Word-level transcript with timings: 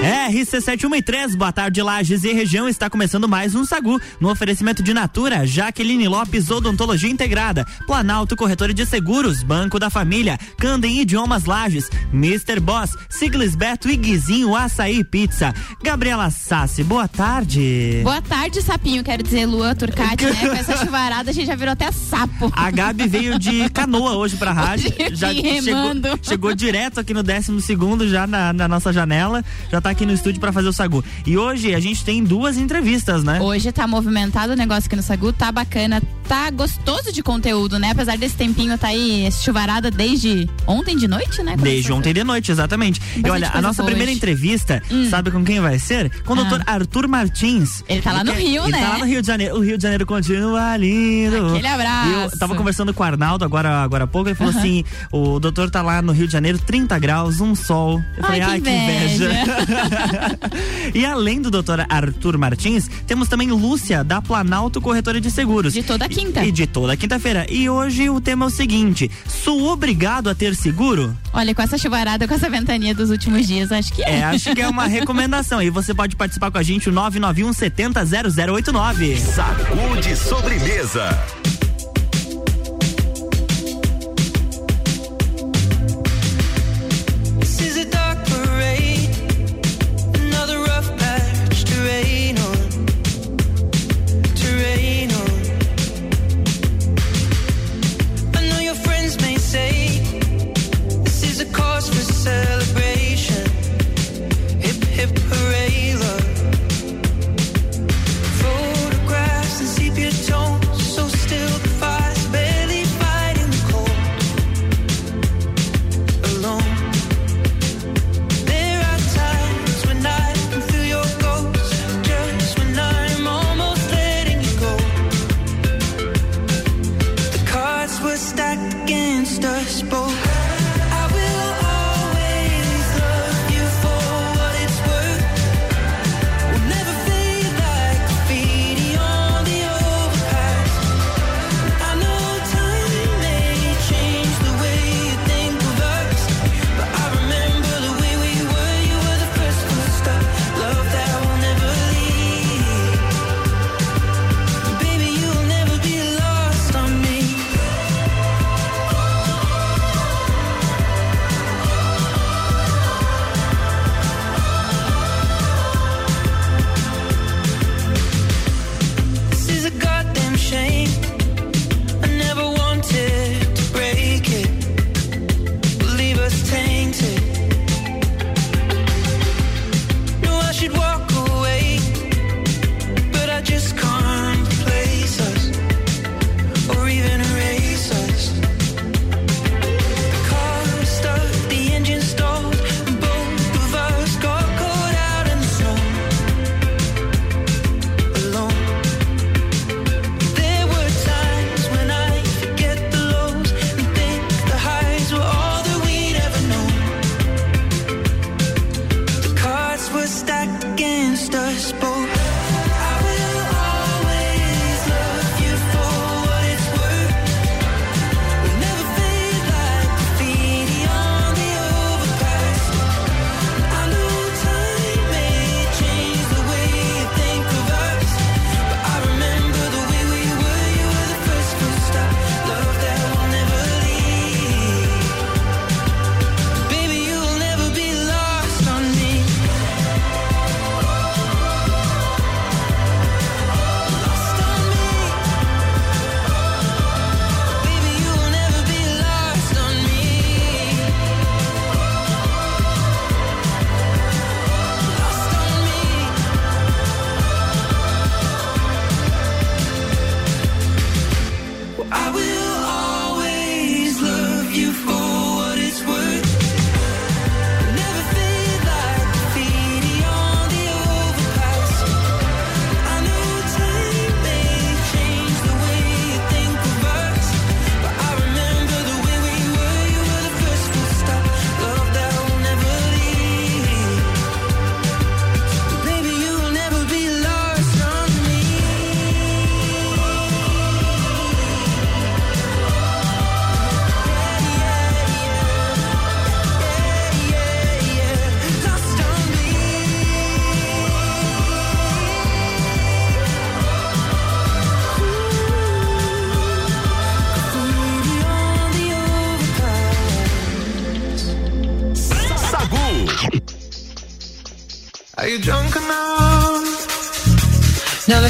RC713, 0.00 1.36
boa 1.36 1.52
tarde, 1.52 1.82
Lages 1.82 2.24
e 2.24 2.32
região. 2.32 2.66
Está 2.66 2.88
começando 2.88 3.28
mais 3.28 3.54
um 3.54 3.66
Sagu. 3.66 4.00
No 4.18 4.30
oferecimento 4.30 4.82
de 4.82 4.94
Natura, 4.94 5.46
Jaqueline 5.46 6.08
Lopes, 6.08 6.50
Odontologia 6.50 7.10
Integrada, 7.10 7.66
Planalto 7.86 8.34
Corretora 8.34 8.72
de 8.72 8.86
Seguros, 8.86 9.42
Banco 9.42 9.78
da 9.78 9.90
Família, 9.90 10.38
Candem 10.58 11.00
Idiomas 11.02 11.44
Lages, 11.44 11.90
Mr. 12.14 12.60
Boss, 12.60 12.96
Siglis 13.10 13.54
Beto 13.54 13.90
e 13.90 13.96
Guizinho 13.96 14.56
Açaí 14.56 15.04
Pizza. 15.04 15.54
Gabriela 15.82 16.30
Sassi, 16.30 16.82
boa 16.82 17.06
tarde. 17.06 18.00
Boa 18.02 18.22
tarde, 18.22 18.62
sapinho, 18.62 19.04
quero 19.04 19.22
dizer, 19.22 19.44
Lua 19.44 19.74
Turcati, 19.74 20.24
né? 20.24 20.48
Com 20.48 20.54
essa 20.54 20.76
chuvarada 20.82 21.30
a 21.30 21.34
gente 21.34 21.46
já 21.46 21.54
virou 21.54 21.72
até 21.72 21.92
sapo. 21.92 22.50
A 22.56 22.70
Gabi 22.70 23.06
veio 23.06 23.38
de 23.38 23.68
canoa 23.68 24.16
hoje 24.16 24.36
pra 24.36 24.50
rádio. 24.52 24.90
já 25.12 25.28
chegou, 25.34 26.18
chegou, 26.22 26.54
direto 26.54 27.00
aqui 27.00 27.12
no 27.12 27.22
décimo 27.22 27.60
segundo, 27.60 28.08
já 28.08 28.26
na, 28.26 28.50
na 28.54 28.66
nossa 28.66 28.92
janela. 28.94 29.44
Já 29.70 29.78
tá 29.80 29.89
aqui 29.90 30.06
no 30.06 30.12
estúdio 30.12 30.40
para 30.40 30.52
fazer 30.52 30.68
o 30.68 30.72
Sagu. 30.72 31.04
E 31.26 31.36
hoje 31.36 31.74
a 31.74 31.80
gente 31.80 32.04
tem 32.04 32.22
duas 32.22 32.56
entrevistas, 32.56 33.24
né? 33.24 33.40
Hoje 33.40 33.70
tá 33.72 33.86
movimentado 33.86 34.52
o 34.52 34.56
negócio 34.56 34.86
aqui 34.86 34.96
no 34.96 35.02
Sagu, 35.02 35.32
tá 35.32 35.50
bacana, 35.52 36.02
tá 36.26 36.50
gostoso 36.50 37.12
de 37.12 37.22
conteúdo, 37.22 37.78
né? 37.78 37.90
Apesar 37.90 38.16
desse 38.16 38.36
tempinho 38.36 38.76
tá 38.78 38.88
aí 38.88 39.28
chuvarada 39.32 39.90
desde 39.90 40.48
ontem 40.66 40.96
de 40.96 41.08
noite, 41.08 41.42
né? 41.42 41.56
Desde 41.58 41.92
ontem 41.92 42.12
de 42.12 42.24
noite, 42.24 42.50
exatamente. 42.50 43.00
e 43.16 43.28
olha, 43.28 43.50
a 43.52 43.60
nossa 43.60 43.82
primeira 43.82 44.10
hoje. 44.10 44.16
entrevista, 44.16 44.82
hum. 44.90 45.08
sabe 45.10 45.30
com 45.30 45.44
quem 45.44 45.60
vai 45.60 45.78
ser? 45.78 46.10
Com 46.24 46.34
o 46.34 46.40
ah. 46.40 46.42
doutor 46.42 46.62
Arthur 46.66 47.08
Martins. 47.08 47.82
Ele 47.88 48.00
tá 48.00 48.12
lá 48.12 48.24
no 48.24 48.32
Rio, 48.32 48.62
ele 48.62 48.72
né? 48.72 48.78
Ele 48.78 48.86
tá 48.86 48.92
lá 48.92 48.98
no 48.98 49.06
Rio 49.06 49.20
de 49.20 49.26
Janeiro. 49.26 49.56
O 49.56 49.60
Rio 49.60 49.76
de 49.76 49.82
Janeiro 49.82 50.06
continua 50.06 50.76
lindo. 50.76 51.48
Aquele 51.48 51.66
abraço. 51.66 52.34
Eu 52.34 52.38
tava 52.38 52.54
conversando 52.54 52.94
com 52.94 53.02
o 53.02 53.06
Arnaldo 53.06 53.44
agora, 53.44 53.82
agora 53.82 54.04
há 54.04 54.06
pouco, 54.06 54.28
ele 54.28 54.36
falou 54.36 54.52
assim: 54.56 54.84
o 55.12 55.38
doutor 55.40 55.70
tá 55.70 55.82
lá 55.82 56.00
no 56.00 56.12
Rio 56.12 56.26
de 56.26 56.32
Janeiro, 56.32 56.58
30 56.58 56.98
graus, 56.98 57.40
um 57.40 57.54
sol. 57.54 58.00
Eu 58.16 58.24
falei, 58.24 58.40
ai, 58.40 58.60
que 58.60 58.70
inveja. 58.70 59.28
Que 59.28 59.34
inveja. 59.34 59.79
e 60.94 61.04
além 61.04 61.40
do 61.40 61.50
doutor 61.50 61.84
Arthur 61.88 62.38
Martins, 62.38 62.88
temos 63.06 63.28
também 63.28 63.50
Lúcia, 63.50 64.04
da 64.04 64.20
Planalto 64.20 64.80
Corretora 64.80 65.20
de 65.20 65.30
Seguros. 65.30 65.72
De 65.72 65.82
toda 65.82 66.08
quinta. 66.08 66.44
E, 66.44 66.48
e 66.48 66.52
de 66.52 66.66
toda 66.66 66.96
quinta-feira. 66.96 67.46
E 67.50 67.68
hoje 67.68 68.08
o 68.10 68.20
tema 68.20 68.46
é 68.46 68.48
o 68.48 68.50
seguinte: 68.50 69.10
sou 69.26 69.68
obrigado 69.68 70.28
a 70.28 70.34
ter 70.34 70.54
seguro? 70.54 71.16
Olha, 71.32 71.54
com 71.54 71.62
essa 71.62 71.78
chuvarada, 71.78 72.26
com 72.26 72.34
essa 72.34 72.48
ventania 72.48 72.94
dos 72.94 73.10
últimos 73.10 73.46
dias, 73.46 73.72
acho 73.72 73.92
que 73.92 74.02
é. 74.02 74.18
É, 74.18 74.24
acho 74.24 74.54
que 74.54 74.60
é 74.60 74.68
uma 74.68 74.86
recomendação. 74.88 75.62
E 75.62 75.70
você 75.70 75.94
pode 75.94 76.16
participar 76.16 76.50
com 76.50 76.58
a 76.58 76.62
gente, 76.62 76.88
o 76.88 76.92
991 76.92 77.52
70 77.52 78.04
0089. 78.04 79.16
Sacude 79.16 80.16
sobremesa. 80.16 81.49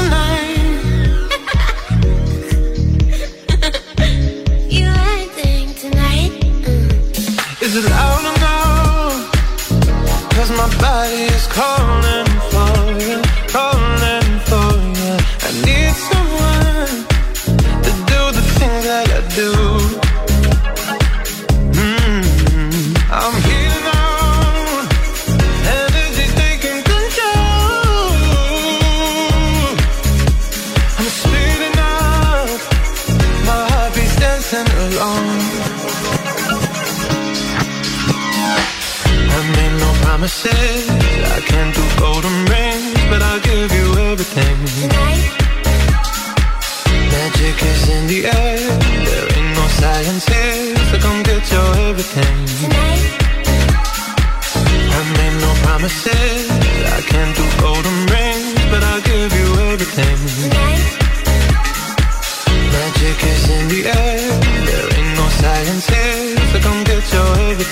You 0.00 0.49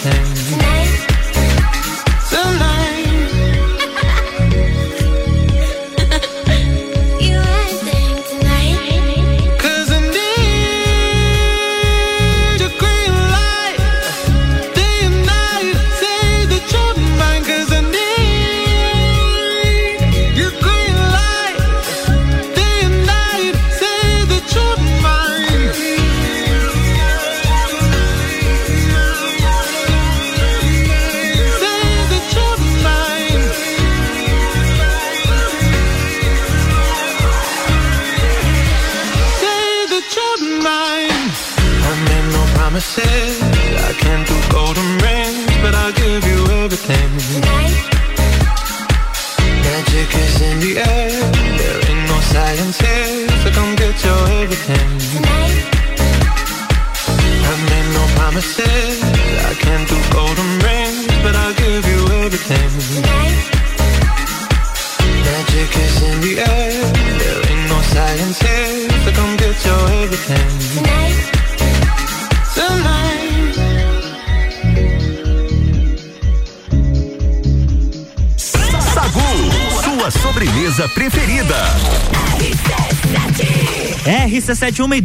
everything. 0.07 0.48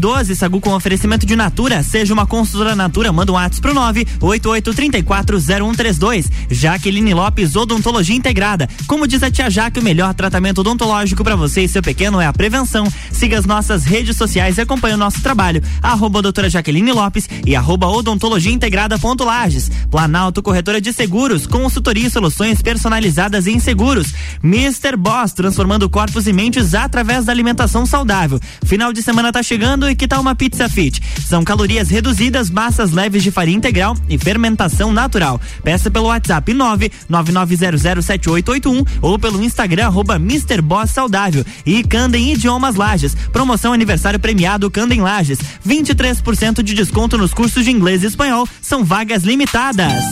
RC7112, 0.03 0.35
Sagu 0.35 0.59
com 0.59 0.73
oferecimento 0.73 1.25
de 1.25 1.33
Natura. 1.35 1.81
Seja 1.81 2.13
uma 2.13 2.27
consultora 2.27 2.75
Natura, 2.75 3.13
manda 3.13 3.31
um 3.31 3.35
WhatsApp 3.35 3.61
pro 3.61 3.73
988340132. 4.19 6.29
Jaqueline 6.49 7.13
Lopes, 7.13 7.55
Odontologia 7.55 8.15
Integrada. 8.15 8.67
Como 8.85 9.07
diz 9.07 9.23
a 9.23 9.31
tia 9.31 9.49
Jaque, 9.49 9.79
o 9.79 9.83
melhor 9.83 10.13
tratamento 10.13 10.59
odontológico 10.59 11.23
para 11.23 11.37
você 11.37 11.61
e 11.61 11.69
seu 11.69 11.81
pequeno 11.81 12.19
é 12.19 12.27
a 12.27 12.33
prevenção. 12.33 12.85
Siga 13.23 13.39
as 13.39 13.45
nossas 13.45 13.85
redes 13.85 14.17
sociais 14.17 14.57
e 14.57 14.61
acompanhe 14.61 14.95
o 14.95 14.97
nosso 14.97 15.21
trabalho. 15.21 15.63
Arroba 15.81 16.21
doutora 16.21 16.49
Jaqueline 16.49 16.91
Lopes 16.91 17.29
e 17.45 17.55
arroba 17.55 17.87
odontologia 17.87 18.51
integrada 18.51 18.99
ponto 18.99 19.23
Lages. 19.23 19.71
Planalto 19.89 20.43
Corretora 20.43 20.81
de 20.81 20.91
Seguros, 20.91 21.47
consultoria 21.47 22.07
e 22.07 22.11
soluções 22.11 22.61
personalizadas 22.61 23.47
em 23.47 23.61
seguros. 23.61 24.13
Mr. 24.43 24.97
Boss, 24.97 25.31
transformando 25.31 25.89
corpos 25.89 26.27
e 26.27 26.33
mentes 26.33 26.73
através 26.75 27.23
da 27.23 27.31
alimentação 27.31 27.85
saudável. 27.85 28.41
Final 28.65 28.91
de 28.91 29.01
semana 29.01 29.31
tá 29.31 29.41
chegando 29.41 29.89
e 29.89 29.95
que 29.95 30.05
tal 30.05 30.19
uma 30.19 30.35
pizza 30.35 30.67
fit? 30.67 31.01
São 31.25 31.45
calorias 31.45 31.87
reduzidas, 31.89 32.49
massas 32.49 32.91
leves 32.91 33.23
de 33.23 33.31
farinha 33.31 33.55
integral 33.55 33.95
e 34.09 34.17
fermentação 34.17 34.91
natural. 34.91 35.39
Peça 35.63 35.89
pelo 35.89 36.07
WhatsApp 36.07 36.53
999007881 37.09 38.85
ou 39.01 39.17
pelo 39.17 39.41
Instagram 39.41 39.85
arroba 39.85 40.17
Mr. 40.17 40.61
Boss 40.61 40.89
Saudável. 40.91 41.45
E 41.65 41.85
Candem 41.85 42.33
Idiomas 42.33 42.75
Lages. 42.75 43.12
Lages. 43.13 43.15
Promoção 43.31 43.73
aniversário 43.73 44.19
premiado 44.19 44.69
Canda 44.69 44.93
em 44.93 45.01
Lages. 45.01 45.39
23% 45.67 46.61
de 46.61 46.73
desconto 46.73 47.17
nos 47.17 47.33
cursos 47.33 47.63
de 47.63 47.71
inglês 47.71 48.03
e 48.03 48.07
espanhol. 48.07 48.47
São 48.61 48.83
vagas 48.83 49.23
limitadas. 49.23 50.03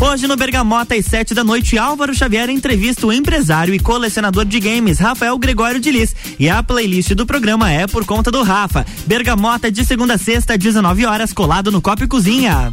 Hoje 0.00 0.26
no 0.26 0.36
Bergamota 0.36 0.94
às 0.94 1.04
sete 1.06 1.34
da 1.34 1.44
noite, 1.44 1.78
Álvaro 1.78 2.14
Xavier 2.14 2.50
entrevista 2.50 3.06
o 3.06 3.12
empresário 3.12 3.72
e 3.72 3.78
colecionador 3.78 4.44
de 4.44 4.60
games 4.60 4.98
Rafael 4.98 5.38
Gregório 5.38 5.80
de 5.80 5.90
Liz. 5.90 6.14
E 6.38 6.48
a 6.48 6.62
playlist 6.62 7.12
do 7.14 7.24
programa 7.24 7.70
é 7.70 7.86
por 7.86 8.04
conta 8.04 8.30
do 8.30 8.42
Rafa. 8.42 8.84
Bergamota 9.06 9.70
de 9.70 9.84
segunda 9.84 10.14
a 10.14 10.18
sexta, 10.18 10.58
19 10.58 11.06
horas, 11.06 11.32
colado 11.32 11.72
no 11.72 11.80
Copo 11.80 12.04
e 12.04 12.08
Cozinha. 12.08 12.72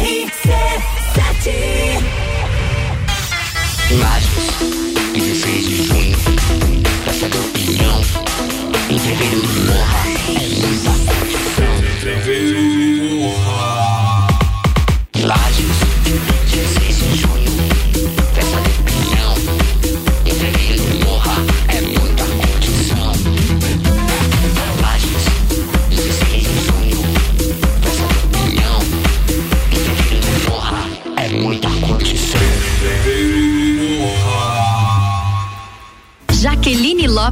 RC7 0.00 1.96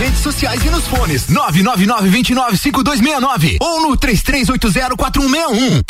redes 0.00 0.20
sociais 0.20 0.64
e 0.64 0.70
nos 0.70 0.88
fones 0.88 1.26
999-295269 1.26 3.58
ou 3.60 3.82
no 3.82 3.94
33804161. 3.98 5.82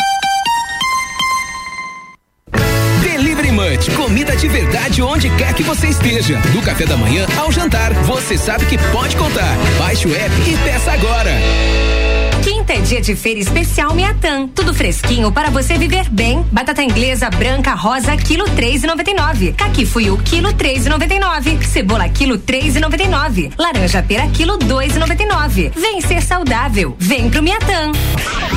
Delivery 3.00 3.52
Munch, 3.52 3.88
comida 3.92 4.34
de 4.34 4.48
verdade 4.48 5.00
onde 5.00 5.30
quer 5.36 5.54
que 5.54 5.62
você 5.62 5.86
esteja. 5.86 6.36
Do 6.52 6.60
café 6.60 6.86
da 6.86 6.96
manhã 6.96 7.24
ao 7.38 7.52
jantar, 7.52 7.92
você 8.02 8.36
sabe 8.36 8.66
que 8.66 8.76
pode 8.90 9.14
contar. 9.14 9.56
Baixe 9.78 10.08
o 10.08 10.16
app 10.16 10.34
e 10.50 10.56
peça 10.64 10.90
agora. 10.90 11.30
Quinta 12.42 12.73
é 12.73 12.80
dia 12.80 13.02
de 13.02 13.14
feira 13.14 13.38
especial 13.38 13.94
Miatan. 13.94 14.49
Tudo 14.49 14.73
fresquinho 14.73 15.30
para 15.30 15.50
você 15.50 15.76
viver 15.76 16.09
bem. 16.09 16.42
Batata 16.50 16.82
inglesa 16.82 17.28
branca 17.28 17.75
rosa 17.75 18.16
quilo 18.16 18.44
três 18.50 18.82
e 18.82 18.87
noventa 18.87 19.11
e 19.11 19.14
nove. 19.14 19.52
Caqui 19.52 19.85
fuiu 19.85 20.16
quilo 20.18 20.50
três 20.54 20.87
e 20.87 20.88
noventa 20.88 21.14
e 21.14 21.18
nove. 21.18 21.59
Cebola 21.66 22.09
quilo 22.09 22.38
três 22.38 22.76
e 22.76 22.80
noventa 22.80 23.02
e 23.02 23.09
nove. 23.09 23.50
Laranja 23.59 24.02
pera 24.02 24.26
quilo 24.28 24.56
dois 24.56 24.97
e 24.97 24.99
noventa 24.99 25.23
e 25.23 25.26
nove. 25.26 25.70
Vem 25.76 26.00
ser 26.00 26.23
saudável. 26.23 26.97
Vem 26.99 27.28
pro 27.28 27.42
Miatan. 27.42 27.92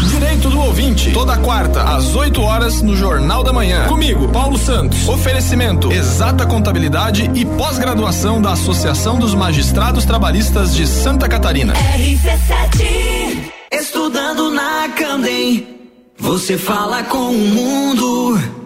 Direito 0.09 0.49
do 0.49 0.59
ouvinte, 0.61 1.11
toda 1.11 1.37
quarta 1.37 1.83
às 1.83 2.15
8 2.15 2.41
horas 2.41 2.81
no 2.81 2.95
Jornal 2.95 3.43
da 3.43 3.51
Manhã. 3.51 3.87
Comigo, 3.87 4.29
Paulo 4.29 4.57
Santos. 4.57 5.09
Oferecimento: 5.09 5.91
Exata 5.91 6.45
Contabilidade 6.45 7.29
e 7.33 7.43
pós-graduação 7.43 8.41
da 8.41 8.53
Associação 8.53 9.19
dos 9.19 9.35
Magistrados 9.35 10.05
Trabalhistas 10.05 10.73
de 10.73 10.87
Santa 10.87 11.27
Catarina. 11.27 11.73
RC7 11.73 13.52
Estudando 13.73 14.51
na 14.51 14.87
Candem, 14.89 15.89
você 16.15 16.59
fala 16.59 17.01
com 17.05 17.31
o 17.31 17.33
mundo. 17.33 18.62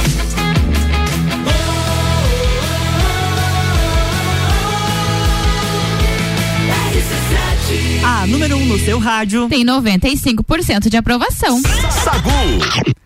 A 8.02 8.26
número 8.26 8.56
1 8.56 8.60
um 8.60 8.66
no 8.66 8.78
seu 8.78 8.98
rádio. 8.98 9.48
Tem 9.48 9.64
95% 9.64 10.88
de 10.88 10.96
aprovação. 10.96 11.60
Sagu. 12.04 12.99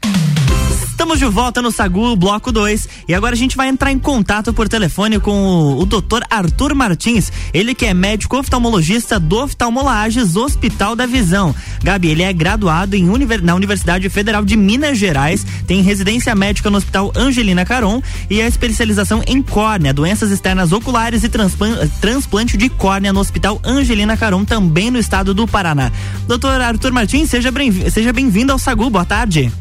Estamos 0.94 1.18
de 1.18 1.24
volta 1.24 1.60
no 1.60 1.72
Sagu, 1.72 2.14
bloco 2.14 2.52
2. 2.52 2.88
E 3.08 3.14
agora 3.14 3.34
a 3.34 3.36
gente 3.36 3.56
vai 3.56 3.68
entrar 3.68 3.90
em 3.90 3.98
contato 3.98 4.54
por 4.54 4.68
telefone 4.68 5.18
com 5.18 5.32
o, 5.32 5.80
o 5.80 5.84
doutor 5.84 6.22
Arthur 6.30 6.72
Martins. 6.72 7.32
Ele 7.52 7.74
que 7.74 7.84
é 7.84 7.92
médico 7.92 8.38
oftalmologista 8.38 9.18
do 9.18 9.42
Oftalmolages 9.42 10.36
Hospital 10.36 10.94
da 10.94 11.04
Visão. 11.04 11.52
Gabi, 11.82 12.10
ele 12.10 12.22
é 12.22 12.32
graduado 12.32 12.94
em 12.94 13.10
univer, 13.10 13.42
na 13.42 13.56
Universidade 13.56 14.08
Federal 14.08 14.44
de 14.44 14.56
Minas 14.56 14.96
Gerais, 14.96 15.44
tem 15.66 15.82
residência 15.82 16.32
médica 16.32 16.70
no 16.70 16.78
Hospital 16.78 17.12
Angelina 17.16 17.64
Caron 17.64 18.00
e 18.30 18.40
a 18.40 18.46
especialização 18.46 19.20
em 19.26 19.42
córnea, 19.42 19.92
doenças 19.92 20.30
externas 20.30 20.70
oculares 20.70 21.24
e 21.24 21.28
transplante, 21.28 22.56
de 22.56 22.68
córnea 22.68 23.12
no 23.12 23.18
Hospital 23.18 23.60
Angelina 23.64 24.16
Caron, 24.16 24.44
também 24.44 24.92
no 24.92 25.00
estado 25.00 25.34
do 25.34 25.48
Paraná. 25.48 25.90
Doutor 26.28 26.60
Arthur 26.60 26.92
Martins, 26.92 27.28
seja 27.30 27.50
bem-vindo 27.50 28.46
bem 28.46 28.52
ao 28.52 28.58
Sagu, 28.60 28.88
boa 28.88 29.04
tarde. 29.04 29.52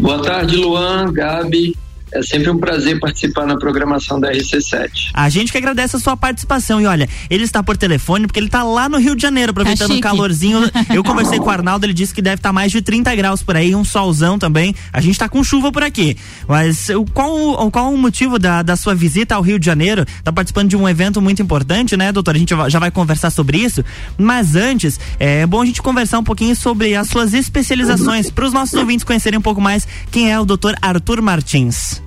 Boa 0.00 0.22
tarde, 0.22 0.56
Luan, 0.56 1.12
Gabi. 1.12 1.76
É 2.12 2.22
sempre 2.22 2.50
um 2.50 2.58
prazer 2.58 2.98
participar 2.98 3.46
na 3.46 3.56
programação 3.56 4.18
da 4.18 4.32
RC7. 4.32 4.90
A 5.14 5.28
gente 5.28 5.52
que 5.52 5.58
agradece 5.58 5.96
a 5.96 5.98
sua 5.98 6.16
participação. 6.16 6.80
E 6.80 6.86
olha, 6.86 7.08
ele 7.28 7.44
está 7.44 7.62
por 7.62 7.76
telefone 7.76 8.26
porque 8.26 8.38
ele 8.40 8.46
está 8.46 8.62
lá 8.62 8.88
no 8.88 8.98
Rio 8.98 9.14
de 9.14 9.22
Janeiro, 9.22 9.50
aproveitando 9.50 9.88
Tá 9.90 9.94
o 9.94 10.00
calorzinho. 10.00 10.60
Eu 10.92 11.02
conversei 11.04 11.38
com 11.38 11.46
o 11.46 11.50
Arnaldo, 11.50 11.86
ele 11.86 11.92
disse 11.94 12.12
que 12.14 12.20
deve 12.22 12.36
estar 12.36 12.52
mais 12.52 12.72
de 12.72 12.82
30 12.82 13.14
graus 13.14 13.42
por 13.42 13.56
aí, 13.56 13.74
um 13.74 13.84
solzão 13.84 14.38
também. 14.38 14.74
A 14.92 15.00
gente 15.00 15.12
está 15.12 15.28
com 15.28 15.42
chuva 15.44 15.70
por 15.72 15.82
aqui. 15.82 16.16
Mas 16.48 16.88
qual, 17.14 17.32
o- 17.66 17.70
qual 17.70 17.92
o 17.92 17.96
motivo 17.98 18.38
da, 18.38 18.62
da 18.62 18.76
sua 18.76 18.94
visita 18.94 19.34
ao 19.34 19.42
Rio 19.42 19.58
de 19.58 19.66
Janeiro? 19.66 20.02
Está 20.18 20.32
participando 20.32 20.68
de 20.68 20.76
um 20.76 20.88
evento 20.88 21.20
muito 21.20 21.40
importante, 21.42 21.96
né, 21.96 22.10
doutor? 22.12 22.34
A 22.34 22.38
gente 22.38 22.54
já 22.68 22.78
vai 22.78 22.90
conversar 22.90 23.30
sobre 23.30 23.58
isso. 23.58 23.84
Mas 24.18 24.56
antes, 24.56 24.98
é 25.18 25.46
bom 25.46 25.62
a 25.62 25.66
gente 25.66 25.80
conversar 25.82 26.18
um 26.18 26.24
pouquinho 26.24 26.54
sobre 26.56 26.94
as 26.94 27.08
suas 27.08 27.32
especializações, 27.34 28.30
para 28.34 28.44
os 28.46 28.52
nossos 28.52 28.74
ouvintes 28.74 29.04
conhecerem 29.04 29.38
um 29.38 29.42
pouco 29.42 29.60
mais 29.60 29.86
quem 30.10 30.30
é 30.32 30.38
o 30.40 30.44
doutor 30.44 30.74
Arthur 30.82 31.22
Martins. 31.22 31.99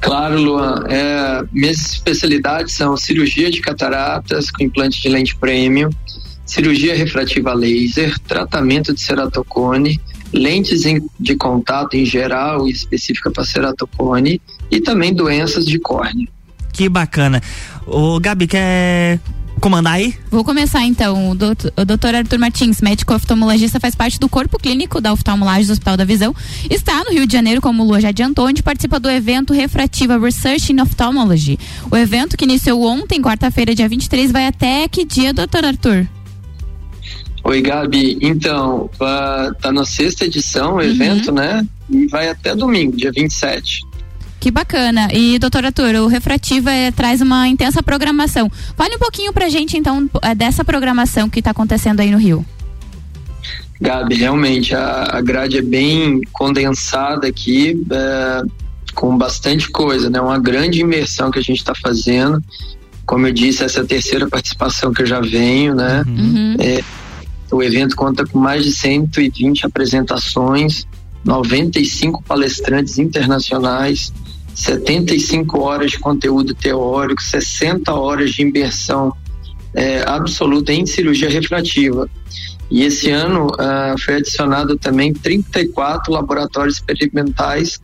Claro, 0.00 0.40
Luan. 0.40 0.84
É, 0.88 1.42
minhas 1.52 1.92
especialidades 1.92 2.74
são 2.74 2.96
cirurgia 2.96 3.50
de 3.50 3.60
cataratas 3.60 4.50
com 4.50 4.62
implante 4.62 5.02
de 5.02 5.08
lente 5.08 5.36
premium, 5.36 5.90
cirurgia 6.46 6.94
refrativa 6.94 7.52
laser, 7.52 8.18
tratamento 8.20 8.94
de 8.94 9.00
ceratocone, 9.00 10.00
lentes 10.32 10.82
de 11.18 11.36
contato 11.36 11.94
em 11.94 12.04
geral 12.04 12.66
e 12.68 12.70
específica 12.70 13.30
para 13.30 13.44
ceratocone 13.44 14.40
e 14.70 14.80
também 14.80 15.12
doenças 15.12 15.66
de 15.66 15.78
córnea. 15.78 16.26
Que 16.72 16.88
bacana. 16.88 17.42
O 17.86 18.20
Gabi, 18.20 18.46
quer 18.46 19.18
comandar 19.58 19.94
aí? 19.94 20.14
Vou 20.30 20.44
começar 20.44 20.84
então. 20.84 21.30
O 21.30 21.34
doutor, 21.34 21.72
o 21.76 21.84
doutor 21.84 22.14
Arthur 22.14 22.38
Martins, 22.38 22.80
médico 22.80 23.14
oftalmologista, 23.14 23.80
faz 23.80 23.94
parte 23.94 24.18
do 24.18 24.28
corpo 24.28 24.58
clínico 24.58 25.00
da 25.00 25.12
oftalmolagem 25.12 25.66
do 25.66 25.72
Hospital 25.72 25.96
da 25.96 26.04
Visão. 26.04 26.34
Está 26.70 27.04
no 27.04 27.10
Rio 27.10 27.26
de 27.26 27.32
Janeiro, 27.32 27.60
como 27.60 27.82
o 27.82 27.86
Lua 27.86 28.00
já 28.00 28.08
adiantou, 28.08 28.46
onde 28.46 28.62
participa 28.62 28.98
do 29.00 29.10
evento 29.10 29.52
Refrativa 29.52 30.18
Research 30.18 30.72
in 30.72 30.80
Ophthalmology. 30.80 31.58
O 31.90 31.96
evento 31.96 32.36
que 32.36 32.44
iniciou 32.44 32.84
ontem, 32.84 33.20
quarta-feira, 33.20 33.74
dia 33.74 33.88
23, 33.88 34.30
vai 34.30 34.46
até 34.46 34.86
que 34.88 35.04
dia, 35.04 35.32
doutor 35.32 35.64
Arthur? 35.64 36.06
Oi, 37.44 37.62
Gabi. 37.62 38.18
Então, 38.20 38.90
tá 38.98 39.72
na 39.72 39.84
sexta 39.84 40.26
edição 40.26 40.74
o 40.74 40.82
evento, 40.82 41.32
né? 41.32 41.66
E 41.88 42.06
vai 42.06 42.28
até 42.28 42.54
domingo, 42.54 42.96
dia 42.96 43.10
27. 43.10 43.86
Que 44.40 44.50
bacana. 44.50 45.08
E, 45.12 45.38
doutor 45.38 45.64
Arthur, 45.64 45.96
o 45.96 46.06
Refrativa 46.06 46.70
eh, 46.70 46.92
traz 46.92 47.20
uma 47.20 47.48
intensa 47.48 47.82
programação. 47.82 48.50
Fale 48.76 48.94
um 48.94 48.98
pouquinho 48.98 49.32
pra 49.32 49.48
gente, 49.48 49.76
então, 49.76 50.08
eh, 50.22 50.34
dessa 50.34 50.64
programação 50.64 51.28
que 51.28 51.40
está 51.40 51.50
acontecendo 51.50 52.00
aí 52.00 52.10
no 52.10 52.18
Rio. 52.18 52.46
Gabi, 53.80 54.16
realmente 54.16 54.74
a, 54.74 55.08
a 55.12 55.20
grade 55.20 55.58
é 55.58 55.62
bem 55.62 56.20
condensada 56.32 57.28
aqui, 57.28 57.80
é, 57.90 58.42
com 58.94 59.16
bastante 59.16 59.70
coisa, 59.70 60.10
né? 60.10 60.20
Uma 60.20 60.38
grande 60.38 60.80
imersão 60.80 61.30
que 61.30 61.38
a 61.38 61.42
gente 61.42 61.58
está 61.58 61.74
fazendo. 61.74 62.42
Como 63.06 63.26
eu 63.26 63.32
disse, 63.32 63.64
essa 63.64 63.80
é 63.80 63.82
a 63.82 63.86
terceira 63.86 64.28
participação 64.28 64.92
que 64.92 65.02
eu 65.02 65.06
já 65.06 65.20
venho, 65.20 65.74
né? 65.74 66.04
É, 66.58 66.82
o 67.50 67.62
evento 67.62 67.94
conta 67.94 68.26
com 68.26 68.38
mais 68.38 68.64
de 68.64 68.72
120 68.72 69.64
apresentações, 69.64 70.86
95 71.24 72.22
palestrantes 72.22 72.98
internacionais, 72.98 74.12
75 74.58 75.60
horas 75.60 75.92
de 75.92 75.98
conteúdo 76.00 76.52
teórico, 76.52 77.22
60 77.22 77.94
horas 77.94 78.30
de 78.30 78.42
imersão 78.42 79.14
é, 79.72 80.02
absoluta 80.04 80.72
em 80.72 80.84
cirurgia 80.84 81.30
refrativa. 81.30 82.10
E 82.68 82.82
esse 82.82 83.08
ano 83.08 83.48
ah, 83.58 83.94
foi 84.04 84.16
adicionado 84.16 84.76
também 84.76 85.12
34 85.12 86.12
laboratórios 86.12 86.74
experimentais 86.74 87.80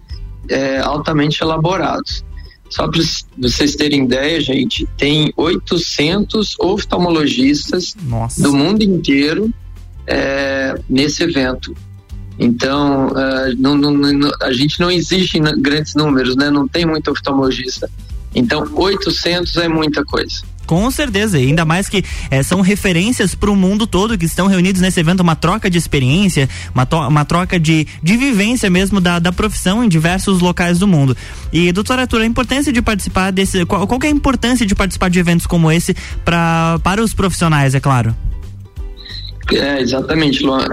eh, 0.48 0.78
altamente 0.80 1.42
elaborados. 1.42 2.22
Só 2.68 2.86
para 2.88 3.00
vocês 3.38 3.76
terem 3.76 4.04
ideia, 4.04 4.38
gente, 4.40 4.86
tem 4.98 5.32
800 5.36 6.58
oftalmologistas 6.58 7.94
Nossa. 8.02 8.42
do 8.42 8.52
mundo 8.52 8.82
inteiro 8.82 9.50
eh, 10.06 10.74
nesse 10.88 11.22
evento. 11.22 11.74
Então, 12.38 13.12
ah, 13.14 13.46
não- 13.58 13.76
não- 13.76 13.92
não- 13.92 14.32
a 14.42 14.52
gente 14.52 14.80
não 14.80 14.90
exige 14.90 15.38
em 15.38 15.42
grandes 15.62 15.94
números, 15.94 16.34
né? 16.36 16.50
Não 16.50 16.66
tem 16.66 16.84
muito 16.84 17.10
oftalmologista. 17.10 17.88
Então, 18.34 18.68
800 18.74 19.56
é 19.56 19.68
muita 19.68 20.04
coisa. 20.04 20.42
Com 20.66 20.90
certeza, 20.90 21.36
ainda 21.36 21.62
mais 21.64 21.90
que 21.90 22.02
eh, 22.30 22.42
são 22.42 22.62
referências 22.62 23.34
para 23.34 23.50
o 23.50 23.54
mundo 23.54 23.86
todo 23.86 24.16
que 24.16 24.24
estão 24.24 24.46
reunidos 24.46 24.80
nesse 24.80 24.98
evento, 24.98 25.20
uma 25.20 25.36
troca 25.36 25.68
de 25.68 25.76
experiência, 25.76 26.48
uma, 26.74 26.88
uma 27.06 27.24
troca 27.24 27.60
de, 27.60 27.86
de 28.02 28.16
vivência 28.16 28.70
mesmo 28.70 28.98
da, 28.98 29.18
da 29.18 29.30
profissão 29.30 29.84
em 29.84 29.88
diversos 29.88 30.40
locais 30.40 30.78
do 30.78 30.88
mundo. 30.88 31.14
E, 31.52 31.70
doutora 31.70 32.02
Arthur, 32.02 32.22
a 32.22 32.26
importância 32.26 32.72
de 32.72 32.80
participar 32.80 33.30
desse. 33.30 33.64
Qual, 33.66 33.86
qual 33.86 34.00
é 34.04 34.06
a 34.06 34.10
importância 34.10 34.64
de 34.64 34.74
participar 34.74 35.10
de 35.10 35.18
eventos 35.18 35.46
como 35.46 35.70
esse 35.70 35.94
pra, 36.24 36.80
para 36.82 37.02
os 37.02 37.12
profissionais, 37.12 37.74
é 37.74 37.80
claro? 37.80 38.16
É, 39.52 39.80
exatamente, 39.80 40.42
Luan. 40.42 40.66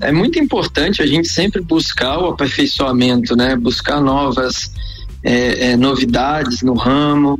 É, 0.00 0.08
é 0.08 0.12
muito 0.12 0.38
importante 0.38 1.02
a 1.02 1.06
gente 1.06 1.28
sempre 1.28 1.60
buscar 1.60 2.18
o 2.18 2.28
aperfeiçoamento, 2.28 3.36
né? 3.36 3.54
Buscar 3.56 4.00
novas 4.00 4.72
é, 5.22 5.70
é, 5.70 5.76
novidades 5.76 6.62
no 6.62 6.74
ramo, 6.74 7.38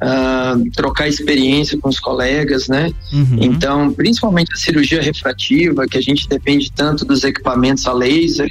ah, 0.00 0.56
trocar 0.74 1.08
experiência 1.08 1.78
com 1.78 1.88
os 1.88 2.00
colegas, 2.00 2.68
né? 2.68 2.92
Então, 3.40 3.92
principalmente 3.92 4.52
a 4.52 4.56
cirurgia 4.56 5.00
refrativa, 5.00 5.86
que 5.86 5.96
a 5.96 6.00
gente 6.00 6.28
depende 6.28 6.72
tanto 6.72 7.04
dos 7.04 7.22
equipamentos 7.24 7.86
a 7.86 7.92
laser, 7.92 8.50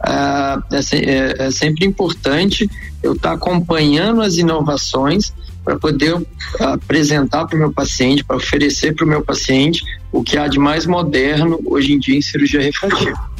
ah, 0.00 0.58
é, 0.72 0.96
é- 0.96 1.34
é 1.46 1.50
sempre 1.50 1.84
importante 1.84 2.68
eu 3.02 3.12
estar 3.12 3.32
acompanhando 3.32 4.22
as 4.22 4.36
inovações 4.36 5.32
para 5.66 5.76
poder 5.76 6.16
apresentar 6.60 7.44
para 7.44 7.56
o 7.56 7.58
meu 7.58 7.72
paciente, 7.72 8.24
para 8.24 8.36
oferecer 8.36 8.94
para 8.94 9.04
o 9.04 9.08
meu 9.08 9.20
paciente 9.20 9.84
o 10.12 10.22
que 10.22 10.38
há 10.38 10.46
de 10.46 10.60
mais 10.60 10.86
moderno 10.86 11.58
hoje 11.66 11.92
em 11.92 11.98
dia 11.98 12.16
em 12.16 12.22
cirurgia 12.22 12.62
refrativa. 12.62 13.35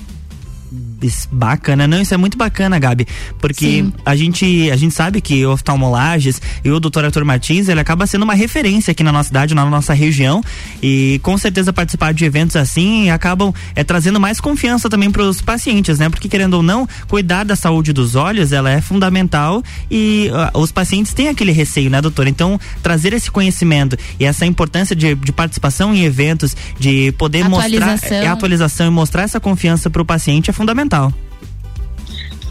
Bacana, 1.30 1.86
não, 1.86 2.00
isso 2.00 2.14
é 2.14 2.16
muito 2.16 2.38
bacana, 2.38 2.78
Gabi, 2.78 3.06
porque 3.38 3.84
a 4.04 4.16
gente, 4.16 4.70
a 4.70 4.76
gente 4.76 4.94
sabe 4.94 5.20
que 5.20 5.44
oftalmolages 5.44 6.40
e 6.64 6.70
o 6.70 6.80
Dr. 6.80 7.04
Arthur 7.04 7.24
Martins, 7.24 7.68
ele 7.68 7.80
acaba 7.80 8.06
sendo 8.06 8.22
uma 8.22 8.34
referência 8.34 8.92
aqui 8.92 9.02
na 9.02 9.12
nossa 9.12 9.28
cidade, 9.28 9.54
na 9.54 9.64
nossa 9.66 9.92
região, 9.92 10.42
e 10.82 11.20
com 11.22 11.36
certeza 11.36 11.72
participar 11.72 12.14
de 12.14 12.24
eventos 12.24 12.56
assim 12.56 13.10
acabam 13.10 13.52
é, 13.74 13.84
trazendo 13.84 14.18
mais 14.18 14.40
confiança 14.40 14.88
também 14.88 15.10
para 15.10 15.22
os 15.22 15.40
pacientes, 15.40 15.98
né? 15.98 16.08
Porque 16.08 16.28
querendo 16.28 16.54
ou 16.54 16.62
não, 16.62 16.88
cuidar 17.08 17.44
da 17.44 17.56
saúde 17.56 17.92
dos 17.92 18.14
olhos, 18.14 18.52
ela 18.52 18.70
é 18.70 18.80
fundamental 18.80 19.62
e 19.90 20.30
ah, 20.32 20.50
os 20.54 20.72
pacientes 20.72 21.12
têm 21.12 21.28
aquele 21.28 21.52
receio, 21.52 21.90
né, 21.90 22.00
doutor? 22.00 22.26
Então, 22.26 22.58
trazer 22.82 23.12
esse 23.12 23.30
conhecimento 23.30 23.96
e 24.18 24.24
essa 24.24 24.46
importância 24.46 24.96
de, 24.96 25.14
de 25.14 25.32
participação 25.32 25.94
em 25.94 26.04
eventos, 26.04 26.56
de 26.78 27.12
poder 27.12 27.48
mostrar 27.48 27.66
Atualização. 27.66 28.18
é, 28.18 28.26
atualização 28.26 28.86
e 28.86 28.90
mostrar 28.90 29.22
essa 29.22 29.40
confiança 29.40 29.90
para 29.90 30.00
o 30.00 30.04
paciente 30.04 30.50
é 30.50 30.52
fundamental. 30.52 30.85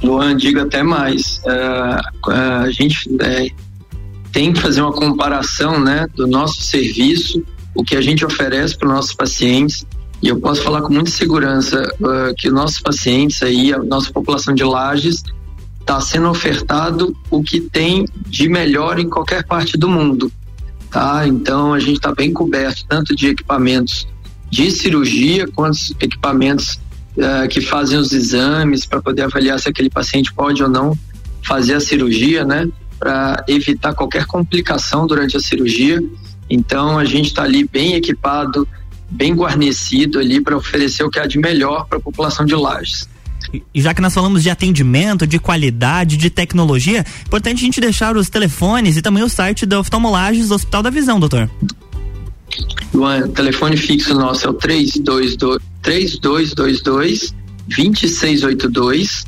Luan, 0.04 0.36
digo 0.36 0.60
até 0.60 0.84
mais. 0.84 1.42
ah, 1.46 2.62
a 2.64 2.72
gente 2.72 3.10
eh, 3.22 3.50
tem 4.32 4.54
que 4.54 4.60
fazer 4.60 4.82
uma 4.82 4.92
comparação 4.92 5.80
né, 5.80 6.06
do 6.16 6.28
nosso 6.28 6.62
serviço, 6.62 7.44
o 7.74 7.84
que 7.84 7.96
a 7.96 8.02
gente 8.02 8.26
oferece 8.26 8.78
para 8.78 8.88
os 8.88 8.94
nossos 8.94 9.14
pacientes. 9.14 9.86
E 10.22 10.28
eu 10.28 10.40
posso 10.40 10.62
falar 10.62 10.82
com 10.82 10.94
muita 10.94 11.10
segurança 11.10 11.84
ah, 12.04 12.34
que 12.38 12.48
os 12.48 12.54
nossos 12.54 12.80
pacientes 12.80 13.42
aí, 13.42 13.74
a 13.74 13.80
nossa 13.80 14.12
população 14.12 14.54
de 14.54 14.64
lajes, 14.64 15.24
está 15.80 16.02
sendo 16.02 16.30
ofertado 16.30 17.16
o 17.30 17.44
que 17.44 17.62
tem 17.62 18.06
de 18.28 18.50
melhor 18.50 19.00
em 19.00 19.08
qualquer 19.10 19.46
parte 19.46 19.78
do 19.78 19.88
mundo. 19.88 20.32
Tá? 20.90 21.28
Então 21.28 21.74
a 21.74 21.80
gente 21.80 21.98
está 21.98 22.14
bem 22.14 22.34
coberto 22.34 22.86
tanto 22.88 23.16
de 23.16 23.28
equipamentos 23.28 24.08
de 24.50 24.72
cirurgia 24.72 25.48
quanto 25.48 25.78
equipamentos 26.00 26.80
eh, 27.18 27.48
que 27.48 27.62
fazem 27.62 27.98
os 27.98 28.12
exames 28.12 28.86
para 28.86 29.02
poder 29.02 29.24
avaliar 29.24 29.60
se 29.60 29.70
aquele 29.70 29.90
paciente 29.90 30.34
pode 30.34 30.62
ou 30.62 30.70
não 30.70 30.98
fazer 31.42 31.76
a 31.76 31.80
cirurgia, 31.80 32.44
né? 32.44 32.68
Para 33.00 33.44
evitar 33.48 33.94
qualquer 33.94 34.26
complicação 34.26 35.08
durante 35.08 35.38
a 35.38 35.40
cirurgia. 35.40 36.04
Então 36.50 36.98
a 36.98 37.06
gente 37.06 37.28
está 37.28 37.44
ali 37.44 37.68
bem 37.68 37.96
equipado, 37.96 38.68
bem 39.10 39.34
guarnecido 39.34 40.20
ali 40.20 40.42
para 40.42 40.58
oferecer 40.58 41.04
o 41.04 41.10
que 41.10 41.20
há 41.20 41.26
de 41.26 41.38
melhor 41.38 41.86
para 41.88 41.98
a 41.98 42.02
população 42.02 42.46
de 42.46 42.56
Lages. 42.56 43.08
E 43.74 43.82
já 43.82 43.94
que 43.94 44.02
nós 44.02 44.14
falamos 44.14 44.44
de 44.44 44.50
atendimento, 44.50 45.26
de 45.26 45.40
qualidade, 45.40 46.18
de 46.18 46.30
tecnologia, 46.30 47.00
é 47.00 47.06
importante 47.26 47.60
a 47.60 47.66
gente 47.66 47.80
deixar 47.80 48.18
os 48.18 48.30
telefones 48.30 48.98
e 48.98 49.02
também 49.02 49.24
o 49.24 49.30
site 49.30 49.66
da 49.66 49.80
Oftalmolages 49.80 50.50
do 50.50 50.56
Hospital 50.56 50.84
da 50.84 50.90
Visão, 50.90 51.20
doutor. 51.20 51.50
O 52.94 53.28
telefone 53.30 53.76
fixo 53.78 54.14
nosso 54.14 54.48
é 54.48 54.50
o 54.50 54.54
322 54.54 55.62
3222 55.82 57.34
2682. 57.68 59.26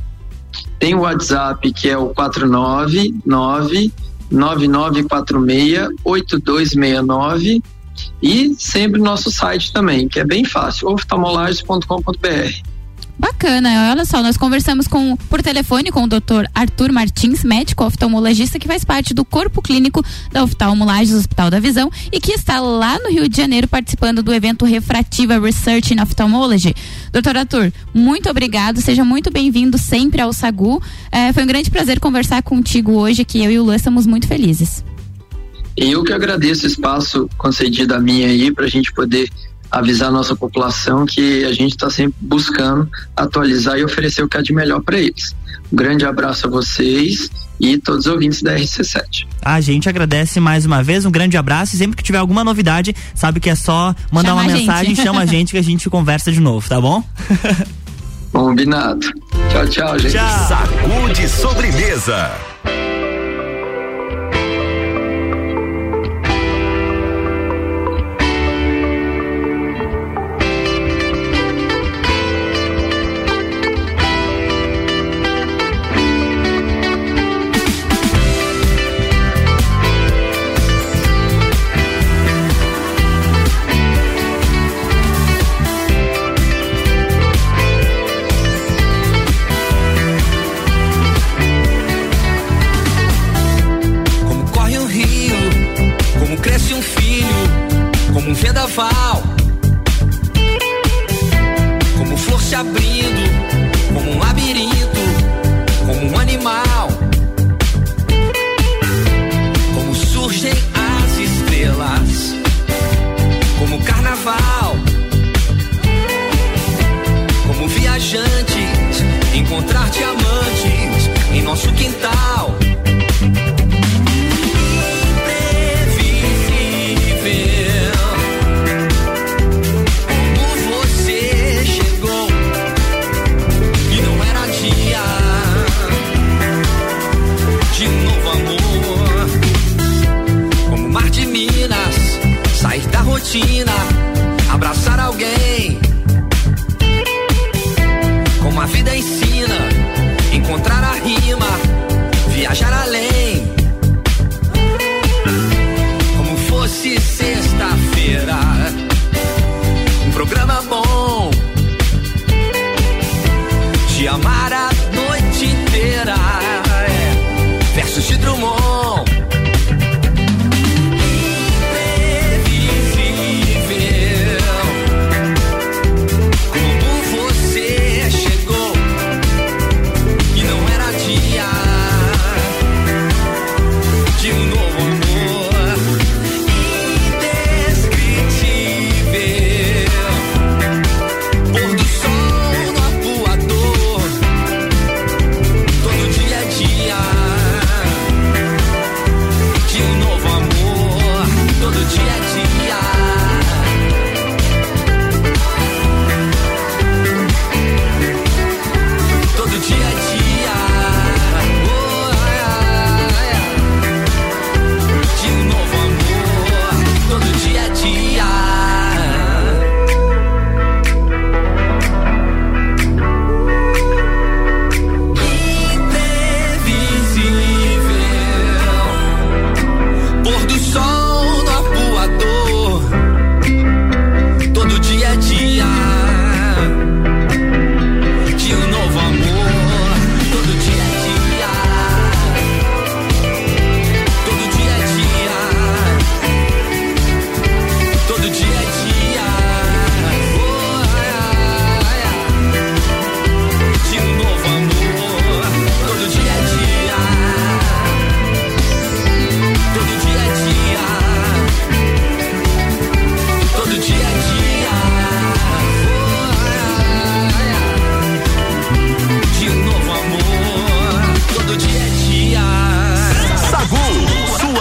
Tem 0.79 0.95
o 0.95 0.99
WhatsApp 0.99 1.73
que 1.73 1.89
é 1.89 1.97
o 1.97 2.09
499 2.09 3.91
9946 4.29 5.89
8269 6.03 7.61
e 8.21 8.55
sempre 8.55 9.01
nosso 9.01 9.31
site 9.31 9.73
também, 9.73 10.07
que 10.07 10.19
é 10.19 10.25
bem 10.25 10.45
fácil, 10.45 10.89
oftalmolages.com.br. 10.89 12.66
Bacana, 13.19 13.89
olha 13.91 14.05
só, 14.05 14.21
nós 14.21 14.37
conversamos 14.37 14.87
com 14.87 15.15
por 15.15 15.41
telefone 15.41 15.91
com 15.91 16.03
o 16.03 16.07
Dr. 16.07 16.45
Arthur 16.53 16.91
Martins, 16.91 17.43
médico 17.43 17.83
oftalmologista 17.83 18.59
que 18.59 18.67
faz 18.67 18.85
parte 18.85 19.11
do 19.11 19.25
corpo 19.25 19.59
clínico 19.59 20.05
da 20.31 20.43
oftalmolagem 20.43 21.13
do 21.13 21.19
Hospital 21.19 21.49
da 21.49 21.59
Visão 21.59 21.89
e 22.11 22.19
que 22.19 22.33
está 22.33 22.59
lá 22.59 22.99
no 22.99 23.09
Rio 23.09 23.27
de 23.27 23.35
Janeiro 23.35 23.67
participando 23.67 24.21
do 24.21 24.31
evento 24.31 24.65
Refrativa 24.65 25.39
Research 25.39 25.95
in 25.95 25.99
Ophthalmology. 25.99 26.75
Doutor 27.11 27.37
Arthur, 27.37 27.73
muito 27.91 28.29
obrigado, 28.29 28.81
seja 28.81 29.03
muito 29.03 29.31
bem-vindo 29.31 29.79
sempre 29.79 30.21
ao 30.21 30.31
Sagu. 30.31 30.79
É, 31.11 31.33
foi 31.33 31.43
um 31.43 31.47
grande 31.47 31.71
prazer 31.71 31.99
conversar 31.99 32.43
contigo 32.43 32.91
hoje, 32.93 33.25
que 33.25 33.43
eu 33.43 33.49
e 33.49 33.57
o 33.57 33.63
Luan 33.63 33.77
estamos 33.77 34.05
muito 34.05 34.27
felizes. 34.27 34.83
Eu 35.75 36.03
que 36.03 36.13
agradeço 36.13 36.65
o 36.65 36.67
espaço 36.67 37.29
concedido 37.37 37.95
a 37.95 37.99
mim 37.99 38.23
aí 38.23 38.51
para 38.51 38.65
a 38.65 38.69
gente 38.69 38.91
poder 38.93 39.29
avisar 39.71 40.09
a 40.09 40.11
nossa 40.11 40.35
população 40.35 41.05
que 41.05 41.43
a 41.45 41.51
gente 41.51 41.71
está 41.71 41.89
sempre 41.89 42.15
buscando 42.21 42.89
atualizar 43.15 43.77
e 43.77 43.83
oferecer 43.83 44.23
o 44.23 44.27
que 44.29 44.37
há 44.37 44.41
de 44.41 44.53
melhor 44.53 44.81
para 44.81 44.97
eles. 44.97 45.35
Um 45.71 45.75
grande 45.75 46.05
abraço 46.05 46.47
a 46.47 46.49
vocês 46.49 47.29
e 47.59 47.77
todos 47.77 48.05
os 48.05 48.11
ouvintes 48.11 48.41
da 48.41 48.55
RC7. 48.55 49.27
A 49.41 49.59
gente 49.59 49.89
agradece 49.89 50.39
mais 50.39 50.65
uma 50.65 50.81
vez, 50.81 51.05
um 51.05 51.11
grande 51.11 51.37
abraço 51.37 51.75
e 51.75 51.77
sempre 51.77 51.97
que 51.97 52.03
tiver 52.03 52.19
alguma 52.19 52.43
novidade, 52.43 52.95
sabe 53.13 53.39
que 53.39 53.49
é 53.49 53.55
só 53.55 53.93
mandar 54.11 54.29
Chama 54.29 54.41
uma 54.41 54.49
gente. 54.49 54.59
mensagem, 54.67 54.95
chama 54.95 55.21
a 55.21 55.25
gente 55.25 55.51
que 55.51 55.57
a 55.57 55.63
gente 55.63 55.89
conversa 55.89 56.31
de 56.31 56.39
novo, 56.39 56.67
tá 56.67 56.79
bom? 56.79 57.03
Combinado. 58.31 59.07
Tchau, 59.51 59.67
tchau, 59.67 59.99
gente. 59.99 60.13
Sacude 60.13 61.27
sobremesa. 61.27 62.31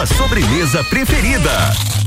Sobremesa 0.07 0.83
preferida. 0.85 2.06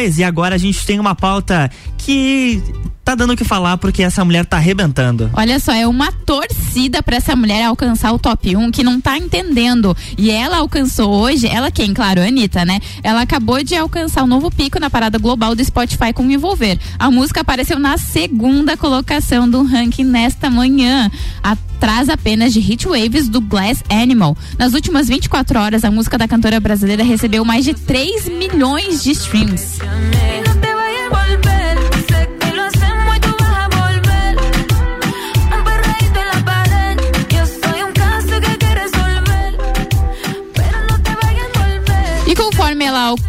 32 0.00 0.18
e 0.18 0.24
agora 0.24 0.54
a 0.54 0.58
gente 0.58 0.84
tem 0.86 0.98
uma 0.98 1.14
pauta 1.14 1.70
que 1.98 2.62
tá 3.04 3.14
dando 3.14 3.32
o 3.32 3.36
que 3.36 3.44
falar 3.44 3.76
porque 3.76 4.02
essa 4.02 4.24
mulher 4.24 4.46
tá 4.46 4.56
arrebentando. 4.56 5.30
Olha 5.34 5.58
só, 5.58 5.72
é 5.72 5.86
uma 5.86 6.12
torcida 6.12 7.02
pra 7.02 7.16
essa 7.16 7.34
mulher 7.34 7.64
alcançar 7.64 8.12
o 8.12 8.18
top 8.18 8.56
1 8.56 8.70
que 8.70 8.82
não 8.82 9.00
tá 9.00 9.18
entendendo. 9.18 9.96
E 10.16 10.30
ela 10.30 10.58
alcançou 10.58 11.10
hoje, 11.10 11.46
ela 11.46 11.70
quem? 11.70 11.92
Claro, 11.92 12.20
a 12.20 12.24
Anitta, 12.24 12.64
né? 12.64 12.78
Ela 13.02 13.22
acabou 13.22 13.62
de 13.62 13.74
alcançar 13.74 14.22
o 14.22 14.24
um 14.24 14.28
novo 14.28 14.50
pico 14.50 14.78
na 14.78 14.88
parada 14.88 15.18
global 15.18 15.54
do 15.54 15.64
Spotify 15.64 16.12
com 16.14 16.30
Envolver. 16.30 16.78
A 16.98 17.10
música 17.10 17.40
apareceu 17.40 17.78
na 17.78 17.98
segunda 17.98 18.76
colocação 18.76 19.48
do 19.48 19.64
ranking 19.64 20.04
nesta 20.04 20.48
manhã. 20.48 21.10
Atrás 21.42 22.08
apenas 22.08 22.52
de 22.52 22.60
Hit 22.60 22.86
Waves 22.86 23.28
do 23.28 23.40
Glass 23.40 23.82
Animal. 23.90 24.36
Nas 24.58 24.72
últimas 24.72 25.08
24 25.08 25.58
horas, 25.58 25.84
a 25.84 25.90
música 25.90 26.16
da 26.16 26.28
cantora 26.28 26.60
brasileira 26.60 27.02
recebeu 27.02 27.44
mais 27.44 27.64
de 27.64 27.74
3 27.74 28.28
milhões 28.28 29.02
de 29.02 29.10
streams. 29.10 29.79
E 30.00 30.29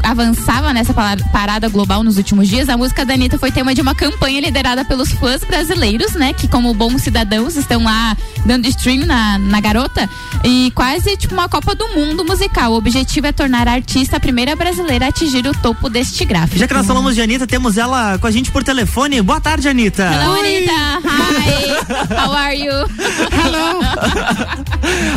avançava 0.04 0.74
nessa 0.74 0.94
parada 0.94 1.68
global 1.70 2.04
nos 2.04 2.18
últimos 2.18 2.48
dias, 2.48 2.70
a 2.70 2.78
música 2.78 3.06
da 3.06 3.14
Anitta 3.14 3.38
foi 3.38 3.52
tema 3.52 3.74
de 3.74 3.82
uma 3.82 3.96
campanha 3.96 4.42
liderada 4.42 4.84
pelos 4.86 5.12
fãs 5.12 5.44
brasileiros, 5.44 6.14
né? 6.14 6.34
Que 6.34 6.48
como 6.48 6.74
bons 6.74 7.02
cidadãos 7.02 7.56
estão 7.56 7.84
lá 7.84 8.16
dando 8.46 8.66
stream 8.68 9.06
na, 9.06 9.38
na 9.38 9.60
garota. 9.60 10.10
E 10.44 10.72
quase 10.76 11.16
tipo 11.18 11.34
uma 11.34 11.48
Copa 11.48 11.76
do 11.76 11.88
Mundo 11.90 12.24
musical. 12.26 12.72
O 12.74 12.76
objetivo 12.76 13.28
é 13.28 13.32
tornar 13.32 13.68
a 13.68 13.74
artista 13.74 14.18
a 14.18 14.20
primeira 14.20 14.56
brasileira 14.56 15.06
a 15.06 15.10
atingir 15.10 15.46
o 15.48 15.54
topo 15.54 15.90
deste 15.90 16.26
gráfico. 16.26 16.58
Já 16.58 16.68
que 16.68 16.74
nós 16.74 16.86
falamos 16.86 17.16
de 17.16 17.22
Anitta, 17.22 17.46
temos 17.46 17.78
ela 17.78 18.18
com 18.18 18.28
a 18.28 18.32
gente 18.32 18.52
por 18.52 18.64
telefone. 18.64 19.22
Boa 19.22 19.40
tarde, 19.40 19.68
Anitta. 19.68 20.04
Hello, 20.04 20.40
Anitta. 20.40 20.72
Hi. 21.06 22.16
How 22.16 22.32
are 22.34 22.56
you? 22.56 22.74
Hello. 23.32 23.82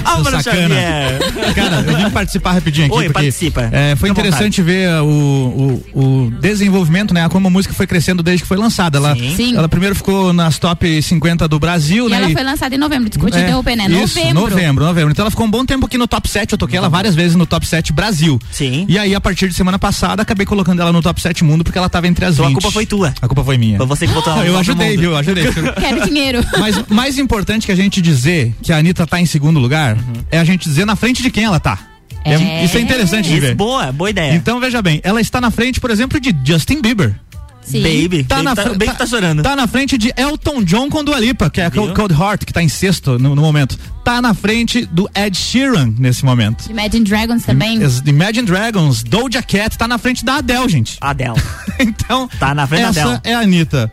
Álvaro. 0.05 0.43
Xavier. 0.43 1.19
Cara, 1.55 1.85
eu 1.87 1.97
vim 1.97 2.11
participar 2.11 2.53
rapidinho 2.53 2.87
aqui. 2.87 2.97
Oi, 2.97 3.05
porque, 3.05 3.13
participa. 3.13 3.69
é, 3.73 3.97
foi 3.97 4.09
Fica 4.09 4.21
interessante 4.21 4.54
ver 4.63 4.89
uh, 5.01 5.05
o, 5.05 5.83
o, 5.93 6.25
o 6.27 6.31
desenvolvimento, 6.41 7.13
né? 7.15 7.29
Como 7.29 7.47
a 7.47 7.51
música 7.51 7.75
foi 7.75 7.87
crescendo 7.87 8.23
desde 8.23 8.43
que 8.43 8.49
foi 8.49 8.57
lançada. 8.57 8.99
Ela, 8.99 9.15
Sim. 9.15 9.35
Sim. 9.37 9.57
ela 9.57 9.69
primeiro 9.69 9.95
ficou 9.95 10.33
nas 10.33 10.59
top 10.59 11.01
50 11.03 11.47
do 11.49 11.59
Brasil, 11.59 12.07
E 12.07 12.11
né? 12.11 12.17
ela 12.17 12.31
e- 12.31 12.33
foi 12.33 12.43
lançada 12.43 12.75
em 12.75 12.79
novembro, 12.79 13.09
desculpa 13.09 13.31
te 13.33 13.39
É, 13.39 13.43
interromper, 13.45 13.77
né? 13.77 13.85
Isso, 13.87 14.19
novembro. 14.19 14.41
novembro, 14.43 14.85
novembro. 14.85 15.11
Então 15.13 15.23
ela 15.25 15.31
ficou 15.31 15.47
um 15.47 15.51
bom 15.51 15.65
tempo 15.65 15.87
aqui 15.87 15.99
no 15.99 16.07
top 16.07 16.29
7. 16.29 16.53
Eu 16.53 16.59
toquei 16.59 16.79
ela 16.79 16.89
várias 16.89 17.15
vezes 17.15 17.37
no 17.37 17.47
top 17.47 17.67
7 17.67 17.93
Brasil. 17.93 18.39
Sim. 18.51 18.85
E 18.89 18.99
aí, 18.99 19.15
a 19.15 19.21
partir 19.21 19.49
de 19.49 19.55
semana 19.55 19.79
passada, 19.79 20.23
acabei 20.23 20.47
colocando 20.47 20.81
ela 20.81 20.93
no 20.93 21.03
top 21.03 21.21
7 21.21 21.45
mundo 21.45 21.65
porque 21.65 21.79
ela 21.79 21.89
tava 21.89 22.07
entre 22.09 22.25
as 22.25 22.35
Então 22.35 22.45
a 22.45 22.49
20. 22.49 22.55
culpa 22.57 22.71
foi 22.73 22.87
tua. 22.87 23.15
A 23.21 23.27
culpa 23.29 23.45
foi 23.45 23.59
minha. 23.59 23.77
Foi 23.79 23.87
você 23.87 24.07
que 24.07 24.13
botou 24.13 24.33
ela 24.33 24.43
no 24.43 24.49
Eu 24.49 24.59
ajudei, 24.59 24.89
mundo. 24.91 25.01
viu? 25.01 25.11
Eu 25.11 25.17
ajudei. 25.17 25.45
Quero 25.81 26.05
dinheiro. 26.07 26.45
Mas 26.59 26.83
mais 26.89 27.19
importante 27.19 27.67
que 27.67 27.73
a 27.73 27.77
gente 27.77 28.01
dizer 28.01 28.55
que 28.63 28.73
a 28.73 28.77
Anitta 28.79 29.07
tá 29.07 29.21
em 29.21 29.27
segundo 29.27 29.59
lugar 29.59 29.97
é 30.31 30.39
a 30.39 30.45
gente 30.45 30.69
dizer 30.69 30.85
na 30.85 30.97
frente 30.97 31.23
de 31.23 31.31
quem 31.31 31.45
ela 31.45 31.61
tá. 31.61 31.79
É- 32.25 32.65
Isso 32.65 32.77
é 32.77 32.81
interessante 32.81 33.27
de 33.29 33.33
Isso, 33.33 33.41
ver. 33.43 33.55
boa, 33.55 33.93
boa 33.93 34.11
ideia. 34.11 34.35
Então 34.35 34.59
veja 34.61 34.81
bem, 34.81 35.01
ela 35.05 35.21
está 35.21 35.41
na 35.41 35.51
frente, 35.51 35.81
por 35.81 35.91
exemplo, 35.91 36.19
de 36.21 36.35
Justin 36.45 36.81
Bieber. 36.81 37.15
Sim. 37.63 37.81
Baby, 37.83 38.25
Tá 38.25 38.35
Baby 38.37 38.45
na 38.45 38.55
tá, 38.55 38.65
Baby 38.65 38.93
tá 38.99 39.07
chorando. 39.07 39.43
Tá 39.43 39.57
na 39.57 39.67
frente 39.67 39.97
de 39.97 40.13
Elton 40.19 40.63
John 40.65 40.91
com 40.91 41.03
Dua 41.03 41.19
Lipa, 41.19 41.49
que 41.49 41.63
é 41.63 41.65
a 41.65 41.69
Viu? 41.71 41.95
Cold 41.95 42.13
Heart, 42.13 42.45
que 42.45 42.53
tá 42.53 42.63
em 42.63 42.69
sexto 42.69 43.19
no, 43.19 43.35
no 43.35 43.41
momento. 43.41 43.79
Tá 44.05 44.21
na 44.21 44.35
frente 44.35 44.85
do 44.85 45.09
Ed 45.15 45.35
Sheeran 45.35 45.95
nesse 45.99 46.27
momento. 46.27 46.67
Imagine 46.71 47.05
Dragons 47.07 47.43
também. 47.45 47.81
Imagine 48.05 48.47
Dragons, 48.47 49.03
Doja 49.03 49.43
Cat, 49.43 49.79
tá 49.79 49.89
na 49.89 49.97
frente 49.97 50.23
da 50.27 50.37
Adele, 50.37 50.69
gente. 50.69 50.99
Adele. 51.01 51.41
então, 51.81 52.29
Tá 52.39 52.55
na 52.55 52.67
frente 52.67 52.83
da 52.83 52.89
essa 52.91 53.01
Adele. 53.15 53.21
é 53.25 53.35
a 53.35 53.41
Anitta. 53.41 53.91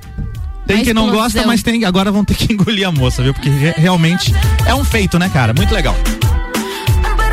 Tem 0.68 0.76
Uma 0.78 0.84
quem 0.84 0.94
não 0.94 1.04
explosão. 1.06 1.24
gosta, 1.24 1.48
mas 1.48 1.64
tem, 1.64 1.86
agora 1.86 2.12
vão 2.12 2.26
ter 2.26 2.36
que 2.36 2.52
engolir 2.52 2.86
a 2.86 2.92
moça, 2.92 3.24
viu? 3.24 3.34
Porque 3.34 3.50
re- 3.50 3.74
realmente 3.78 4.34
é 4.66 4.76
um 4.76 4.84
feito, 4.84 5.18
né, 5.18 5.30
cara? 5.30 5.54
Muito 5.54 5.74
legal. 5.74 5.96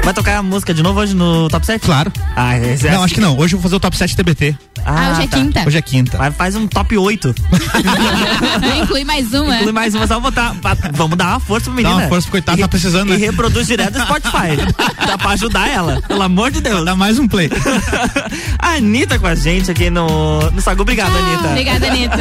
Vai 0.08 0.14
tocar 0.14 0.38
a 0.38 0.42
música 0.42 0.72
de 0.72 0.82
novo 0.82 1.00
hoje 1.00 1.14
no 1.14 1.50
top 1.50 1.66
7? 1.66 1.84
Claro. 1.84 2.10
Ah, 2.34 2.56
esse 2.56 2.88
é 2.88 2.92
Não, 2.92 3.04
acho 3.04 3.12
que 3.12 3.20
não. 3.20 3.36
Hoje 3.36 3.54
eu 3.54 3.58
vou 3.58 3.64
fazer 3.64 3.76
o 3.76 3.80
top 3.80 3.94
7 3.94 4.16
TBT. 4.16 4.56
Ah, 4.84 5.10
hoje 5.12 5.22
é 5.22 5.26
quinta. 5.26 5.64
Hoje 5.66 5.78
é 5.78 5.82
quinta. 5.82 6.18
Mas 6.18 6.34
faz 6.36 6.54
um 6.56 6.66
top 6.66 6.96
8. 6.96 7.34
Inclui 8.82 9.04
mais 9.04 9.32
uma. 9.34 9.56
Inclui 9.56 9.72
mais 9.72 9.94
uma, 9.94 10.06
só 10.06 10.18
botar. 10.20 10.54
pra- 10.60 10.76
Vamos 10.92 11.16
dar 11.16 11.28
uma 11.28 11.40
força 11.40 11.66
pra 11.66 11.74
menina. 11.74 11.94
Dá 11.96 12.02
uma 12.02 12.08
força 12.08 12.26
pro 12.26 12.32
coitado, 12.32 12.58
E- 12.58 12.62
tá 12.62 12.68
precisando, 12.68 13.08
E 13.14 13.18
né? 13.18 13.26
reproduz 13.26 13.66
direto 13.66 13.98
no 13.98 14.04
Spotify. 14.04 14.56
Dá 15.06 15.18
pra 15.18 15.30
ajudar 15.30 15.68
ela. 15.68 16.00
Pelo 16.02 16.22
amor 16.22 16.50
de 16.50 16.60
Deus. 16.60 16.84
Dá 16.84 16.94
mais 16.96 17.18
um 17.18 17.26
play. 17.28 17.50
a 18.58 18.74
Anitta 18.74 19.18
com 19.18 19.26
a 19.26 19.34
gente 19.34 19.70
aqui 19.70 19.90
no, 19.90 20.50
no 20.50 20.60
Sagu. 20.60 20.82
Obrigado, 20.82 21.16
Anitta. 21.16 21.48
Obrigada, 21.48 21.86
Anitta. 21.86 22.18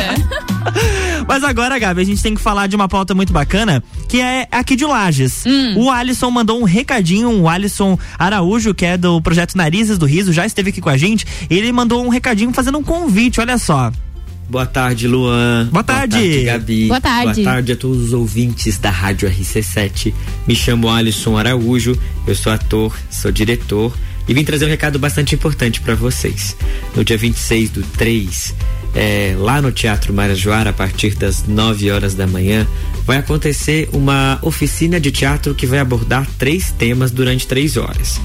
Mas 1.28 1.44
agora, 1.44 1.78
Gabi, 1.80 2.02
a 2.02 2.06
gente 2.06 2.22
tem 2.22 2.34
que 2.36 2.42
falar 2.42 2.68
de 2.68 2.76
uma 2.76 2.88
pauta 2.88 3.14
muito 3.16 3.34
bacana, 3.34 3.84
que 4.08 4.20
é 4.22 4.48
aqui 4.52 4.76
de 4.76 4.86
Lages. 4.86 5.44
Hum. 5.46 5.74
O 5.78 5.90
Alisson 5.92 6.30
mandou 6.32 6.60
um 6.60 6.64
recadinho, 6.64 7.30
o 7.42 7.50
Alisson 7.50 7.98
Araújo, 8.18 8.74
que 8.74 8.86
é 8.86 8.98
do 8.98 9.22
projeto 9.22 9.56
Narizes 9.56 9.98
do 9.98 10.06
Riso, 10.06 10.32
já 10.32 10.46
esteve 10.46 10.70
aqui 10.70 10.82
com 10.82 10.90
a 10.90 10.98
gente. 10.98 11.26
Ele 11.50 11.72
mandou 11.72 12.06
um 12.06 12.10
recadinho 12.10 12.47
fazendo 12.54 12.78
um 12.78 12.84
convite, 12.84 13.40
olha 13.40 13.58
só. 13.58 13.92
Boa 14.50 14.66
tarde, 14.66 15.08
Luan. 15.08 15.68
Boa 15.72 15.84
tarde. 15.84 16.44
Gabi. 16.44 16.88
Boa 16.88 17.02
tarde. 17.02 17.44
Boa 17.44 17.54
tarde 17.54 17.72
a 17.74 17.76
todos 17.76 18.02
os 18.02 18.14
ouvintes 18.14 18.78
da 18.78 18.90
Rádio 18.90 19.30
RC7. 19.30 20.14
Me 20.48 20.56
chamo 20.56 20.90
Alisson 20.90 21.38
Araújo, 21.38 22.00
eu 22.26 22.34
sou 22.34 22.54
ator, 22.54 22.98
sou 23.10 23.30
diretor 23.30 23.94
e 24.26 24.34
vim 24.34 24.46
trazer 24.46 24.66
um 24.66 24.70
recado 24.70 24.98
bastante 24.98 25.36
importante 25.36 25.82
para 25.82 25.96
vocês. 25.96 26.56
No 26.96 27.04
dia 27.04 27.18
26 27.18 27.72
do 27.72 27.84
3, 27.84 28.56
é, 28.96 29.36
lá 29.38 29.62
no 29.62 29.72
Teatro 29.72 30.14
Marajoara, 30.14 30.70
a 30.70 30.74
partir 30.74 31.16
das 31.16 31.46
9 31.46 31.92
horas 31.92 32.14
da 32.14 32.26
manhã, 32.26 32.66
vai 33.06 33.18
acontecer 33.18 33.90
uma 33.92 34.40
oficina 34.42 34.98
de 34.98 35.12
teatro 35.12 35.54
que 35.54 35.66
vai 35.66 35.80
abordar 35.80 36.26
três 36.38 36.72
temas 36.72 37.12
durante 37.12 37.46
três 37.46 37.76
horas: 37.76 38.20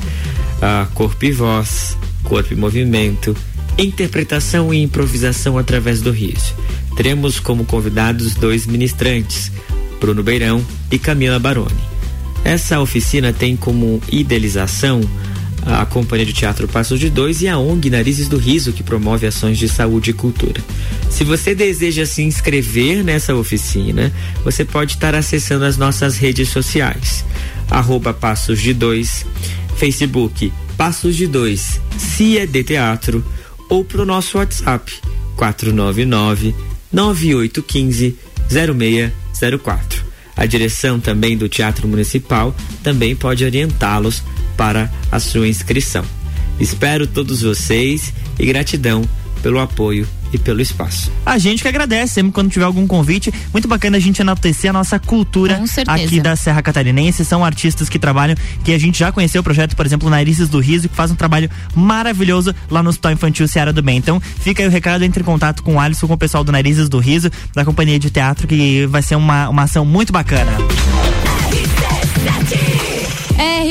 Ah, 0.61 0.87
corpo 0.95 1.25
e 1.25 1.33
voz, 1.33 1.97
corpo 2.23 2.53
e 2.53 2.57
movimento 2.57 3.37
interpretação 3.79 4.73
e 4.73 4.83
improvisação 4.83 5.59
através 5.59 6.01
do 6.01 6.11
riso. 6.11 6.55
Teremos 6.97 7.41
como 7.41 7.65
convidados 7.65 8.35
dois 8.35 8.67
ministrantes, 8.67 9.51
Bruno 10.01 10.23
Beirão 10.23 10.65
e 10.91 10.99
Camila 10.99 11.39
Baroni. 11.39 11.93
Essa 12.45 12.81
oficina 12.81 13.33
tem 13.33 13.57
como 13.57 14.03
idealização 14.11 15.01
a 15.65 15.87
Companhia 15.87 16.27
de 16.27 16.33
Teatro 16.33 16.67
Passos 16.67 16.99
de 16.99 17.09
Dois 17.09 17.41
e 17.41 17.49
a 17.49 17.57
ONG 17.57 17.89
Narizes 17.89 18.29
do 18.29 18.37
Riso, 18.37 18.73
que 18.73 18.83
promove 18.83 19.27
ações 19.27 19.59
de 19.59 19.69
saúde 19.69 20.11
e 20.11 20.13
cultura. 20.13 20.61
Se 21.09 21.23
você 21.23 21.55
deseja 21.55 22.05
se 22.05 22.23
inscrever 22.23 23.05
nessa 23.05 23.35
oficina, 23.35 24.13
você 24.43 24.65
pode 24.65 24.95
estar 24.95 25.15
acessando 25.15 25.65
as 25.65 25.77
nossas 25.77 26.17
redes 26.17 26.49
sociais. 26.49 27.25
Arroba 27.71 28.13
Passos 28.13 28.61
de 28.61 28.75
Dois, 28.75 29.25
Facebook 29.77 30.53
Passos 30.77 31.15
de 31.15 31.27
Dois, 31.27 31.81
CIA 31.97 32.47
de 32.47 32.65
Teatro, 32.65 33.25
ou 33.73 33.83
pro 33.83 34.05
nosso 34.05 34.37
WhatsApp 34.37 34.93
499 35.35 36.55
9815 36.93 38.19
0604. 38.51 40.05
A 40.37 40.45
direção 40.45 41.01
também 41.01 41.39
do 41.39 41.49
Teatro 41.49 41.89
Municipal 41.89 42.55
também 42.83 43.17
pode 43.17 43.47
orientá-los 43.47 44.23
para 44.59 44.93
a 45.11 45.19
sua 45.19 45.49
inscrição. 45.49 46.05
Espero 46.61 47.07
todos 47.07 47.41
vocês 47.41 48.13
e 48.39 48.45
gratidão 48.45 49.09
pelo 49.43 49.59
apoio 49.59 50.07
e 50.33 50.38
pelo 50.38 50.61
espaço. 50.61 51.12
A 51.25 51.38
gente 51.38 51.62
que 51.62 51.68
agradece 51.68 52.14
sempre 52.14 52.33
quando 52.33 52.51
tiver 52.51 52.64
algum 52.64 52.87
convite. 52.87 53.33
Muito 53.53 53.68
bacana 53.68 53.97
a 53.97 54.01
gente 54.01 54.21
enaltecer 54.21 54.71
a 54.71 54.73
nossa 54.73 54.99
cultura 54.99 55.62
aqui 55.87 56.21
da 56.21 56.35
Serra 56.37 56.62
Catarinense. 56.62 57.25
São 57.25 57.45
artistas 57.45 57.88
que 57.88 57.99
trabalham, 57.99 58.37
que 58.64 58.73
a 58.73 58.79
gente 58.79 58.99
já 58.99 59.12
conheceu 59.12 59.40
o 59.40 59.45
projeto, 59.45 59.77
por 59.77 59.85
exemplo, 59.85 60.09
Narizes 60.09 60.49
do 60.49 60.59
Riso, 60.59 60.88
que 60.88 60.95
faz 60.95 61.11
um 61.11 61.14
trabalho 61.14 61.51
maravilhoso 61.75 62.54
lá 62.71 62.83
no 62.83 62.90
Hospital 62.90 63.13
Infantil 63.13 63.46
Seara 63.46 63.73
do 63.73 63.83
Bem. 63.83 63.98
Então, 63.98 64.21
fica 64.21 64.63
aí 64.63 64.69
o 64.69 64.71
recado, 64.71 65.04
entre 65.04 65.23
em 65.23 65.25
contato 65.25 65.63
com 65.63 65.77
o 65.77 65.81
Alisson, 65.81 66.07
com 66.07 66.15
o 66.15 66.19
pessoal 66.19 66.42
do 66.42 66.50
Narizes 66.52 66.88
do 66.88 66.98
Riso, 66.98 67.31
da 67.54 67.65
companhia 67.65 67.98
de 67.98 68.11
teatro, 68.11 68.46
que 68.46 68.87
vai 68.87 69.02
ser 69.02 69.17
uma, 69.17 69.48
uma 69.48 69.63
ação 69.63 69.85
muito 69.85 70.13
bacana. 70.13 70.52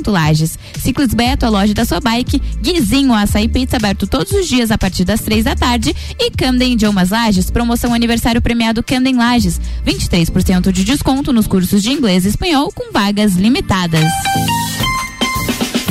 Lages. 0.08 0.58
Ciclos 0.80 1.14
Beto, 1.14 1.46
a 1.46 1.50
loja 1.50 1.74
da 1.74 1.86
sua 1.86 2.00
bike, 2.00 2.42
Guizinho 2.62 3.14
Açaí 3.14 3.48
Pizza 3.48 3.78
aberto 3.78 4.08
todos 4.08 4.32
os 4.32 4.48
dias 4.48 4.72
a 4.72 4.78
partir 4.78 5.04
das 5.04 5.22
três 5.22 5.44
da 5.44 5.56
tarde 5.56 5.96
e 6.20 6.32
Camden 6.32 6.74
Idiomas 6.74 7.10
Lages, 7.10 7.50
promoção 7.50 7.94
aniversário 7.94 8.42
premiado 8.42 8.84
Camden 8.84 9.16
Lages, 9.16 9.60
23% 9.86 10.72
de 10.72 10.84
desconto 10.84 11.34
nos 11.34 11.48
cursos 11.48 11.82
de 11.82 11.92
inglês 11.92 12.26
e 12.26 12.30
espanhol 12.30 12.72
com 12.74 12.92
vagas 12.92 13.36
limitadas. 13.36 14.06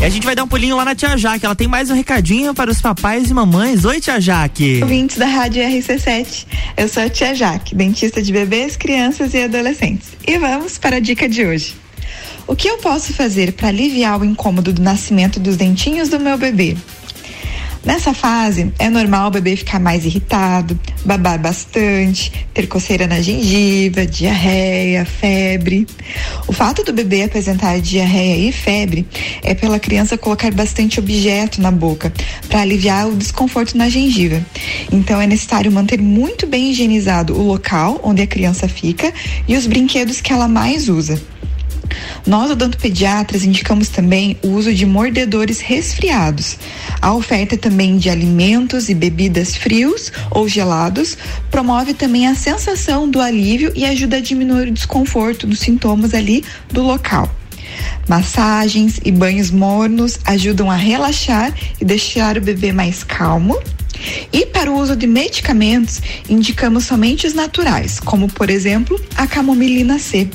E 0.02 0.04
a 0.04 0.08
gente 0.08 0.24
vai 0.26 0.34
dar 0.34 0.42
um 0.42 0.48
pulinho 0.48 0.74
lá 0.74 0.84
na 0.84 0.96
Tia 0.96 1.16
Jaque. 1.16 1.46
Ela 1.46 1.54
tem 1.54 1.68
mais 1.68 1.88
um 1.88 1.94
recadinho 1.94 2.52
para 2.52 2.68
os 2.68 2.80
papais 2.80 3.30
e 3.30 3.34
mamães. 3.34 3.84
Oi, 3.84 4.00
Tia 4.00 4.20
Jaque. 4.20 4.80
Ouvintes 4.82 5.16
da 5.16 5.26
Rádio 5.26 5.62
RC7. 5.62 6.44
Eu 6.76 6.88
sou 6.88 7.04
a 7.04 7.08
Tia 7.08 7.32
Jaque, 7.36 7.72
dentista 7.72 8.20
de 8.20 8.32
bebês, 8.32 8.76
crianças 8.76 9.32
e 9.32 9.44
adolescentes. 9.44 10.08
E 10.26 10.36
vamos 10.38 10.76
para 10.76 10.96
a 10.96 10.98
dica 10.98 11.28
de 11.28 11.46
hoje. 11.46 11.76
O 12.48 12.56
que 12.56 12.66
eu 12.68 12.78
posso 12.78 13.12
fazer 13.12 13.52
para 13.52 13.68
aliviar 13.68 14.20
o 14.20 14.24
incômodo 14.24 14.72
do 14.72 14.82
nascimento 14.82 15.38
dos 15.38 15.56
dentinhos 15.56 16.08
do 16.08 16.18
meu 16.18 16.36
bebê? 16.36 16.76
Nessa 17.84 18.14
fase, 18.14 18.72
é 18.78 18.88
normal 18.88 19.26
o 19.26 19.30
bebê 19.32 19.56
ficar 19.56 19.80
mais 19.80 20.04
irritado, 20.04 20.78
babar 21.04 21.36
bastante, 21.36 22.32
ter 22.54 22.68
coceira 22.68 23.08
na 23.08 23.20
gengiva, 23.20 24.06
diarreia, 24.06 25.04
febre. 25.04 25.86
O 26.46 26.52
fato 26.52 26.84
do 26.84 26.92
bebê 26.92 27.24
apresentar 27.24 27.80
diarreia 27.80 28.48
e 28.48 28.52
febre 28.52 29.04
é 29.42 29.52
pela 29.52 29.80
criança 29.80 30.16
colocar 30.16 30.52
bastante 30.52 31.00
objeto 31.00 31.60
na 31.60 31.72
boca 31.72 32.12
para 32.48 32.60
aliviar 32.60 33.08
o 33.08 33.16
desconforto 33.16 33.76
na 33.76 33.88
gengiva. 33.88 34.40
Então 34.92 35.20
é 35.20 35.26
necessário 35.26 35.72
manter 35.72 36.00
muito 36.00 36.46
bem 36.46 36.70
higienizado 36.70 37.34
o 37.34 37.42
local 37.42 38.00
onde 38.04 38.22
a 38.22 38.26
criança 38.28 38.68
fica 38.68 39.12
e 39.48 39.56
os 39.56 39.66
brinquedos 39.66 40.20
que 40.20 40.32
ela 40.32 40.46
mais 40.46 40.88
usa. 40.88 41.20
Nós, 42.26 42.50
odontopediatras, 42.50 43.44
indicamos 43.44 43.88
também 43.88 44.36
o 44.42 44.48
uso 44.48 44.72
de 44.72 44.86
mordedores 44.86 45.60
resfriados. 45.60 46.58
A 47.00 47.12
oferta 47.14 47.56
também 47.56 47.98
de 47.98 48.08
alimentos 48.08 48.88
e 48.88 48.94
bebidas 48.94 49.56
frios 49.56 50.12
ou 50.30 50.48
gelados 50.48 51.16
promove 51.50 51.94
também 51.94 52.26
a 52.26 52.34
sensação 52.34 53.08
do 53.08 53.20
alívio 53.20 53.72
e 53.74 53.84
ajuda 53.84 54.16
a 54.16 54.20
diminuir 54.20 54.68
o 54.68 54.72
desconforto 54.72 55.46
dos 55.46 55.60
sintomas 55.60 56.14
ali 56.14 56.44
do 56.70 56.82
local. 56.82 57.30
Massagens 58.08 59.00
e 59.04 59.12
banhos 59.12 59.50
mornos 59.50 60.18
ajudam 60.24 60.70
a 60.70 60.76
relaxar 60.76 61.54
e 61.80 61.84
deixar 61.84 62.36
o 62.36 62.40
bebê 62.40 62.72
mais 62.72 63.02
calmo. 63.04 63.58
E 64.32 64.46
para 64.46 64.70
o 64.70 64.78
uso 64.78 64.96
de 64.96 65.06
medicamentos, 65.06 66.00
indicamos 66.28 66.84
somente 66.84 67.26
os 67.26 67.34
naturais, 67.34 68.00
como 68.00 68.28
por 68.28 68.50
exemplo 68.50 69.00
a 69.16 69.26
camomilina 69.26 69.98
C. 69.98 70.28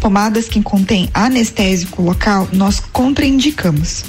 Pomadas 0.00 0.48
que 0.48 0.62
contêm 0.62 1.10
anestésico 1.12 2.02
local, 2.02 2.48
nós 2.52 2.80
contraindicamos. 2.80 4.04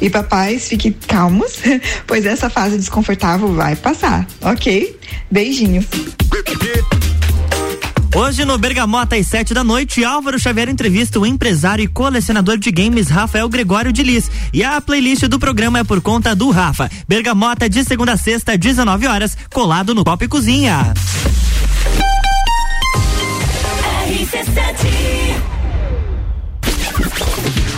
E 0.00 0.08
papais, 0.08 0.68
fiquem 0.68 0.94
calmos, 1.06 1.54
pois 2.06 2.24
essa 2.26 2.48
fase 2.48 2.76
desconfortável 2.76 3.52
vai 3.54 3.74
passar, 3.74 4.26
ok? 4.42 4.96
Beijinhos. 5.30 5.86
Hoje 8.16 8.44
no 8.44 8.56
Bergamota 8.56 9.16
às 9.16 9.26
sete 9.26 9.52
da 9.52 9.64
noite, 9.64 10.04
Álvaro 10.04 10.38
Xavier 10.38 10.68
entrevista 10.68 11.18
o 11.18 11.26
empresário 11.26 11.82
e 11.82 11.88
colecionador 11.88 12.56
de 12.58 12.70
games 12.70 13.08
Rafael 13.08 13.48
Gregório 13.48 13.92
de 13.92 14.04
Lis. 14.04 14.30
E 14.52 14.62
a 14.62 14.80
playlist 14.80 15.24
do 15.24 15.36
programa 15.36 15.80
é 15.80 15.84
por 15.84 16.00
conta 16.00 16.32
do 16.32 16.48
Rafa. 16.50 16.88
Bergamota 17.08 17.68
de 17.68 17.82
segunda 17.82 18.12
a 18.12 18.16
sexta, 18.16 18.56
19 18.56 19.08
horas, 19.08 19.36
colado 19.52 19.96
no 19.96 20.04
Copa 20.04 20.24
e 20.24 20.28
Cozinha. 20.28 20.94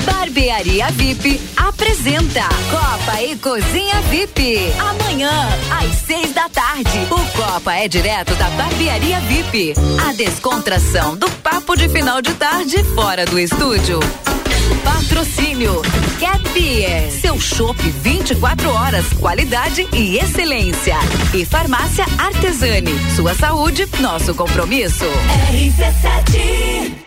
Barbearia 0.07 0.87
VIP 0.93 1.41
apresenta 1.57 2.49
Copa 2.71 3.23
e 3.23 3.37
Cozinha 3.37 4.01
VIP. 4.03 4.73
Amanhã, 4.79 5.31
às 5.71 5.95
seis 6.07 6.33
da 6.33 6.49
tarde. 6.49 6.99
O 7.11 7.37
Copa 7.37 7.75
é 7.75 7.89
direto 7.89 8.35
da 8.37 8.49
Barbearia 8.51 9.19
VIP. 9.21 9.75
A 10.09 10.13
descontração 10.13 11.17
do 11.17 11.29
papo 11.43 11.77
de 11.77 11.89
final 11.89 12.23
de 12.23 12.33
tarde 12.35 12.83
fora 12.95 13.27
do 13.27 13.39
estúdio. 13.39 13.99
Patrocínio 14.85 15.83
Cat 16.21 16.49
Beer, 16.51 17.11
seu 17.11 17.41
chopp 17.41 17.81
24 17.83 18.71
horas, 18.71 19.07
qualidade 19.19 19.89
e 19.93 20.19
excelência. 20.19 20.97
E 21.35 21.45
Farmácia 21.45 22.07
Artesani, 22.17 22.95
sua 23.15 23.35
saúde, 23.35 23.89
nosso 24.01 24.35
compromisso. 24.35 25.05
RC7 25.53 27.07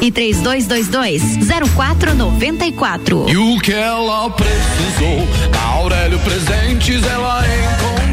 3222 0.09 1.21
0494. 1.75 3.25
E 3.29 3.37
o 3.37 3.59
que 3.59 3.73
ela 3.73 4.29
precisou, 4.31 5.27
Aurélio 5.73 6.17
Presentes 6.19 7.03
ela 7.05 7.43
encontrou. 7.45 8.10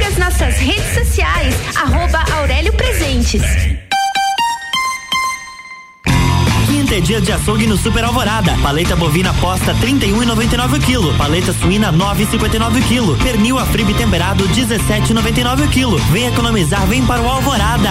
Siga 0.00 0.08
as 0.08 0.16
nossas 0.16 0.56
redes 0.56 0.94
sociais, 0.94 1.54
arroba 1.76 2.24
Aurélio 2.38 2.72
Presentes. 2.72 3.42
Quinta 6.66 6.94
é 6.94 7.00
dia 7.00 7.20
de 7.20 7.30
açougue 7.30 7.66
no 7.66 7.76
Super 7.76 8.04
Alvorada. 8.04 8.56
Paleta 8.62 8.96
bovina 8.96 9.34
posta 9.34 9.74
31,99 9.74 10.78
o 10.78 10.80
quilo. 10.80 11.14
Paleta 11.18 11.52
suína 11.52 11.92
9,59 11.92 12.78
o 12.78 12.88
quilo. 12.88 13.16
Pernil 13.18 13.58
afribe 13.58 13.92
temperado 13.92 14.48
17,99 14.48 15.66
o 15.66 15.68
quilo. 15.68 15.98
Vem 16.10 16.28
economizar, 16.28 16.86
vem 16.86 17.04
para 17.04 17.20
o 17.20 17.28
Alvorada. 17.28 17.90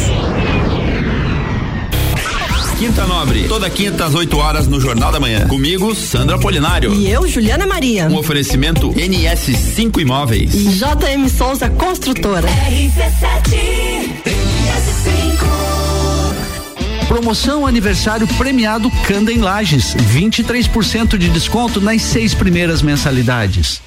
Quinta 2.81 3.05
Nobre, 3.05 3.47
toda 3.47 3.69
quinta 3.69 4.05
às 4.05 4.15
8 4.15 4.35
horas 4.37 4.67
no 4.67 4.81
Jornal 4.81 5.11
da 5.11 5.19
Manhã. 5.19 5.47
Comigo, 5.47 5.93
Sandra 5.93 6.39
Polinário. 6.39 6.91
E 6.91 7.11
eu, 7.11 7.27
Juliana 7.27 7.67
Maria. 7.67 8.07
Um 8.07 8.15
oferecimento 8.15 8.91
NS5 8.93 10.01
Imóveis. 10.01 10.55
E 10.55 10.63
JM 10.63 11.29
Souza 11.29 11.69
Construtora. 11.69 12.47
Promoção 17.07 17.67
aniversário 17.67 18.25
premiado 18.37 18.89
Canda 19.05 19.31
em 19.31 19.37
Lages. 19.37 19.95
23% 20.15 21.19
de 21.19 21.29
desconto 21.29 21.79
nas 21.79 22.01
seis 22.01 22.33
primeiras 22.33 22.81
mensalidades. 22.81 23.79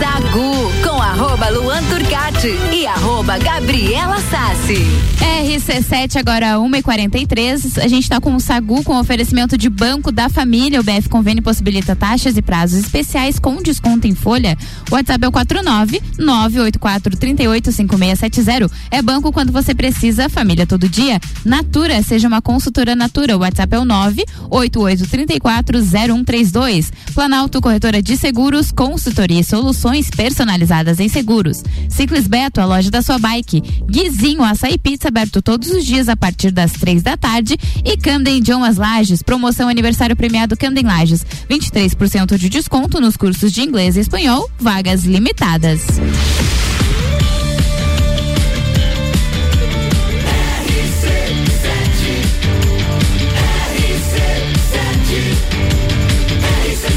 Sagu 0.00 0.72
com 0.82 1.02
arroba 1.02 1.50
Luan 1.50 1.82
Turcati 1.82 2.48
e 2.72 2.86
arroba 2.86 3.36
Gabriela 3.36 4.18
Sassi. 4.18 4.78
RC7 5.20 6.16
agora 6.16 6.54
1h43. 6.54 7.76
A 7.76 7.86
gente 7.86 8.04
está 8.04 8.18
com 8.18 8.34
o 8.34 8.40
Sagu 8.40 8.82
com 8.82 8.98
oferecimento 8.98 9.58
de 9.58 9.68
Banco 9.68 10.10
da 10.10 10.30
Família. 10.30 10.80
O 10.80 10.82
BF 10.82 11.10
Convênio 11.10 11.42
possibilita 11.42 11.94
taxas 11.94 12.38
e 12.38 12.40
prazos 12.40 12.78
especiais 12.78 13.38
com 13.38 13.62
desconto 13.62 14.06
em 14.06 14.14
folha. 14.14 14.56
O 14.90 14.94
WhatsApp 14.94 15.22
é 15.22 15.28
o 15.28 15.32
49 15.32 16.00
984 16.16 17.18
385670. 17.18 18.70
É 18.90 19.02
banco 19.02 19.30
quando 19.32 19.52
você 19.52 19.74
precisa, 19.74 20.30
família 20.30 20.66
todo 20.66 20.88
dia. 20.88 21.20
Natura, 21.44 22.02
seja 22.02 22.26
uma 22.26 22.40
consultora 22.40 22.96
Natura. 22.96 23.36
O 23.36 23.40
WhatsApp 23.40 23.74
é 23.74 23.78
o 23.78 23.84
988 23.84 25.06
34 25.06 25.78
0132. 25.82 26.90
Planalto 27.12 27.60
Corretora 27.60 28.02
de 28.02 28.16
Seguros, 28.16 28.72
consultoria 28.72 29.40
e 29.40 29.44
soluções 29.44 29.89
personalizadas 30.14 31.00
em 31.00 31.08
seguros. 31.08 31.62
Ciclis 31.88 32.26
Beto, 32.26 32.60
a 32.60 32.64
loja 32.64 32.90
da 32.90 33.02
sua 33.02 33.18
bike. 33.18 33.60
Guizinho 33.88 34.42
Açaí 34.42 34.78
Pizza 34.78 35.08
aberto 35.08 35.42
todos 35.42 35.70
os 35.70 35.84
dias 35.84 36.08
a 36.08 36.16
partir 36.16 36.50
das 36.50 36.72
três 36.72 37.02
da 37.02 37.16
tarde. 37.16 37.56
E 37.84 37.96
Camden 37.96 38.38
Idiomas 38.38 38.76
Lages, 38.76 39.22
promoção 39.22 39.68
aniversário 39.68 40.16
premiado 40.16 40.56
Camden 40.56 40.84
Lages. 40.84 41.24
23% 41.48 42.38
de 42.38 42.48
desconto 42.48 43.00
nos 43.00 43.16
cursos 43.16 43.52
de 43.52 43.62
inglês 43.62 43.96
e 43.96 44.00
espanhol, 44.00 44.48
vagas 44.58 45.04
limitadas. 45.04 45.80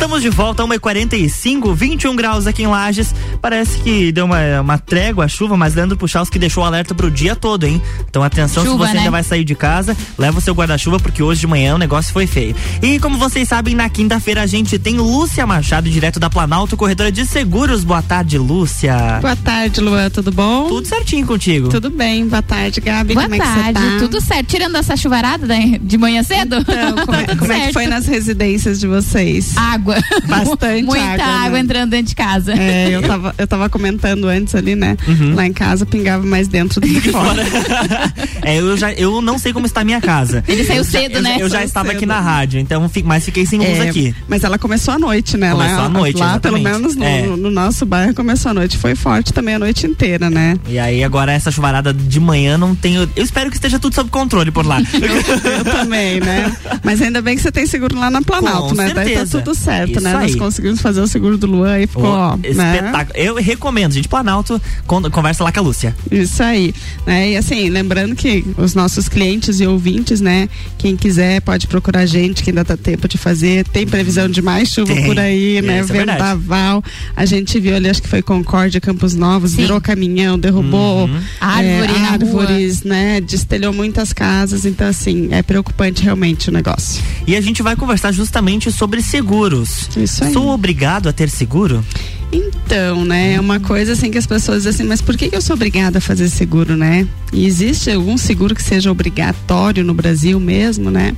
Estamos 0.00 0.22
de 0.22 0.30
volta, 0.30 0.62
1h45, 0.62 1.74
21 1.74 2.16
graus 2.16 2.46
aqui 2.46 2.62
em 2.62 2.66
Lages. 2.66 3.14
Parece 3.42 3.78
que 3.80 4.10
deu 4.10 4.24
uma, 4.24 4.62
uma 4.62 4.78
trégua 4.78 5.26
a 5.26 5.28
chuva, 5.28 5.58
mas 5.58 5.74
Leandro 5.74 5.98
que 6.32 6.38
deixou 6.38 6.64
o 6.64 6.66
alerta 6.66 6.94
pro 6.94 7.10
dia 7.10 7.36
todo, 7.36 7.64
hein? 7.64 7.82
Então 8.08 8.22
atenção 8.22 8.64
Chuva, 8.64 8.86
se 8.86 8.92
você 8.92 8.94
né? 8.94 8.98
ainda 9.00 9.10
vai 9.10 9.22
sair 9.22 9.44
de 9.44 9.54
casa, 9.54 9.94
leva 10.18 10.38
o 10.38 10.40
seu 10.40 10.54
guarda-chuva, 10.54 10.98
porque 10.98 11.22
hoje 11.22 11.40
de 11.40 11.46
manhã 11.46 11.74
o 11.74 11.78
negócio 11.78 12.14
foi 12.14 12.26
feio. 12.26 12.56
E 12.80 12.98
como 12.98 13.18
vocês 13.18 13.46
sabem, 13.46 13.74
na 13.74 13.90
quinta-feira 13.90 14.40
a 14.40 14.46
gente 14.46 14.78
tem 14.78 14.96
Lúcia 14.96 15.46
Machado, 15.46 15.90
direto 15.90 16.18
da 16.18 16.30
Planalto, 16.30 16.78
corretora 16.78 17.12
de 17.12 17.26
seguros. 17.26 17.84
Boa 17.84 18.00
tarde, 18.00 18.38
Lúcia. 18.38 19.18
Boa 19.20 19.36
tarde, 19.36 19.82
Luan, 19.82 20.08
tudo 20.08 20.32
bom? 20.32 20.66
Tudo 20.66 20.88
certinho 20.88 21.26
contigo. 21.26 21.68
Tudo 21.68 21.90
bem, 21.90 22.26
boa 22.26 22.42
tarde, 22.42 22.80
Gabi. 22.80 23.12
Boa 23.12 23.24
como 23.24 23.34
é 23.34 23.38
que 23.38 23.44
tarde, 23.44 23.78
você 23.78 23.90
tá? 23.90 23.98
tudo 23.98 24.20
certo. 24.22 24.46
Tirando 24.46 24.76
essa 24.76 24.96
chuvarada 24.96 25.46
da- 25.46 25.56
de 25.78 25.98
manhã 25.98 26.22
cedo? 26.22 26.56
Então, 26.56 27.04
como, 27.04 27.18
é, 27.18 27.24
Tudo 27.26 27.38
como 27.38 27.52
é 27.52 27.66
que 27.66 27.72
foi 27.74 27.86
nas 27.86 28.06
residências 28.06 28.80
de 28.80 28.86
vocês? 28.86 29.54
Água. 29.58 29.89
Bastante 30.26 30.82
Muita 30.84 31.04
água. 31.04 31.24
água, 31.24 31.50
né? 31.50 31.60
entrando 31.60 31.90
dentro 31.90 32.06
de 32.08 32.14
casa. 32.14 32.52
É, 32.54 32.88
eu 32.90 33.02
tava, 33.02 33.34
eu 33.38 33.46
tava 33.46 33.68
comentando 33.68 34.26
antes 34.26 34.54
ali, 34.54 34.74
né? 34.74 34.96
Uhum. 35.06 35.34
Lá 35.34 35.46
em 35.46 35.52
casa 35.52 35.84
pingava 35.86 36.24
mais 36.26 36.48
dentro 36.48 36.80
do 36.80 36.86
que 37.00 37.00
fora. 37.12 37.42
É, 38.42 38.58
eu 38.58 38.76
já 38.76 38.90
eu 38.92 39.20
não 39.20 39.38
sei 39.38 39.52
como 39.52 39.66
está 39.66 39.82
a 39.82 39.84
minha 39.84 40.00
casa. 40.00 40.42
Ele 40.48 40.64
saiu 40.64 40.78
Eu 40.78 40.84
cedo, 40.84 41.16
eu, 41.16 41.22
né? 41.22 41.36
Eu 41.38 41.48
já 41.48 41.56
Saiu 41.58 41.66
estava 41.66 41.90
aqui 41.90 42.00
cedo. 42.00 42.08
na 42.08 42.20
rádio, 42.20 42.58
então 42.58 42.88
fi- 42.88 43.02
mas 43.02 43.24
fiquei 43.24 43.44
sem 43.44 43.58
luz 43.58 43.68
É, 43.78 43.88
aqui. 43.90 44.14
Mas 44.28 44.42
ela 44.44 44.58
começou 44.58 44.94
à 44.94 44.98
noite, 44.98 45.36
né? 45.36 45.50
Começou 45.52 45.76
lá, 45.76 45.84
à 45.84 45.88
noite, 45.88 46.16
lá 46.18 46.40
pelo 46.40 46.56
exatamente. 46.56 46.80
menos 46.80 46.96
no, 46.96 47.04
É. 47.04 47.22
no 47.36 47.50
nosso 47.50 47.84
bairro 47.84 48.14
começou 48.14 48.50
à 48.50 48.54
noite. 48.54 48.78
Foi 48.78 48.94
forte 48.94 49.32
também 49.32 49.54
a 49.56 49.58
noite 49.58 49.86
inteira, 49.86 50.30
né? 50.30 50.56
E 50.68 50.78
aí 50.78 51.04
agora 51.04 51.32
essa 51.32 51.50
chuvarada 51.50 51.92
de 51.92 52.18
manhã 52.18 52.56
não 52.56 52.74
tenho. 52.74 53.08
Eu 53.14 53.22
espero 53.24 53.50
que 53.50 53.56
esteja 53.56 53.78
tudo 53.78 53.94
sob 53.94 54.08
controle 54.10 54.50
por 54.50 54.64
lá. 54.64 54.78
Eu 54.80 55.64
também, 55.64 56.20
né? 56.20 56.50
Mas 56.82 57.00
ainda 57.02 57.20
bem 57.20 57.36
que 57.36 57.42
você 57.42 57.52
tem 57.52 57.66
seguro 57.66 57.98
lá 57.98 58.10
na 58.10 58.22
Planalto, 58.22 58.70
Com 58.70 58.74
né? 58.74 58.84
Daí 58.94 59.10
tá 59.10 59.20
certeza. 59.20 59.38
tudo 59.38 59.54
certo, 59.54 59.79
Isso 59.84 60.00
né? 60.00 60.12
Nós 60.12 60.32
aí. 60.32 60.36
conseguimos 60.36 60.80
fazer 60.80 61.00
o 61.00 61.06
seguro 61.06 61.36
do 61.38 61.46
Luan 61.46 61.78
e 61.80 61.86
ficou, 61.86 62.04
ó, 62.04 62.36
né? 62.36 62.48
Espetáculo. 62.48 63.16
Eu 63.18 63.34
recomendo, 63.36 63.92
gente. 63.92 64.08
Planalto, 64.08 64.60
con- 64.86 65.02
conversa 65.10 65.44
lá 65.44 65.52
com 65.52 65.60
a 65.60 65.62
Lúcia. 65.62 65.94
Isso 66.10 66.42
aí, 66.42 66.74
né? 67.06 67.30
E 67.30 67.36
assim, 67.36 67.68
lembrando 67.68 68.14
que 68.16 68.44
os 68.56 68.74
nossos 68.74 69.08
clientes 69.08 69.60
e 69.60 69.66
ouvintes, 69.66 70.20
né? 70.20 70.48
Quem 70.78 70.96
quiser 70.96 71.40
pode 71.40 71.66
procurar 71.66 72.00
a 72.00 72.06
gente, 72.06 72.42
que 72.42 72.50
ainda 72.50 72.64
dá 72.64 72.76
tempo 72.76 73.06
de 73.08 73.16
fazer. 73.18 73.64
Tem 73.68 73.86
previsão 73.86 74.28
de 74.28 74.42
mais 74.42 74.68
chuva 74.70 74.94
Tem. 74.94 75.04
por 75.06 75.18
aí, 75.18 75.60
né? 75.62 75.80
Isso 75.80 75.92
é 75.92 75.96
verdade. 75.96 76.18
Vendaval. 76.18 76.82
A 77.16 77.24
gente 77.24 77.58
viu 77.60 77.74
ali, 77.76 77.88
acho 77.88 78.02
que 78.02 78.08
foi 78.08 78.22
Concórdia, 78.22 78.80
Campos 78.80 79.14
Novos, 79.14 79.52
Sim. 79.52 79.58
virou 79.62 79.80
caminhão, 79.80 80.38
derrubou 80.38 81.06
Uhum. 81.06 81.16
é, 81.16 81.22
Árvore 81.40 81.98
na 82.00 82.10
árvores, 82.12 82.82
né? 82.82 83.20
Destelhou 83.20 83.72
muitas 83.72 84.12
casas. 84.12 84.64
Então, 84.64 84.88
assim, 84.88 85.28
é 85.30 85.42
preocupante 85.42 86.02
realmente 86.02 86.48
o 86.48 86.52
negócio. 86.52 87.02
E 87.26 87.36
a 87.36 87.40
gente 87.40 87.62
vai 87.62 87.76
conversar 87.76 88.12
justamente 88.12 88.70
sobre 88.72 89.02
seguros. 89.02 89.69
Isso 89.96 90.24
aí. 90.24 90.32
Sou 90.32 90.48
obrigado 90.48 91.08
a 91.08 91.12
ter 91.12 91.28
seguro? 91.28 91.84
Então, 92.32 93.04
né, 93.04 93.34
é 93.34 93.40
uma 93.40 93.58
coisa 93.58 93.92
assim 93.92 94.10
que 94.10 94.18
as 94.18 94.26
pessoas 94.26 94.58
dizem 94.62 94.70
assim, 94.70 94.88
mas 94.88 95.00
por 95.00 95.16
que, 95.16 95.28
eu 95.32 95.42
sou 95.42 95.54
obrigada 95.54 95.98
a 95.98 96.00
fazer 96.00 96.28
seguro, 96.28 96.76
né? 96.76 97.06
E 97.32 97.44
existe 97.44 97.90
algum 97.90 98.16
seguro 98.16 98.54
que 98.54 98.62
seja 98.62 98.90
obrigatório 98.90 99.82
no 99.82 99.92
Brasil 99.92 100.38
mesmo, 100.38 100.90
né? 100.90 101.14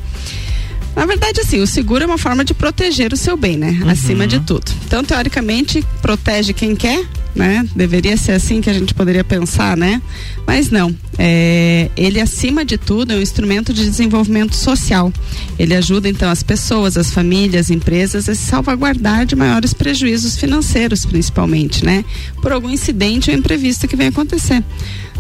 Na 0.97 1.07
verdade, 1.07 1.41
assim, 1.41 1.61
o 1.61 1.67
seguro 1.67 2.05
é 2.05 2.07
uma 2.07 2.19
forma 2.19 2.45
de 2.45 2.55
proteger 2.55 3.13
o 3.13 3.17
seu 3.17 3.37
bem, 3.37 3.57
né? 3.57 3.81
Acima 3.89 4.27
de 4.27 4.41
tudo. 4.41 4.71
Então, 4.87 5.03
teoricamente, 5.03 5.85
protege 6.01 6.53
quem 6.53 6.75
quer, 6.77 7.05
né? 7.35 7.67
Deveria 7.75 8.17
ser 8.17 8.33
assim 8.33 8.61
que 8.61 8.69
a 8.69 8.73
gente 8.73 8.95
poderia 8.95 9.25
pensar, 9.25 9.77
né? 9.77 10.01
Mas 10.47 10.71
não. 10.71 10.95
É, 11.19 11.91
ele, 11.97 12.21
acima 12.21 12.65
de 12.65 12.77
tudo, 12.77 13.13
é 13.13 13.17
um 13.17 13.21
instrumento 13.21 13.73
de 13.73 13.85
desenvolvimento 13.85 14.55
social. 14.55 15.13
Ele 15.59 15.75
ajuda, 15.75 16.09
então, 16.09 16.31
as 16.31 16.43
pessoas, 16.43 16.97
as 16.97 17.11
famílias, 17.11 17.67
as 17.67 17.71
empresas 17.71 18.29
a 18.29 18.35
se 18.35 18.43
salvaguardar 18.43 19.25
de 19.25 19.35
maiores 19.35 19.73
prejuízos 19.73 20.37
financeiros, 20.37 21.07
principalmente, 21.07 21.85
né? 21.85 22.05
Por 22.41 22.53
algum 22.53 22.71
incidente 22.71 23.31
ou 23.31 23.37
imprevisto 23.37 23.89
que 23.89 23.97
venha 23.97 24.11
acontecer. 24.11 24.63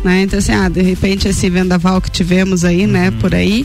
Né? 0.04 0.22
Então, 0.22 0.38
assim, 0.38 0.52
ah, 0.52 0.68
de 0.68 0.82
repente, 0.82 1.28
esse 1.28 1.48
vendaval 1.48 2.00
que 2.00 2.10
tivemos 2.10 2.64
aí, 2.64 2.86
né, 2.86 3.10
por 3.12 3.34
aí 3.34 3.64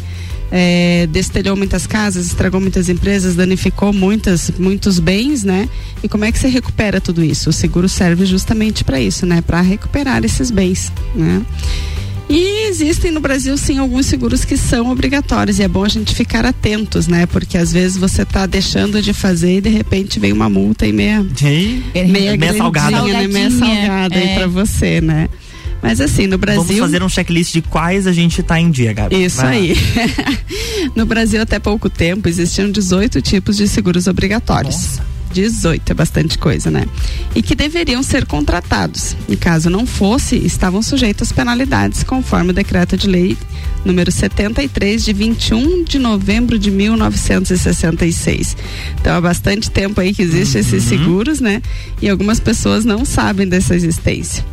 é, 0.51 1.07
destelhou 1.11 1.55
muitas 1.55 1.85
casas, 1.85 2.27
estragou 2.27 2.59
muitas 2.59 2.89
empresas, 2.89 3.35
danificou 3.35 3.91
muitas, 3.91 4.51
muitos 4.57 4.99
bens, 4.99 5.43
né? 5.43 5.67
E 6.03 6.07
como 6.07 6.25
é 6.25 6.31
que 6.31 6.39
você 6.39 6.47
recupera 6.47 7.01
tudo 7.01 7.23
isso? 7.23 7.49
O 7.49 7.53
seguro 7.53 7.89
serve 7.89 8.25
justamente 8.25 8.83
para 8.83 8.99
isso, 8.99 9.25
né? 9.25 9.41
Para 9.41 9.61
recuperar 9.61 10.23
esses 10.23 10.51
bens, 10.51 10.91
né? 11.15 11.41
E 12.29 12.67
existem 12.67 13.09
no 13.09 13.21
Brasil 13.21 13.57
sim 13.57 13.77
alguns 13.77 14.05
seguros 14.05 14.43
que 14.43 14.57
são 14.57 14.91
obrigatórios 14.91 15.59
e 15.59 15.63
é 15.63 15.67
bom 15.67 15.85
a 15.85 15.87
gente 15.87 16.13
ficar 16.13 16.45
atentos, 16.45 17.07
né? 17.07 17.25
Porque 17.25 17.57
às 17.57 17.71
vezes 17.71 17.95
você 17.95 18.23
está 18.23 18.45
deixando 18.45 19.01
de 19.01 19.13
fazer 19.13 19.57
e 19.57 19.61
de 19.61 19.69
repente 19.69 20.19
vem 20.19 20.33
uma 20.33 20.49
multa 20.49 20.85
e 20.85 20.91
meia 20.91 21.25
Meia 21.93 22.07
meia, 22.07 22.35
grandinha, 22.35 22.63
salgada. 22.63 23.03
né? 23.03 23.27
Meia 23.27 23.51
salgada 23.51 24.15
aí 24.15 24.27
é. 24.27 24.35
para 24.35 24.47
você, 24.47 24.99
né? 24.99 25.29
Mas 25.81 26.01
assim, 26.01 26.27
no 26.27 26.37
Brasil. 26.37 26.63
Vamos 26.63 26.79
fazer 26.79 27.03
um 27.03 27.09
checklist 27.09 27.53
de 27.53 27.61
quais 27.61 28.07
a 28.07 28.11
gente 28.11 28.41
tá 28.41 28.59
em 28.59 28.71
dia, 28.71 28.93
Gabi. 28.93 29.23
Isso 29.23 29.37
Vai 29.37 29.57
aí. 29.57 29.75
no 30.95 31.05
Brasil, 31.05 31.41
até 31.41 31.59
pouco 31.59 31.89
tempo, 31.89 32.27
existiam 32.27 32.69
18 32.69 33.21
tipos 33.21 33.57
de 33.57 33.67
seguros 33.67 34.07
obrigatórios. 34.07 34.99
18, 35.31 35.91
é 35.91 35.93
bastante 35.93 36.37
coisa, 36.37 36.71
né? 36.71 36.85
E 37.35 37.41
que 37.41 37.53
deveriam 37.53 38.01
ser 38.01 38.25
contratados. 38.25 39.15
E 39.27 39.35
caso 39.35 39.69
não 39.69 39.85
fosse, 39.85 40.35
estavam 40.35 40.81
sujeitos 40.81 41.27
às 41.27 41.31
penalidades, 41.31 42.01
conforme 42.01 42.51
o 42.51 42.53
decreto 42.53 42.97
de 42.97 43.07
lei 43.07 43.37
número 43.85 44.11
73, 44.11 45.05
de 45.05 45.13
21 45.13 45.83
de 45.83 45.97
novembro 45.97 46.59
de 46.59 46.69
1966. 46.69 48.57
Então, 48.99 49.15
há 49.15 49.21
bastante 49.21 49.71
tempo 49.71 50.01
aí 50.01 50.13
que 50.13 50.21
existem 50.21 50.61
esses 50.61 50.83
seguros, 50.83 51.39
né? 51.39 51.61
E 52.01 52.09
algumas 52.09 52.39
pessoas 52.39 52.83
não 52.83 53.05
sabem 53.05 53.47
dessa 53.47 53.75
existência. 53.75 54.43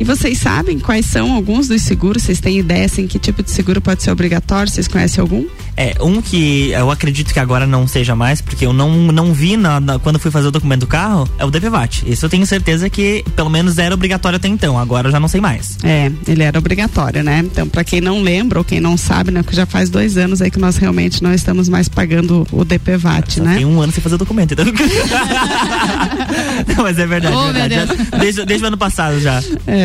E 0.00 0.04
vocês 0.04 0.38
sabem 0.38 0.78
quais 0.80 1.06
são 1.06 1.32
alguns 1.32 1.68
dos 1.68 1.82
seguros? 1.82 2.22
Vocês 2.24 2.40
têm 2.40 2.58
ideia 2.58 2.86
assim, 2.86 3.06
que 3.06 3.18
tipo 3.18 3.42
de 3.42 3.50
seguro 3.50 3.80
pode 3.80 4.02
ser 4.02 4.10
obrigatório? 4.10 4.70
Vocês 4.70 4.88
conhecem 4.88 5.20
algum? 5.20 5.44
É, 5.76 5.94
um 6.00 6.20
que 6.20 6.70
eu 6.70 6.90
acredito 6.90 7.32
que 7.32 7.38
agora 7.38 7.66
não 7.66 7.86
seja 7.86 8.16
mais, 8.16 8.40
porque 8.40 8.66
eu 8.66 8.72
não, 8.72 8.90
não 9.12 9.32
vi 9.32 9.56
na, 9.56 9.78
na- 9.80 9.98
quando 9.98 10.18
fui 10.18 10.30
fazer 10.30 10.48
o 10.48 10.50
documento 10.50 10.80
do 10.80 10.86
carro, 10.86 11.28
é 11.38 11.44
o 11.44 11.50
DPVAT. 11.50 12.02
Isso 12.06 12.24
eu 12.26 12.30
tenho 12.30 12.44
certeza 12.46 12.90
que 12.90 13.24
pelo 13.36 13.48
menos 13.48 13.78
era 13.78 13.94
obrigatório 13.94 14.36
até 14.36 14.48
então, 14.48 14.78
agora 14.78 15.08
eu 15.08 15.12
já 15.12 15.20
não 15.20 15.28
sei 15.28 15.40
mais. 15.40 15.78
É, 15.84 16.10
ele 16.26 16.42
era 16.42 16.58
obrigatório, 16.58 17.22
né? 17.22 17.38
Então, 17.44 17.68
para 17.68 17.84
quem 17.84 18.00
não 18.00 18.20
lembra 18.22 18.58
ou 18.58 18.64
quem 18.64 18.80
não 18.80 18.96
sabe, 18.96 19.30
né? 19.30 19.42
Porque 19.42 19.56
já 19.56 19.66
faz 19.66 19.88
dois 19.88 20.16
anos 20.16 20.42
aí 20.42 20.50
que 20.50 20.58
nós 20.58 20.76
realmente 20.78 21.22
não 21.22 21.32
estamos 21.32 21.68
mais 21.68 21.88
pagando 21.88 22.46
o 22.50 22.64
DPVAT, 22.64 23.40
né? 23.40 23.56
Tem 23.56 23.64
um 23.64 23.80
ano 23.80 23.92
sem 23.92 24.02
fazer 24.02 24.16
o 24.16 24.18
documento, 24.18 24.52
então. 24.52 24.64
não, 26.76 26.82
mas 26.84 26.98
é 26.98 27.06
verdade, 27.06 27.36
Oh, 27.36 27.48
é 27.48 27.52
verdade. 27.68 27.92
desde, 28.20 28.44
desde 28.44 28.64
o 28.64 28.68
ano 28.68 28.78
passado 28.78 29.20
já. 29.20 29.42
É, 29.66 29.81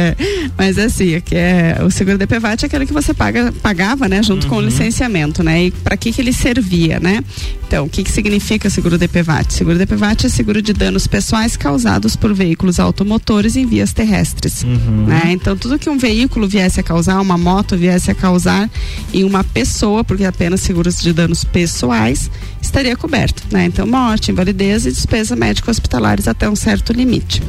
mas 0.57 0.77
assim, 0.77 1.13
é 1.13 1.21
que 1.21 1.35
é, 1.35 1.77
o 1.85 1.91
seguro 1.91 2.17
DPVAT 2.17 2.63
é 2.63 2.65
aquele 2.65 2.85
que 2.85 2.93
você 2.93 3.13
paga, 3.13 3.51
pagava, 3.61 4.07
né, 4.07 4.23
junto 4.23 4.47
com 4.47 4.55
o 4.55 4.61
licenciamento, 4.61 5.43
né? 5.43 5.65
E 5.65 5.71
para 5.71 5.97
que 5.97 6.11
que 6.11 6.21
ele 6.21 6.33
servia, 6.33 6.99
né? 6.99 7.23
Então, 7.67 7.85
o 7.85 7.89
que 7.89 8.03
que 8.03 8.11
significa 8.11 8.69
seguro 8.69 8.97
DPVAT? 8.97 9.53
Seguro 9.53 9.77
DPVAT 9.77 10.25
é 10.25 10.29
seguro 10.29 10.61
de 10.61 10.71
danos 10.71 11.05
pessoais 11.05 11.57
causados 11.57 12.15
por 12.15 12.33
veículos 12.33 12.79
automotores 12.79 13.57
em 13.57 13.65
vias 13.65 13.91
terrestres, 13.91 14.63
né? 15.07 15.23
Então, 15.31 15.57
tudo 15.57 15.77
que 15.77 15.89
um 15.89 15.97
veículo 15.97 16.47
viesse 16.47 16.79
a 16.79 16.83
causar, 16.83 17.19
uma 17.19 17.37
moto 17.37 17.75
viesse 17.75 18.09
a 18.09 18.15
causar 18.15 18.69
em 19.13 19.23
uma 19.25 19.43
pessoa, 19.43 20.03
porque 20.03 20.23
é 20.23 20.27
apenas 20.27 20.61
seguros 20.61 21.01
de 21.01 21.11
danos 21.11 21.43
pessoais, 21.43 22.31
estaria 22.61 22.95
coberto, 22.95 23.43
né? 23.51 23.65
Então, 23.65 23.85
morte, 23.85 24.31
invalidez 24.31 24.85
e 24.85 24.91
despesa 24.91 25.35
médica 25.35 25.69
hospitalares 25.69 26.27
até 26.27 26.49
um 26.49 26.55
certo 26.55 26.93
limite. 26.93 27.41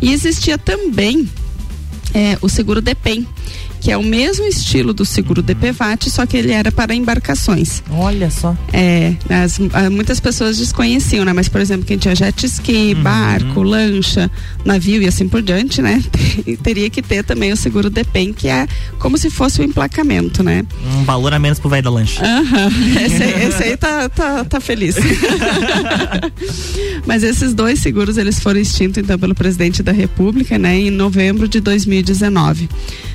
E 0.00 0.12
existia 0.12 0.58
também 0.58 1.28
é, 2.14 2.38
o 2.40 2.48
seguro 2.48 2.80
DEPEN, 2.80 3.26
que 3.82 3.90
é 3.90 3.96
o 3.96 4.02
mesmo 4.02 4.46
estilo 4.46 4.94
do 4.94 5.04
seguro 5.04 5.42
DPVAT, 5.42 6.08
só 6.08 6.24
que 6.24 6.36
ele 6.36 6.52
era 6.52 6.70
para 6.70 6.94
embarcações. 6.94 7.82
Olha 7.90 8.30
só. 8.30 8.56
É, 8.72 9.12
as- 9.28 9.58
ah, 9.72 9.90
muitas 9.90 10.20
pessoas 10.20 10.56
desconheciam, 10.56 11.24
né? 11.24 11.32
Mas, 11.32 11.48
por 11.48 11.60
exemplo, 11.60 11.84
quem 11.84 11.98
tinha 11.98 12.14
jet 12.14 12.46
ski, 12.46 12.94
barco, 12.94 13.60
lancha, 13.60 14.30
navio 14.64 15.02
e 15.02 15.08
assim 15.08 15.28
por 15.28 15.42
diante, 15.42 15.82
né? 15.82 16.00
Teria 16.62 16.88
que 16.88 17.02
ter 17.02 17.24
também 17.24 17.50
o 17.52 17.56
seguro 17.56 17.90
DEPEN, 17.90 18.32
que 18.32 18.46
é 18.46 18.68
como 19.00 19.18
se 19.18 19.28
fosse 19.28 19.60
o 19.60 19.64
emplacamento, 19.64 20.44
né? 20.44 20.64
Um 21.00 21.04
valor 21.04 21.34
a 21.34 21.38
menos 21.40 21.58
pro 21.58 21.68
velho 21.68 21.82
da 21.82 21.90
lancha. 21.90 22.24
Aham, 22.24 22.68
esse, 23.04 23.20
aí- 23.20 23.46
esse 23.48 23.62
aí 23.64 23.76
tá, 23.76 24.08
tá, 24.08 24.44
tá 24.44 24.60
feliz. 24.60 24.94
Mas 27.06 27.22
esses 27.22 27.54
dois 27.54 27.80
seguros, 27.80 28.16
eles 28.16 28.38
foram 28.38 28.60
extintos, 28.60 28.98
então, 29.02 29.18
pelo 29.18 29.34
presidente 29.34 29.82
da 29.82 29.92
República, 29.92 30.58
né, 30.58 30.78
em 30.78 30.90
novembro 30.90 31.48
de 31.48 31.60
2019. 31.60 32.68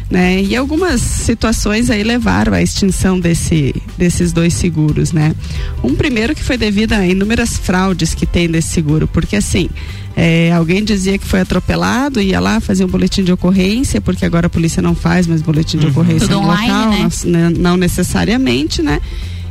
Né? 0.10 0.42
E 0.42 0.56
algumas 0.58 1.02
situações 1.02 1.90
aí 1.90 2.04
levaram 2.04 2.54
à 2.54 2.62
extinção 2.62 3.20
desse, 3.20 3.76
desses 3.98 4.32
dois 4.32 4.54
seguros, 4.54 5.12
né? 5.12 5.36
Um 5.84 5.96
primeiro 5.96 6.36
que 6.36 6.44
foi 6.44 6.58
devido 6.58 6.94
a 6.94 7.06
inúmeras 7.06 7.58
fraudes 7.58 8.14
que 8.14 8.26
tem 8.26 8.50
desse 8.50 8.70
seguro, 8.70 9.08
porque 9.08 9.36
assim, 9.36 9.70
é, 10.16 10.52
alguém 10.52 10.84
dizia 10.84 11.18
que 11.18 11.26
foi 11.26 11.42
atropelado, 11.42 12.20
ia 12.20 12.40
lá 12.40 12.60
fazer 12.60 12.84
um 12.84 12.88
boletim 12.88 13.24
de 13.24 13.32
ocorrência, 13.32 14.02
porque 14.02 14.26
agora 14.26 14.48
a 14.48 14.50
polícia 14.50 14.82
não 14.82 14.96
faz 14.96 15.28
mais 15.28 15.42
boletim 15.42 15.78
de 15.78 15.88
ocorrência 15.88 16.28
Tudo 16.28 16.42
no 16.42 16.48
online, 16.48 16.68
local, 16.68 16.92
né? 16.92 17.10
né, 17.26 17.54
não 17.58 17.78
necessariamente, 17.78 18.82
né? 18.82 19.00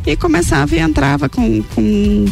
E 0.07 0.17
começava 0.17 0.77
e 0.77 0.79
entrava 0.79 1.29
com 1.29 1.63
com, 1.75 2.25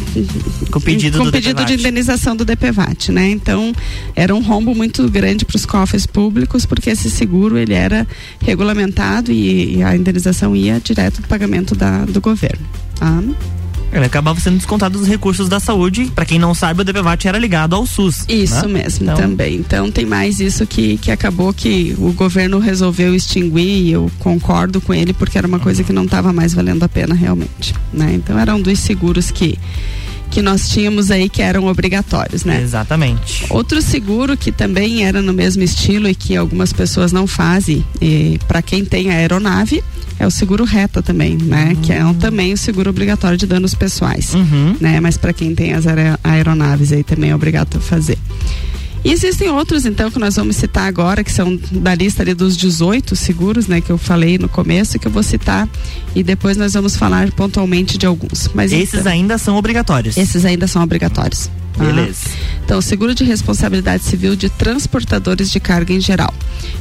Com 0.71 0.79
pedido 0.79 1.17
com 1.17 1.25
do 1.25 1.31
pedido 1.31 1.65
de 1.65 1.73
indenização 1.73 2.35
do 2.35 2.45
DPVAT, 2.45 3.11
né? 3.11 3.29
Então 3.29 3.73
era 4.15 4.33
um 4.33 4.41
rombo 4.41 4.73
muito 4.73 5.09
grande 5.09 5.43
para 5.43 5.57
os 5.57 5.65
cofres 5.65 6.05
públicos 6.05 6.65
porque 6.65 6.91
esse 6.91 7.11
seguro 7.11 7.57
ele 7.57 7.73
era 7.73 8.07
regulamentado 8.39 9.31
e, 9.31 9.75
e 9.75 9.83
a 9.83 9.95
indenização 9.95 10.55
ia 10.55 10.79
direto 10.79 11.21
do 11.21 11.27
pagamento 11.27 11.75
da, 11.75 12.05
do 12.05 12.21
governo. 12.21 12.65
Tá? 12.95 13.21
Ele 13.95 14.05
acabava 14.05 14.39
sendo 14.39 14.57
descontado 14.57 14.99
dos 14.99 15.07
recursos 15.07 15.47
da 15.47 15.59
saúde. 15.59 16.11
Pra 16.13 16.25
quem 16.25 16.37
não 16.37 16.53
sabe, 16.53 16.81
o 16.81 16.83
DPVAT 16.83 17.27
era 17.27 17.37
ligado 17.37 17.75
ao 17.75 17.85
SUS. 17.85 18.25
Isso 18.27 18.67
né? 18.67 18.83
mesmo, 18.83 19.05
Então, 19.05 19.15
também. 19.15 19.55
Então 19.55 19.89
tem 19.89 20.05
mais 20.05 20.39
isso 20.39 20.67
que, 20.67 20.97
que 20.97 21.11
acabou 21.11 21.53
que 21.53 21.95
o 21.97 22.11
governo 22.11 22.59
resolveu 22.59 23.15
extinguir 23.15 23.85
e 23.85 23.91
eu 23.91 24.11
concordo 24.19 24.81
com 24.81 24.93
ele 24.93 25.13
porque 25.13 25.37
era 25.37 25.47
uma 25.47 25.59
coisa 25.59 25.83
que 25.83 25.93
não 25.93 26.03
estava 26.03 26.33
mais 26.33 26.53
valendo 26.53 26.83
a 26.83 26.89
pena 26.89 27.15
realmente, 27.15 27.73
né? 27.93 28.13
Então 28.13 28.37
era 28.37 28.53
um 28.53 28.61
dos 28.61 28.79
seguros 28.79 29.31
que 29.31 29.57
que 30.31 30.41
nós 30.41 30.69
tínhamos 30.69 31.11
aí 31.11 31.29
que 31.29 31.41
eram 31.41 31.65
obrigatórios, 31.67 32.43
né? 32.43 32.61
Exatamente. 32.61 33.45
Outro 33.49 33.81
seguro 33.81 34.35
que 34.35 34.51
também 34.51 35.05
era 35.05 35.21
no 35.21 35.31
mesmo 35.33 35.63
estilo 35.63 36.07
e 36.09 36.15
que 36.15 36.35
algumas 36.35 36.73
pessoas 36.73 37.11
não 37.11 37.25
fazem, 37.27 37.85
para 38.47 38.61
quem 38.61 38.83
tem 38.83 39.09
aeronave, 39.11 39.83
é 40.19 40.25
o 40.25 40.31
seguro 40.31 40.63
reta 40.63 41.01
também, 41.01 41.37
né? 41.37 41.75
Que 41.83 41.91
é 41.93 42.03
um, 42.05 42.13
também 42.13 42.53
o 42.53 42.57
seguro 42.57 42.89
obrigatório 42.89 43.37
de 43.37 43.45
danos 43.45 43.73
pessoais, 43.73 44.33
né? 44.79 44.99
Mas 44.99 45.17
para 45.17 45.33
quem 45.33 45.53
tem 45.55 45.73
as 45.73 45.85
aer- 45.87 46.17
aeronaves 46.23 46.91
aí 46.91 47.03
também 47.03 47.29
é 47.31 47.35
obrigado 47.35 47.77
a 47.77 47.79
fazer. 47.81 48.17
E 49.05 49.11
existem 49.11 49.49
outros, 49.51 49.85
então, 49.85 50.09
que 50.09 50.17
nós 50.17 50.35
vamos 50.35 50.55
citar 50.55 50.87
agora, 50.87 51.23
que 51.23 51.31
são 51.31 51.55
da 51.71 51.93
lista 51.93 52.23
ali 52.23 52.33
dos 52.33 52.57
18 52.57 53.15
seguros, 53.15 53.67
né, 53.67 53.79
que 53.79 53.91
eu 53.91 53.99
falei 53.99 54.39
no 54.39 54.49
começo, 54.49 54.97
que 54.97 55.05
eu 55.07 55.11
vou 55.11 55.21
citar, 55.21 55.69
e 56.15 56.23
depois 56.23 56.57
nós 56.57 56.73
vamos 56.73 56.95
falar 56.95 57.31
pontualmente 57.33 57.99
de 57.99 58.07
alguns. 58.07 58.49
Mas 58.55 58.71
Esses 58.71 59.01
então- 59.01 59.11
ainda 59.11 59.37
são 59.37 59.57
obrigatórios. 59.57 60.17
esses 60.17 60.43
ainda 60.43 60.65
são 60.67 60.81
obrigatórios. 60.81 61.51
tá? 61.77 61.83
Beleza. 61.83 62.29
Então, 62.65 62.79
o 62.79 62.81
seguro 62.81 63.13
de 63.13 63.23
responsabilidade 63.23 64.03
civil 64.03 64.35
de 64.35 64.49
transportadores 64.49 65.51
de 65.51 65.59
carga 65.59 65.93
em 65.93 65.99
geral, 66.01 66.33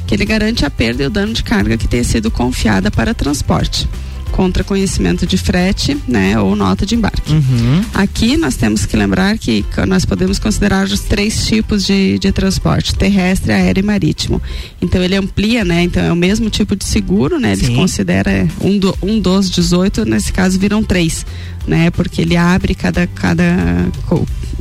que 0.06 0.14
ele 0.14 0.24
garante 0.24 0.64
a 0.64 0.70
perda 0.70 1.02
e 1.02 1.06
o 1.06 1.10
dano 1.10 1.34
de 1.34 1.42
carga 1.42 1.76
que 1.76 1.86
tenha 1.86 2.04
sido 2.04 2.30
confiada 2.30 2.90
para 2.90 3.12
transporte, 3.12 3.86
contra 4.34 4.64
conhecimento 4.64 5.24
de 5.24 5.38
frete, 5.38 5.96
né, 6.08 6.36
ou 6.40 6.56
nota 6.56 6.84
de 6.84 6.96
embarque. 6.96 7.32
Uhum. 7.32 7.84
Aqui 7.94 8.36
nós 8.36 8.56
temos 8.56 8.84
que 8.84 8.96
lembrar 8.96 9.38
que 9.38 9.64
nós 9.86 10.04
podemos 10.04 10.40
considerar 10.40 10.86
os 10.86 11.00
três 11.00 11.46
tipos 11.46 11.86
de, 11.86 12.18
de 12.18 12.32
transporte: 12.32 12.96
terrestre, 12.96 13.52
aéreo 13.52 13.80
e 13.80 13.86
marítimo. 13.86 14.42
Então 14.82 15.00
ele 15.00 15.14
amplia, 15.14 15.64
né? 15.64 15.84
Então 15.84 16.02
é 16.02 16.12
o 16.12 16.16
mesmo 16.16 16.50
tipo 16.50 16.74
de 16.74 16.84
seguro, 16.84 17.38
né? 17.38 17.52
Ele 17.52 17.66
Sim. 17.66 17.76
considera 17.76 18.48
um, 18.60 18.76
do, 18.76 18.98
um 19.00 19.20
dos 19.20 19.48
18, 19.48 20.04
nesse 20.04 20.32
caso 20.32 20.58
viram 20.58 20.82
três, 20.82 21.24
né? 21.64 21.92
Porque 21.92 22.20
ele 22.20 22.36
abre 22.36 22.74
cada, 22.74 23.06
cada, 23.06 23.86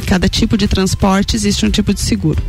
cada 0.05 0.29
tipo 0.29 0.55
de 0.55 0.67
transporte, 0.67 1.35
existe 1.35 1.65
um 1.65 1.71
tipo 1.71 1.91
de 1.95 1.99
seguro. 1.99 2.41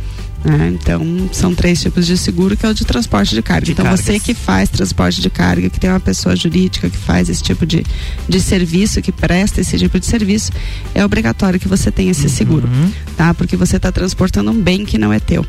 Né? 0.45 0.71
Então, 0.79 1.01
são 1.31 1.55
três 1.55 1.81
tipos 1.81 2.05
de 2.05 2.15
seguro, 2.15 2.55
que 2.55 2.65
é 2.65 2.69
o 2.69 2.73
de 2.73 2.85
transporte 2.85 3.33
de 3.33 3.41
carga. 3.41 3.65
De 3.65 3.71
então, 3.71 3.83
cargas. 3.83 4.01
você 4.01 4.19
que 4.19 4.35
faz 4.35 4.69
transporte 4.69 5.19
de 5.19 5.29
carga, 5.29 5.69
que 5.69 5.79
tem 5.79 5.89
uma 5.89 5.99
pessoa 5.99 6.35
jurídica 6.35 6.87
que 6.87 6.97
faz 6.97 7.29
esse 7.29 7.41
tipo 7.41 7.65
de, 7.65 7.83
de 8.29 8.39
serviço, 8.39 9.01
que 9.01 9.11
presta 9.11 9.61
esse 9.61 9.77
tipo 9.77 9.99
de 9.99 10.05
serviço, 10.05 10.51
é 10.93 11.03
obrigatório 11.03 11.59
que 11.59 11.67
você 11.67 11.91
tenha 11.91 12.11
esse 12.11 12.29
seguro, 12.29 12.69
tá? 13.17 13.33
Porque 13.33 13.57
você 13.57 13.77
está 13.77 13.91
transportando 13.91 14.51
um 14.51 14.61
bem 14.61 14.85
que 14.85 14.99
não 14.99 15.11
é 15.11 15.19
teu. 15.19 15.43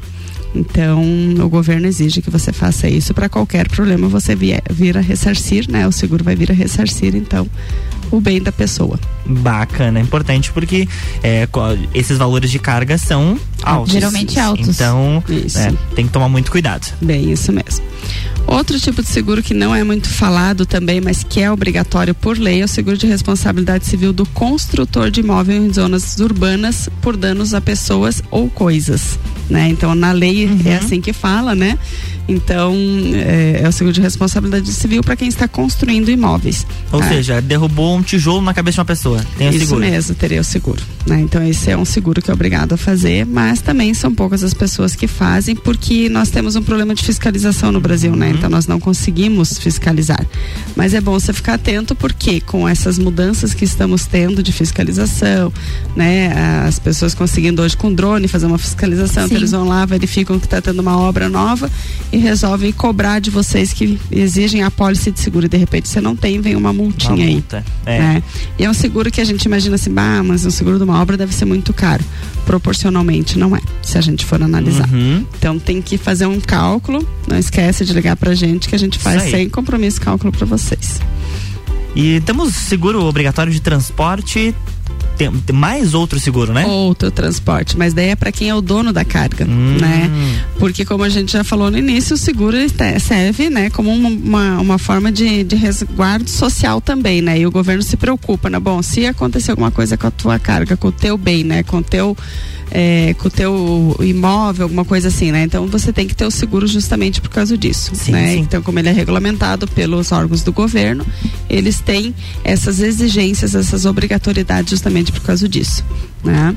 Então, 0.55 1.05
o 1.45 1.49
governo 1.51 1.87
exige 1.87 2.23
que 2.23 2.31
você 2.31 2.51
faça 2.51 2.89
isso 2.89 3.13
para 3.13 3.29
qualquer 3.29 3.69
problema 3.69 4.09
você 4.09 4.35
vir 4.35 4.97
a 4.97 5.01
ressarcir, 5.01 5.71
né? 5.71 5.87
O 5.87 5.93
seguro 5.93 6.25
vai 6.25 6.35
vir 6.35 6.51
a 6.51 6.55
ressarcir, 6.55 7.15
então, 7.15 7.47
o 8.11 8.21
bem 8.21 8.41
da 8.41 8.53
pessoa. 8.53 8.99
Bacana, 9.25 9.99
é 9.99 10.03
importante 10.03 10.53
porque 10.53 10.89
é, 11.23 11.49
esses 11.95 12.17
valores 12.17 12.51
de 12.51 12.59
carga 12.59 12.97
são 12.97 13.39
altos. 13.63 13.93
Geralmente 13.93 14.39
altos. 14.39 14.69
Então, 14.69 15.23
é, 15.29 15.73
tem 15.95 16.07
que 16.07 16.13
tomar 16.13 16.29
muito 16.29 16.51
cuidado. 16.51 16.87
Bem, 17.01 17.33
isso 17.33 17.53
mesmo. 17.53 17.85
Outro 18.47 18.79
tipo 18.79 19.03
de 19.03 19.09
seguro 19.09 19.43
que 19.43 19.53
não 19.53 19.75
é 19.75 19.83
muito 19.83 20.09
falado 20.09 20.65
também, 20.65 21.01
mas 21.01 21.25
que 21.25 21.41
é 21.41 21.51
obrigatório 21.51 22.15
por 22.15 22.39
lei, 22.39 22.63
é 22.63 22.65
o 22.65 22.69
seguro 22.69 22.97
de 22.97 23.07
responsabilidade 23.07 23.85
civil 23.87 24.13
do 24.13 24.25
construtor 24.27 25.11
de 25.11 25.21
imóvel 25.21 25.57
em 25.57 25.73
zonas 25.73 26.17
urbanas 26.21 26.89
por 27.03 27.17
danos 27.17 27.55
a 27.55 27.61
pessoas 27.61 28.23
ou 28.31 28.49
coisas, 28.49 29.19
né? 29.51 29.69
Então, 29.69 29.97
na 29.97 30.13
lei 30.13 30.49
é 30.65 30.77
assim 30.77 31.01
que 31.01 31.13
fala, 31.13 31.57
né? 31.57 31.77
Então, 32.29 32.74
é, 33.14 33.61
é 33.62 33.68
o 33.68 33.72
seguro 33.72 33.93
de 33.93 34.01
responsabilidade 34.01 34.72
civil 34.72 35.03
para 35.03 35.14
quem 35.16 35.29
está 35.29 35.47
construindo 35.47 36.11
imóveis. 36.11 36.66
Ou 36.91 37.01
tá? 37.01 37.09
seja, 37.09 37.41
derrubou 37.41 37.97
um 37.97 38.03
tijolo 38.03 38.43
na 38.43 38.53
cabeça 38.53 38.74
de 38.77 38.81
uma 38.81 38.85
pessoa. 38.85 39.24
Tem 39.39 39.49
o 39.49 39.51
Isso 39.51 39.61
seguro. 39.61 39.81
mesmo, 39.81 40.14
teria 40.14 40.41
o 40.41 40.45
seguro. 40.45 40.83
né? 41.07 41.20
Então, 41.20 41.43
esse 41.47 41.70
é 41.70 41.77
um 41.77 41.85
seguro 41.85 42.20
que 42.20 42.31
é 42.31 42.35
obrigado 42.35 42.72
a 42.72 42.77
fazer, 42.77 43.24
mas 43.24 43.61
também 43.61 43.95
são 43.95 44.12
poucas 44.14 44.43
as 44.43 44.53
pessoas 44.55 44.95
que 44.97 45.07
fazem, 45.07 45.55
porque 45.55 46.09
nós 46.09 46.29
temos 46.31 46.57
um 46.57 46.62
problema 46.62 46.95
de 46.95 47.05
fiscalização 47.05 47.70
no 47.70 47.81
Brasil, 47.81 48.11
Uhum. 48.11 48.16
né? 48.18 48.31
Então, 48.31 48.51
nós 48.51 48.66
não 48.66 48.81
conseguimos 48.81 49.59
fiscalizar. 49.59 50.24
Mas 50.74 50.95
é 50.95 51.01
bom 51.01 51.12
você 51.12 51.33
ficar 51.33 51.55
atento, 51.55 51.95
porque 51.95 52.41
com 52.41 52.68
essas 52.68 52.99
mudanças 52.99 53.55
que 53.55 53.64
estamos 53.64 54.05
tendo 54.07 54.43
de 54.43 54.53
fiscalização, 54.53 55.53
né? 55.95 56.33
As 56.66 56.79
pessoas 56.79 57.14
conseguindo 57.14 57.62
hoje 57.62 57.77
com 57.77 57.93
drone 57.93 58.27
fazer 58.29 58.47
uma 58.47 58.59
fiscalização, 58.59 59.27
então 59.27 59.37
eles 59.37 59.53
vão 59.53 59.64
lá, 59.68 59.85
verificam 59.87 60.39
que 60.39 60.47
está 60.47 60.61
tendo 60.61 60.81
uma 60.81 60.99
obra 60.99 61.29
nova 61.29 61.70
e 62.17 62.19
resolvem 62.19 62.73
cobrar 62.73 63.19
de 63.19 63.29
vocês 63.29 63.75
que 63.75 64.01
exigem 64.11 64.62
a 64.62 64.71
pólice 64.71 65.11
de 65.11 65.21
seguro 65.21 65.45
e 65.45 65.49
de 65.51 65.57
repente 65.59 65.87
você 65.87 66.01
não 66.01 66.17
tem, 66.17 66.41
vem 66.41 66.57
uma 66.57 66.73
multinha 66.73 67.12
Uma 67.12 67.25
aí. 67.25 67.33
multa, 67.35 67.64
é. 67.85 67.99
né? 67.99 68.23
E 68.59 68.64
é 68.64 68.71
um 68.71 68.75
seguro 68.75 69.11
que 69.11 69.21
a 69.21 69.25
gente 69.25 69.45
imagina 69.45 69.75
assim, 69.75 69.93
bah, 69.93 70.23
mas 70.25 70.47
um 70.47 70.51
seguro 70.51 70.79
de 70.79 70.85
uma 70.85 70.99
obra 71.01 71.19
deve 71.19 71.35
ser 71.35 71.45
muito 71.45 71.75
caro. 71.75 72.03
Proporcionalmente 72.47 73.39
não 73.39 73.55
é, 73.55 73.61
se 73.83 73.99
a 73.99 74.01
gente 74.01 74.25
for 74.25 74.43
analisar. 74.43 74.89
Uhum. 74.89 75.27
Então 75.39 75.59
tem 75.59 75.83
que 75.83 75.99
fazer 75.99 76.25
um 76.25 76.41
cálculo, 76.41 77.07
não 77.29 77.39
esquece 77.39 77.85
de 77.85 77.93
ligar 77.93 78.17
pra 78.17 78.35
gente 78.35 78.67
que 78.67 78.75
a 78.75 78.79
gente 78.79 78.99
faz 78.99 79.23
aí. 79.23 79.31
sem 79.31 79.49
compromisso 79.51 80.01
cálculo 80.01 80.33
pra 80.33 80.47
vocês. 80.47 80.99
E 81.95 82.21
temos 82.21 82.55
seguro 82.55 83.05
obrigatório 83.05 83.53
de 83.53 83.61
transporte. 83.61 84.55
Tem, 85.17 85.31
mais 85.53 85.95
outro 85.95 86.21
seguro, 86.21 86.53
né? 86.53 86.67
Outro 86.67 87.11
transporte, 87.11 87.77
mas 87.77 87.95
daí 87.95 88.09
é 88.11 88.17
para 88.17 88.31
quem 88.31 88.49
é 88.49 88.55
o 88.55 88.61
dono 88.61 88.93
da 88.93 89.05
carga, 89.05 89.47
Hum. 89.47 89.79
né? 89.81 90.11
Porque 90.59 90.85
como 90.85 91.05
a 91.05 91.09
gente 91.09 91.33
já 91.33 91.43
falou 91.43 91.71
no 91.71 91.79
início, 91.79 92.14
o 92.14 92.19
seguro 92.19 92.57
serve, 93.01 93.49
né, 93.51 93.71
como 93.71 93.91
uma, 93.91 94.09
uma, 94.09 94.61
uma 94.61 94.79
forma 94.79 95.11
de, 95.11 95.43
de 95.45 95.57
resguardo 95.57 96.29
social 96.29 96.81
também, 96.81 97.23
né? 97.23 97.39
E 97.39 97.47
o 97.47 97.51
governo 97.51 97.83
se 97.83 97.97
preocupa, 97.97 98.51
né? 98.51 98.59
Bom, 98.59 98.83
se 98.83 99.07
acontecer 99.07 99.51
alguma 99.51 99.71
coisa 99.71 99.97
com 99.97 100.07
a 100.07 100.11
tua 100.11 100.39
carga, 100.39 100.77
com 100.77 100.89
o 100.89 100.93
teu 100.93 101.17
bem, 101.17 101.45
né, 101.45 101.62
com 101.62 101.79
o 101.79 101.83
teu 101.83 102.17
é, 102.71 103.14
com 103.14 103.29
o 103.29 103.31
teu 103.31 103.97
imóvel, 104.01 104.64
alguma 104.64 104.85
coisa 104.85 105.09
assim, 105.09 105.33
né? 105.33 105.43
Então 105.43 105.67
você 105.67 105.93
tem 105.93 106.07
que 106.07 106.14
ter 106.14 106.27
o 106.27 106.31
seguro 106.31 106.67
justamente 106.67 107.21
por 107.21 107.31
causa 107.31 107.57
disso, 107.57 107.93
né? 108.11 108.37
Então 108.37 108.62
como 108.62 108.79
ele 108.79 108.89
é 108.89 108.93
regulamentado 108.93 109.67
pelos 109.69 110.12
órgãos 110.12 110.43
do 110.43 110.53
governo, 110.53 111.07
eles 111.49 111.81
têm 111.81 112.14
essas 112.45 112.81
exigências, 112.81 113.55
essas 113.55 113.85
obrigatoriedades 113.85 114.71
justamente 114.71 115.12
por 115.12 115.21
causa 115.21 115.49
disso, 115.49 115.85
né? 116.25 116.57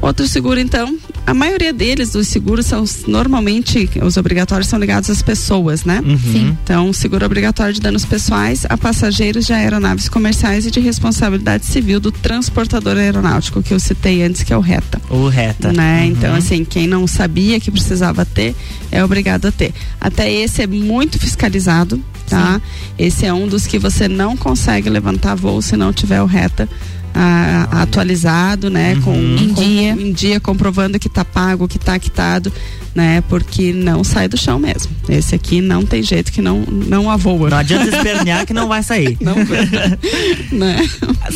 Outro 0.00 0.28
seguro, 0.28 0.60
então, 0.60 0.96
a 1.26 1.32
maioria 1.32 1.72
deles, 1.72 2.14
os 2.14 2.28
seguros, 2.28 2.66
são 2.66 2.84
normalmente, 3.06 3.88
os 4.02 4.16
obrigatórios 4.16 4.68
são 4.68 4.78
ligados 4.78 5.08
às 5.08 5.22
pessoas, 5.22 5.84
né? 5.84 6.02
Uhum. 6.04 6.18
Sim. 6.18 6.58
Então, 6.62 6.92
seguro 6.92 7.24
obrigatório 7.24 7.72
de 7.72 7.80
danos 7.80 8.04
pessoais 8.04 8.66
a 8.68 8.76
passageiros 8.76 9.46
de 9.46 9.52
aeronaves 9.52 10.08
comerciais 10.08 10.66
e 10.66 10.70
de 10.70 10.80
responsabilidade 10.80 11.64
civil 11.64 11.98
do 11.98 12.12
transportador 12.12 12.96
aeronáutico, 12.98 13.62
que 13.62 13.72
eu 13.72 13.80
citei 13.80 14.22
antes, 14.22 14.42
que 14.42 14.52
é 14.52 14.56
o 14.56 14.60
RETA. 14.60 15.00
O 15.08 15.28
reta. 15.36 15.72
Né? 15.72 16.00
Uhum. 16.02 16.06
Então, 16.06 16.34
assim, 16.34 16.64
quem 16.64 16.86
não 16.86 17.06
sabia 17.06 17.60
que 17.60 17.70
precisava 17.70 18.24
ter, 18.24 18.54
é 18.90 19.04
obrigado 19.04 19.46
a 19.46 19.52
ter. 19.52 19.72
Até 20.00 20.32
esse 20.32 20.62
é 20.62 20.66
muito 20.66 21.18
fiscalizado, 21.18 22.00
tá? 22.28 22.60
Esse 22.98 23.26
é 23.26 23.32
um 23.32 23.46
dos 23.46 23.66
que 23.66 23.78
você 23.78 24.08
não 24.08 24.36
consegue 24.36 24.88
levantar 24.88 25.34
voo 25.34 25.60
se 25.62 25.76
não 25.76 25.92
tiver 25.92 26.20
o 26.22 26.26
reta. 26.26 26.68
atualizado, 27.72 28.68
né, 28.68 28.96
com, 29.02 29.14
Em 29.14 29.48
com- 29.54 29.62
dia. 29.62 29.92
em 29.92 30.12
dia, 30.12 30.38
comprovando 30.38 30.98
que 30.98 31.08
tá 31.08 31.24
pago, 31.24 31.66
que 31.66 31.78
tá 31.78 31.98
quitado, 31.98 32.52
né, 32.94 33.22
porque 33.28 33.72
não 33.72 34.04
sai 34.04 34.28
do 34.28 34.36
chão 34.36 34.58
mesmo. 34.58 34.92
Esse 35.08 35.34
aqui 35.34 35.62
não 35.62 35.84
tem 35.84 36.02
jeito 36.02 36.30
que 36.30 36.42
não 36.42 36.60
não 36.60 37.10
avoa. 37.10 37.48
Não 37.48 37.56
adianta 37.56 37.88
espernear 37.96 38.44
que 38.46 38.52
não 38.52 38.68
vai 38.68 38.82
sair. 38.82 39.16
Não 39.26 39.34
né? 40.52 40.76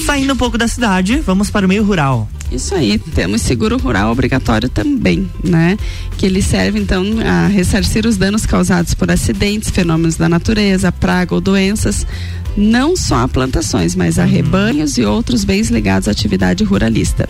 Saindo 0.04 0.32
um 0.34 0.36
pouco 0.36 0.58
da 0.58 0.68
cidade, 0.68 1.16
vamos 1.24 1.50
para 1.50 1.64
o 1.64 1.68
meio 1.68 1.82
rural. 1.84 2.28
Isso 2.50 2.74
aí, 2.74 2.98
temos 2.98 3.42
seguro 3.42 3.78
rural 3.78 4.10
obrigatório 4.10 4.68
também, 4.68 5.30
né? 5.42 5.78
Que 6.18 6.26
ele 6.26 6.42
serve 6.42 6.80
então 6.80 7.04
a 7.24 7.46
ressarcir 7.46 8.04
os 8.06 8.16
danos 8.16 8.44
causados 8.44 8.92
por 8.92 9.10
acidentes, 9.10 9.70
fenômenos 9.70 10.16
da 10.16 10.28
natureza, 10.28 10.90
praga 10.90 11.34
ou 11.34 11.40
doenças, 11.40 12.04
não 12.56 12.96
só 12.96 13.22
a 13.22 13.28
plantações, 13.28 13.94
mas 13.94 14.18
a 14.18 14.24
rebanhos 14.24 14.98
e 14.98 15.04
outros 15.04 15.44
bens 15.44 15.70
ligados 15.70 16.08
à 16.08 16.10
atividade 16.10 16.64
ruralista. 16.64 17.28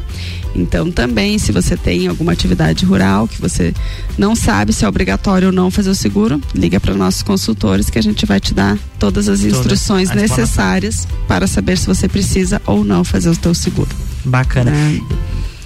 Então 0.54 0.90
também, 0.90 1.38
se 1.38 1.52
você 1.52 1.76
tem 1.76 2.08
alguma 2.08 2.32
atividade 2.32 2.84
rural 2.86 3.28
que 3.28 3.40
você 3.40 3.74
não 4.16 4.34
sabe 4.34 4.72
se 4.72 4.86
é 4.86 4.88
obrigatório 4.88 5.48
ou 5.48 5.52
não 5.52 5.70
fazer 5.70 5.90
o 5.90 5.94
seguro, 5.94 6.40
liga 6.54 6.80
para 6.80 6.94
nossos 6.94 7.22
consultores 7.22 7.90
que 7.90 7.98
a 7.98 8.02
gente 8.02 8.24
vai 8.24 8.40
te 8.40 8.54
dar 8.54 8.78
todas 8.98 9.28
as 9.28 9.44
instruções 9.44 10.10
necessárias 10.10 11.06
para 11.28 11.46
saber 11.46 11.76
se 11.76 11.86
você 11.86 12.08
precisa 12.08 12.60
ou 12.66 12.82
não 12.84 13.04
fazer 13.04 13.28
o 13.28 13.36
teu 13.36 13.54
seguro. 13.54 14.09
Bacana. 14.24 14.70
Né? 14.70 15.00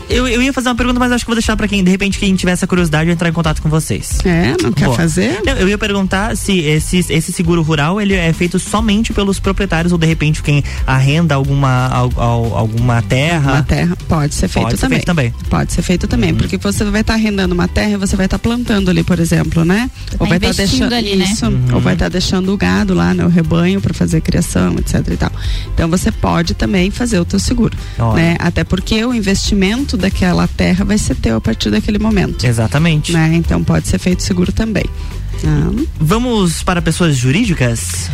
Eu, 0.09 0.29
eu 0.29 0.43
ia 0.43 0.53
fazer 0.53 0.69
uma 0.69 0.75
pergunta, 0.75 0.99
mas 1.01 1.11
acho 1.13 1.25
que 1.25 1.29
vou 1.29 1.35
deixar 1.35 1.57
pra 1.57 1.67
quem, 1.67 1.83
de 1.83 1.91
repente, 1.91 2.19
quem 2.19 2.35
tiver 2.35 2.53
essa 2.53 2.67
curiosidade, 2.67 3.11
entrar 3.11 3.29
em 3.29 3.33
contato 3.33 3.61
com 3.63 3.69
vocês. 3.69 4.19
É, 4.25 4.55
não 4.63 4.73
quer 4.73 4.85
Boa. 4.87 4.97
fazer? 4.97 5.41
Não, 5.45 5.55
eu 5.55 5.69
ia 5.69 5.79
perguntar 5.79 6.37
se 6.37 6.59
esse, 6.61 6.99
esse 7.09 7.33
seguro 7.33 7.63
rural 7.63 8.01
ele 8.01 8.15
é 8.15 8.33
feito 8.33 8.59
somente 8.59 9.13
pelos 9.13 9.39
proprietários 9.39 9.93
ou 9.93 9.99
de 9.99 10.07
repente 10.07 10.43
quem 10.43 10.63
arrenda 10.87 11.35
alguma, 11.35 11.87
al- 11.89 12.13
al- 12.17 12.57
alguma 12.57 13.01
terra. 13.03 13.53
Uma 13.53 13.63
terra 13.63 13.97
pode 14.09 14.35
ser 14.35 14.49
feito 14.49 14.65
Pode 14.67 14.77
ser 14.77 14.81
também. 14.83 14.99
feito 14.99 15.07
também. 15.07 15.35
Pode 15.49 15.73
ser 15.73 15.83
feito 15.83 16.07
também, 16.07 16.35
porque 16.35 16.57
você 16.59 16.85
vai 16.85 17.01
estar 17.01 17.15
arrendando 17.15 17.55
uma 17.55 17.67
terra 17.69 17.91
e 17.93 17.97
você 17.97 18.15
vai 18.17 18.27
estar 18.27 18.39
plantando 18.39 18.91
ali, 18.91 19.03
por 19.03 19.19
exemplo, 19.19 19.65
né? 19.65 19.91
ou 20.19 20.27
vai 20.27 20.37
estar 20.39 20.53
deixando 20.53 20.93
ali, 20.95 21.17
né? 21.17 21.25
isso, 21.25 21.47
Uhum. 21.47 21.75
ou 21.75 21.81
vai 21.81 21.95
estar 21.95 22.09
deixando 22.09 22.53
o 22.53 22.57
gado 22.57 22.95
lá, 22.95 23.13
né, 23.15 23.25
o 23.25 23.29
rebanho 23.29 23.81
para 23.81 23.93
fazer 23.95 24.21
criação, 24.21 24.75
etc 24.79 25.07
e 25.13 25.17
tal. 25.17 25.33
Então 25.75 25.89
você 25.89 26.11
pode 26.13 26.55
também 26.55 26.91
fazer 26.91 27.19
o 27.19 27.25
teu 27.25 27.39
seguro, 27.39 27.77
Olha. 27.99 28.15
né? 28.23 28.37
Até 28.39 28.65
porque 28.65 29.05
o 29.05 29.13
investimento 29.15 29.94
daquela 29.97 30.47
terra 30.47 30.85
vai 30.85 30.99
ser 30.99 31.15
teu 31.17 31.37
a 31.37 31.41
partir 31.41 31.71
daquele 31.71 31.99
momento. 31.99 32.45
Exatamente. 32.45 33.13
Né? 33.13 33.33
Então 33.35 33.63
pode 33.63 33.89
ser 33.89 33.99
feito 33.99 34.23
seguro 34.23 34.53
também. 34.53 34.85
Ah, 35.47 35.71
Vamos 36.01 36.63
para 36.63 36.81
pessoas 36.81 37.17
jurídicas? 37.17 38.11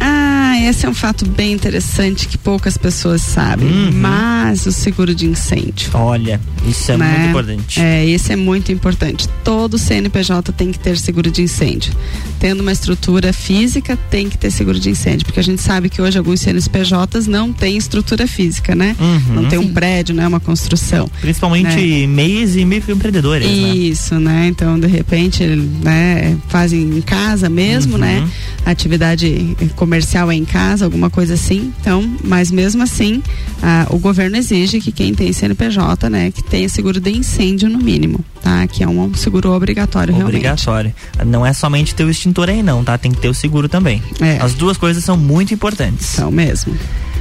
Ah, 0.00 0.27
esse 0.66 0.86
é 0.86 0.88
um 0.88 0.94
fato 0.94 1.26
bem 1.26 1.52
interessante 1.52 2.26
que 2.28 2.36
poucas 2.38 2.76
pessoas 2.76 3.22
sabem. 3.22 3.68
Uhum. 3.68 3.92
Mas 3.92 4.66
o 4.66 4.72
seguro 4.72 5.14
de 5.14 5.26
incêndio. 5.26 5.90
Olha, 5.94 6.40
isso 6.66 6.92
é 6.92 6.96
né? 6.96 7.06
muito 7.06 7.28
importante. 7.30 7.80
É, 7.80 8.06
esse 8.06 8.32
é 8.32 8.36
muito 8.36 8.72
importante. 8.72 9.28
Todo 9.44 9.78
CNPJ 9.78 10.52
tem 10.52 10.70
que 10.72 10.78
ter 10.78 10.96
seguro 10.98 11.30
de 11.30 11.42
incêndio. 11.42 11.92
Tendo 12.40 12.60
uma 12.60 12.72
estrutura 12.72 13.32
física, 13.32 13.96
tem 14.10 14.28
que 14.28 14.38
ter 14.38 14.50
seguro 14.50 14.78
de 14.78 14.90
incêndio, 14.90 15.24
porque 15.26 15.40
a 15.40 15.42
gente 15.42 15.60
sabe 15.60 15.88
que 15.88 16.00
hoje 16.00 16.18
alguns 16.18 16.40
CNPJs 16.40 17.26
não 17.26 17.52
têm 17.52 17.76
estrutura 17.76 18.26
física, 18.26 18.74
né? 18.74 18.94
Uhum. 18.98 19.34
Não 19.34 19.44
tem 19.48 19.58
um 19.58 19.72
prédio, 19.72 20.14
não 20.14 20.22
é 20.22 20.28
uma 20.28 20.40
construção. 20.40 21.10
Principalmente 21.20 21.76
né? 21.76 22.06
MEIs 22.06 22.56
e 22.56 22.64
microempreendedores, 22.64 23.46
né? 23.48 23.74
Isso, 23.74 24.14
né? 24.20 24.46
Então, 24.48 24.78
de 24.78 24.86
repente, 24.86 25.44
né, 25.46 26.36
fazem 26.48 26.80
em 26.82 27.00
casa 27.00 27.48
mesmo, 27.48 27.94
Uhum. 27.94 27.98
né? 28.00 28.28
Atividade 28.64 29.56
comercial 29.76 30.30
é 30.30 30.34
em 30.34 30.44
casa, 30.48 30.84
alguma 30.84 31.10
coisa 31.10 31.34
assim. 31.34 31.72
Então, 31.80 32.02
mas 32.24 32.50
mesmo 32.50 32.82
assim, 32.82 33.22
ah, 33.62 33.86
o 33.90 33.98
governo 33.98 34.36
exige 34.36 34.80
que 34.80 34.90
quem 34.90 35.14
tem 35.14 35.32
CNPJ, 35.32 36.08
né, 36.10 36.30
que 36.30 36.42
tenha 36.42 36.68
seguro 36.68 37.00
de 37.00 37.10
incêndio 37.10 37.68
no 37.68 37.78
mínimo, 37.78 38.24
tá? 38.42 38.66
Que 38.66 38.82
é 38.82 38.88
um 38.88 39.14
seguro 39.14 39.52
obrigatório 39.52 40.12
realmente. 40.14 40.36
Obrigatório. 40.36 40.94
Não 41.26 41.44
é 41.44 41.52
somente 41.52 41.94
ter 41.94 42.04
o 42.04 42.10
extintor 42.10 42.48
aí, 42.48 42.62
não, 42.62 42.82
tá? 42.82 42.96
Tem 42.98 43.12
que 43.12 43.20
ter 43.20 43.28
o 43.28 43.34
seguro 43.34 43.68
também. 43.68 44.02
É. 44.20 44.38
As 44.40 44.54
duas 44.54 44.76
coisas 44.76 45.04
são 45.04 45.16
muito 45.16 45.52
importantes. 45.54 46.06
São 46.06 46.30
mesmo. 46.30 46.76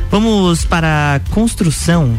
Vamos 0.10 0.64
para 0.66 1.16
a 1.16 1.20
construção. 1.32 2.18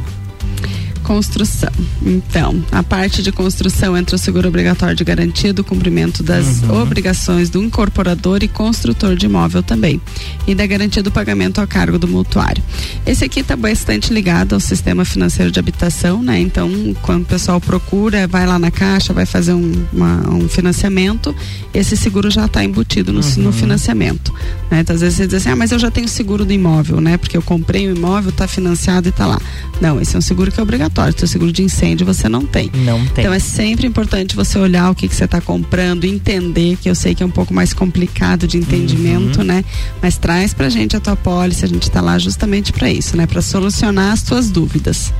Construção. 1.09 1.71
Então, 2.05 2.63
a 2.71 2.83
parte 2.83 3.23
de 3.23 3.33
construção 3.33 3.97
entra 3.97 4.15
o 4.15 4.19
seguro 4.19 4.47
obrigatório 4.47 4.95
de 4.95 5.03
garantia 5.03 5.55
do 5.55 5.65
cumprimento 5.65 6.23
das 6.23 6.63
Uhum. 6.63 6.83
obrigações 6.83 7.49
do 7.49 7.63
incorporador 7.63 8.41
e 8.43 8.47
construtor 8.49 9.17
de 9.17 9.25
imóvel 9.25 9.63
também. 9.63 10.03
E 10.47 10.55
da 10.55 10.67
garantia 10.67 11.03
do 11.03 11.11
pagamento 11.11 11.63
a 11.63 11.67
cargo 11.67 11.99
do 11.99 12.07
mutuário. 12.07 12.63
Esse 13.07 13.25
aqui 13.25 13.41
está 13.41 13.57
bastante 13.57 14.13
ligado 14.13 14.53
ao 14.53 14.61
sistema 14.61 15.03
financeiro 15.03 15.51
de 15.51 15.59
habitação, 15.59 16.23
né? 16.23 16.39
Então, 16.41 16.71
quando 17.01 17.23
o 17.23 17.27
pessoal 17.27 17.59
procura, 17.59 18.27
vai 18.27 18.47
lá 18.47 18.59
na 18.59 18.71
caixa, 18.71 19.15
vai 19.15 19.25
fazer 19.25 19.55
um, 19.55 19.73
uma- 19.91 20.29
um 20.31 20.47
financiamento, 20.47 21.35
esse 21.73 21.97
seguro 21.97 22.31
já 22.31 22.45
está 22.45 22.63
embutido 22.63 23.15
no, 23.15 23.21
no 23.39 23.51
financiamento. 23.53 24.31
Né? 24.71 24.81
Então, 24.81 24.95
às 24.95 25.01
vezes 25.01 25.17
você 25.17 25.27
diz 25.27 25.37
assim, 25.37 25.49
ah, 25.49 25.57
mas 25.57 25.73
eu 25.73 25.79
já 25.79 25.91
tenho 25.91 26.07
seguro 26.07 26.45
do 26.45 26.53
imóvel, 26.53 27.01
né? 27.01 27.17
Porque 27.17 27.35
eu 27.37 27.43
comprei 27.43 27.89
o 27.91 27.97
imóvel, 27.97 28.29
está 28.29 28.47
financiado 28.47 29.09
e 29.09 29.11
está 29.11 29.27
lá. 29.27 29.41
Não, 29.81 29.99
esse 29.99 30.15
é 30.15 30.19
um 30.19 30.23
seguro 30.23 30.53
que 30.53 30.61
é 30.61 30.63
obrigatório. 30.63 30.98
Seu 31.17 31.29
seguro 31.29 31.53
de 31.53 31.63
incêndio 31.63 32.05
você 32.07 32.29
não 32.29 32.45
tem. 32.45 32.71
Não 32.85 32.99
tem. 33.07 33.25
Então 33.25 33.33
é 33.33 33.39
sempre 33.39 33.87
importante 33.87 34.35
você 34.37 34.59
olhar 34.59 34.91
o 34.91 34.95
que, 34.95 35.07
que 35.09 35.15
você 35.15 35.25
está 35.25 35.41
comprando, 35.41 36.05
entender, 36.05 36.77
que 36.81 36.89
eu 36.91 36.95
sei 36.95 37.15
que 37.15 37.23
é 37.23 37.27
um 37.27 37.31
pouco 37.31 37.53
mais 37.55 37.73
complicado 37.73 38.47
de 38.47 38.57
entendimento, 38.59 39.39
Uhum. 39.41 39.45
né? 39.45 39.65
Mas 40.03 40.17
traz 40.19 40.53
pra 40.55 40.69
gente 40.69 40.97
a 40.97 41.01
tua 41.01 41.17
pólice, 41.17 41.65
a 41.65 41.69
gente 41.69 41.83
está 41.85 42.01
lá 42.01 42.19
justamente 42.19 42.73
para 42.73 42.91
isso, 42.91 43.17
né? 43.17 43.27
Para 43.27 43.41
solucionar 43.43 44.13
as 44.13 44.23
tuas 44.23 44.51
dúvidas. 44.51 45.13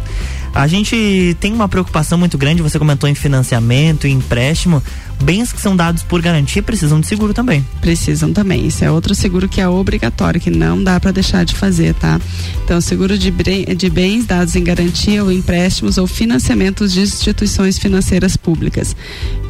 A 0.59 0.67
gente 0.67 1.37
tem 1.39 1.53
uma 1.53 1.69
preocupação 1.69 2.19
muito 2.19 2.37
grande, 2.37 2.61
você 2.63 2.81
comentou 2.81 3.09
em 3.09 3.15
financiamento, 3.15 4.09
em 4.09 4.15
empréstimo. 4.15 4.83
Bens 5.23 5.53
que 5.53 5.61
são 5.61 5.75
dados 5.77 6.03
por 6.03 6.21
garantia 6.21 6.63
precisam 6.63 7.01
de 7.01 7.07
seguro 7.07 7.33
também. 7.33 7.65
Precisam 7.81 8.33
também. 8.33 8.67
Isso 8.67 8.85
é 8.85 8.91
outro 8.91 9.15
seguro 9.15 9.49
que 9.49 9.61
é 9.61 9.69
obrigatório, 9.69 10.41
que 10.41 10.51
não 10.51 10.83
dá 10.83 10.99
para 10.99 11.11
deixar 11.13 11.45
de 11.45 11.55
fazer, 11.55 11.95
tá? 11.95 12.21
Então, 12.65 12.81
seguro 12.81 13.17
de, 13.17 13.31
de 13.31 13.91
bens 13.91 14.27
dados 14.27 14.55
em 14.57 14.63
garantia 14.65 15.23
ou 15.25 15.31
empréstimos 15.33 15.97
ou 15.97 16.07
financiamentos 16.09 16.93
de 16.93 17.01
instituições 17.01 17.79
financeiras 17.79 18.37
públicas. 18.37 18.97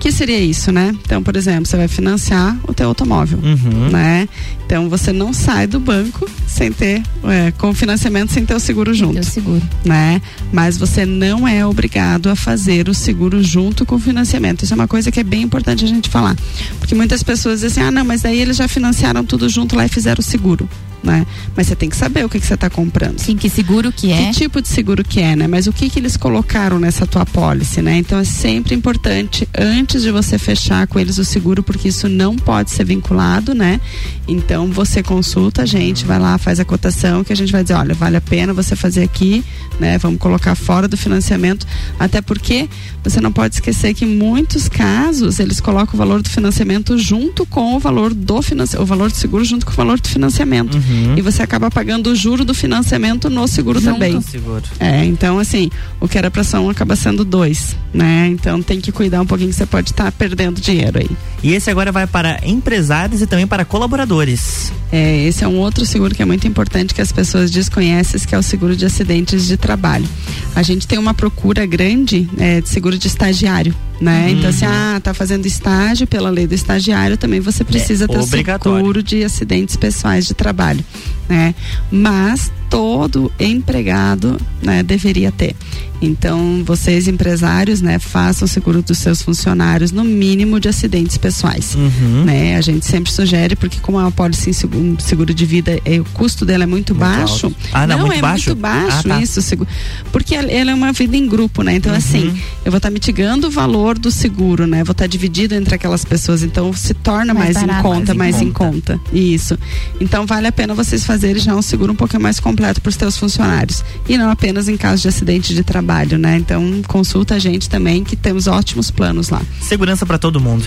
que 0.00 0.12
seria 0.12 0.38
isso, 0.40 0.70
né? 0.70 0.94
Então, 1.04 1.22
por 1.22 1.36
exemplo, 1.36 1.66
você 1.66 1.76
vai 1.76 1.88
financiar 1.88 2.56
o 2.68 2.72
teu 2.72 2.86
automóvel, 2.88 3.38
Uhum. 3.42 3.88
né? 3.90 4.28
Então, 4.64 4.88
você 4.88 5.12
não 5.12 5.32
sai 5.32 5.66
do 5.66 5.80
banco 5.80 6.28
sem 6.46 6.70
ter, 6.70 7.02
é, 7.24 7.50
com 7.52 7.70
o 7.70 7.74
financiamento 7.74 8.30
sem 8.32 8.44
ter 8.46 8.54
o 8.54 8.60
seguro 8.60 8.92
junto. 8.94 9.22
seguro. 9.24 9.62
Né? 9.84 10.20
Mas 10.52 10.76
você 10.78 10.97
não 11.06 11.46
é 11.46 11.64
obrigado 11.64 12.28
a 12.28 12.36
fazer 12.36 12.88
o 12.88 12.94
seguro 12.94 13.42
junto 13.42 13.84
com 13.86 13.96
o 13.96 13.98
financiamento. 13.98 14.64
Isso 14.64 14.72
é 14.72 14.76
uma 14.76 14.88
coisa 14.88 15.10
que 15.10 15.20
é 15.20 15.24
bem 15.24 15.42
importante 15.42 15.84
a 15.84 15.88
gente 15.88 16.08
falar. 16.08 16.36
Porque 16.78 16.94
muitas 16.94 17.22
pessoas 17.22 17.60
dizem 17.60 17.82
assim, 17.82 17.88
ah, 17.88 17.90
não, 17.90 18.04
mas 18.04 18.22
daí 18.22 18.40
eles 18.40 18.56
já 18.56 18.68
financiaram 18.68 19.24
tudo 19.24 19.48
junto 19.48 19.76
lá 19.76 19.86
e 19.86 19.88
fizeram 19.88 20.20
o 20.20 20.22
seguro. 20.22 20.68
Né? 21.08 21.26
Mas 21.56 21.66
você 21.66 21.74
tem 21.74 21.88
que 21.88 21.96
saber 21.96 22.22
o 22.22 22.28
que, 22.28 22.38
que 22.38 22.46
você 22.46 22.52
está 22.52 22.68
comprando. 22.68 23.18
Sim, 23.18 23.34
que 23.34 23.48
seguro 23.48 23.90
que 23.90 24.12
é. 24.12 24.26
Que 24.26 24.40
tipo 24.40 24.60
de 24.60 24.68
seguro 24.68 25.02
que 25.02 25.20
é, 25.20 25.34
né? 25.34 25.46
Mas 25.46 25.66
o 25.66 25.72
que 25.72 25.88
que 25.88 25.98
eles 25.98 26.18
colocaram 26.18 26.78
nessa 26.78 27.06
tua 27.06 27.24
pólice, 27.24 27.80
né? 27.80 27.96
Então 27.96 28.18
é 28.18 28.24
sempre 28.24 28.74
importante 28.74 29.48
antes 29.56 30.02
de 30.02 30.10
você 30.10 30.36
fechar 30.38 30.86
com 30.86 30.98
eles 30.98 31.16
o 31.16 31.24
seguro, 31.24 31.62
porque 31.62 31.88
isso 31.88 32.10
não 32.10 32.36
pode 32.36 32.70
ser 32.70 32.84
vinculado, 32.84 33.54
né? 33.54 33.80
Então 34.28 34.70
você 34.70 35.02
consulta 35.02 35.62
a 35.62 35.66
gente, 35.66 36.04
vai 36.04 36.18
lá, 36.18 36.36
faz 36.36 36.60
a 36.60 36.64
cotação, 36.64 37.24
que 37.24 37.32
a 37.32 37.36
gente 37.36 37.50
vai 37.50 37.62
dizer, 37.62 37.74
olha, 37.74 37.94
vale 37.94 38.18
a 38.18 38.20
pena 38.20 38.52
você 38.52 38.76
fazer 38.76 39.02
aqui, 39.02 39.42
né? 39.80 39.96
Vamos 39.96 40.20
colocar 40.20 40.54
fora 40.54 40.86
do 40.86 40.96
financiamento, 40.96 41.66
até 41.98 42.20
porque 42.20 42.68
você 43.02 43.18
não 43.18 43.32
pode 43.32 43.54
esquecer 43.54 43.94
que 43.94 44.04
em 44.04 44.14
muitos 44.14 44.68
casos 44.68 45.40
eles 45.40 45.58
colocam 45.58 45.94
o 45.94 45.96
valor 45.96 46.20
do 46.20 46.28
financiamento 46.28 46.98
junto 46.98 47.46
com 47.46 47.76
o 47.76 47.78
valor 47.78 48.12
do 48.12 48.42
financiamento, 48.42 48.82
o 48.82 48.86
valor 48.86 49.10
do 49.10 49.16
seguro 49.16 49.42
junto 49.42 49.64
com 49.64 49.72
o 49.72 49.74
valor 49.74 49.98
do 49.98 50.08
financiamento. 50.08 50.76
E 51.16 51.20
você 51.20 51.42
acaba 51.42 51.70
pagando 51.70 52.10
o 52.10 52.16
juro 52.16 52.44
do 52.44 52.54
financiamento 52.54 53.28
no 53.28 53.46
seguro 53.46 53.80
Junto 53.80 53.94
também. 53.94 54.20
seguro. 54.20 54.62
É, 54.78 55.04
então 55.04 55.38
assim, 55.38 55.70
o 56.00 56.08
que 56.08 56.18
era 56.18 56.30
pra 56.30 56.44
ser 56.44 56.58
um 56.58 56.70
acaba 56.70 56.96
sendo 56.96 57.24
dois, 57.24 57.76
né? 57.92 58.28
Então 58.28 58.62
tem 58.62 58.80
que 58.80 58.92
cuidar 58.92 59.20
um 59.20 59.26
pouquinho 59.26 59.50
que 59.50 59.56
você 59.56 59.66
pode 59.66 59.90
estar 59.90 60.10
perdendo 60.12 60.60
dinheiro 60.60 60.98
aí. 60.98 61.10
E 61.42 61.54
esse 61.54 61.70
agora 61.70 61.92
vai 61.92 62.06
para 62.06 62.40
empresários 62.44 63.22
e 63.22 63.26
também 63.26 63.46
para 63.46 63.64
colaboradores. 63.64 64.72
É, 64.90 65.24
esse 65.26 65.44
é 65.44 65.48
um 65.48 65.58
outro 65.58 65.84
seguro 65.84 66.14
que 66.14 66.22
é 66.22 66.24
muito 66.24 66.46
importante 66.46 66.94
que 66.94 67.00
as 67.00 67.12
pessoas 67.12 67.50
desconhecem, 67.50 68.20
que 68.20 68.34
é 68.34 68.38
o 68.38 68.42
seguro 68.42 68.74
de 68.74 68.84
acidentes 68.84 69.46
de 69.46 69.56
trabalho. 69.56 70.06
A 70.54 70.62
gente 70.62 70.86
tem 70.86 70.98
uma 70.98 71.14
procura 71.14 71.64
grande 71.66 72.28
é, 72.38 72.60
de 72.60 72.68
seguro 72.68 72.98
de 72.98 73.06
estagiário, 73.06 73.74
né? 74.00 74.30
Então, 74.30 74.50
assim, 74.50 74.64
ah, 74.64 75.00
tá 75.02 75.12
fazendo 75.12 75.46
estágio 75.46 76.06
pela 76.06 76.30
lei 76.30 76.46
do 76.46 76.54
estagiário, 76.54 77.16
também 77.16 77.40
você 77.40 77.64
precisa 77.64 78.06
ter 78.06 78.18
o 78.18 78.22
seguro 78.22 79.02
de 79.02 79.24
acidentes 79.24 79.76
pessoais 79.76 80.26
de 80.26 80.34
trabalho, 80.34 80.84
né? 81.28 81.54
Mas 81.90 82.50
todo 82.70 83.32
empregado, 83.40 84.36
né, 84.62 84.82
deveria 84.82 85.32
ter. 85.32 85.54
Então, 86.00 86.62
vocês 86.64 87.08
empresários, 87.08 87.80
né, 87.80 87.98
façam 87.98 88.46
o 88.46 88.48
seguro 88.48 88.82
dos 88.82 88.98
seus 88.98 89.20
funcionários 89.20 89.90
no 89.90 90.04
mínimo 90.04 90.60
de 90.60 90.68
acidentes 90.68 91.16
pessoais 91.18 91.74
Uhum. 91.74 92.24
né? 92.24 92.56
A 92.56 92.60
gente 92.60 92.86
sempre 92.86 93.10
sugere 93.10 93.56
porque 93.56 93.80
como 93.80 93.98
é 93.98 94.02
uma 94.02 94.12
pólice 94.12 94.50
em 94.50 94.52
segu- 94.52 94.96
seguro 95.00 95.34
de 95.34 95.44
vida, 95.44 95.80
é, 95.84 95.98
o 95.98 96.04
custo 96.04 96.44
dela 96.44 96.62
é 96.64 96.66
muito, 96.66 96.94
baixo. 96.94 97.46
alto. 97.46 97.56
Ah, 97.72 97.86
não, 97.86 97.98
muito 98.00 98.12
é 98.12 98.20
baixo? 98.20 98.50
muito 98.50 98.60
baixo 98.60 98.98
Ah, 99.06 99.14
tá. 99.14 99.20
isso, 99.20 99.42
seguro. 99.42 99.68
porque 100.12 100.34
ela 100.36 100.70
é 100.70 100.74
uma 100.74 100.92
vida 100.92 101.16
em 101.16 101.26
grupo, 101.26 101.62
né? 101.62 101.74
Então 101.74 101.90
Uhum. 101.92 101.98
assim, 101.98 102.38
eu 102.64 102.70
vou 102.70 102.76
estar 102.76 102.90
mitigando 102.90 103.48
o 103.48 103.50
valor 103.50 103.98
do 103.98 104.10
seguro, 104.10 104.66
né? 104.68 104.84
Vou 104.84 104.92
estar 104.92 105.06
dividido 105.08 105.54
entre 105.54 105.74
aquelas 105.74 106.04
pessoas, 106.04 106.42
então 106.44 106.72
se 106.74 106.94
torna 106.94 107.34
Mais 107.34 107.54
mais, 107.54 107.64
em 107.64 107.66
barato, 107.66 107.82
conta, 107.82 108.14
mais 108.14 108.34
mais, 108.34 108.42
em 108.42 108.48
em 108.48 108.52
conta. 108.52 109.00
Isso. 109.12 109.58
Então 110.00 110.26
vale 110.26 110.46
a 110.46 110.52
pena 110.52 110.74
vocês 110.74 111.04
fazerem 111.04 111.17
já 111.38 111.54
um 111.54 111.62
seguro 111.62 111.92
um 111.92 111.96
pouquinho 111.96 112.22
mais 112.22 112.40
completo 112.40 112.80
para 112.80 112.90
os 112.90 112.96
seus 112.96 113.16
funcionários 113.16 113.84
e 114.08 114.16
não 114.16 114.30
apenas 114.30 114.68
em 114.68 114.76
caso 114.76 115.02
de 115.02 115.08
acidente 115.08 115.54
de 115.54 115.62
trabalho, 115.62 116.18
né? 116.18 116.36
Então 116.36 116.82
consulta 116.86 117.34
a 117.34 117.38
gente 117.38 117.68
também 117.68 118.04
que 118.04 118.16
temos 118.16 118.46
ótimos 118.46 118.90
planos 118.90 119.28
lá. 119.28 119.42
Segurança 119.60 120.04
para 120.04 120.18
todo 120.18 120.40
mundo. 120.40 120.66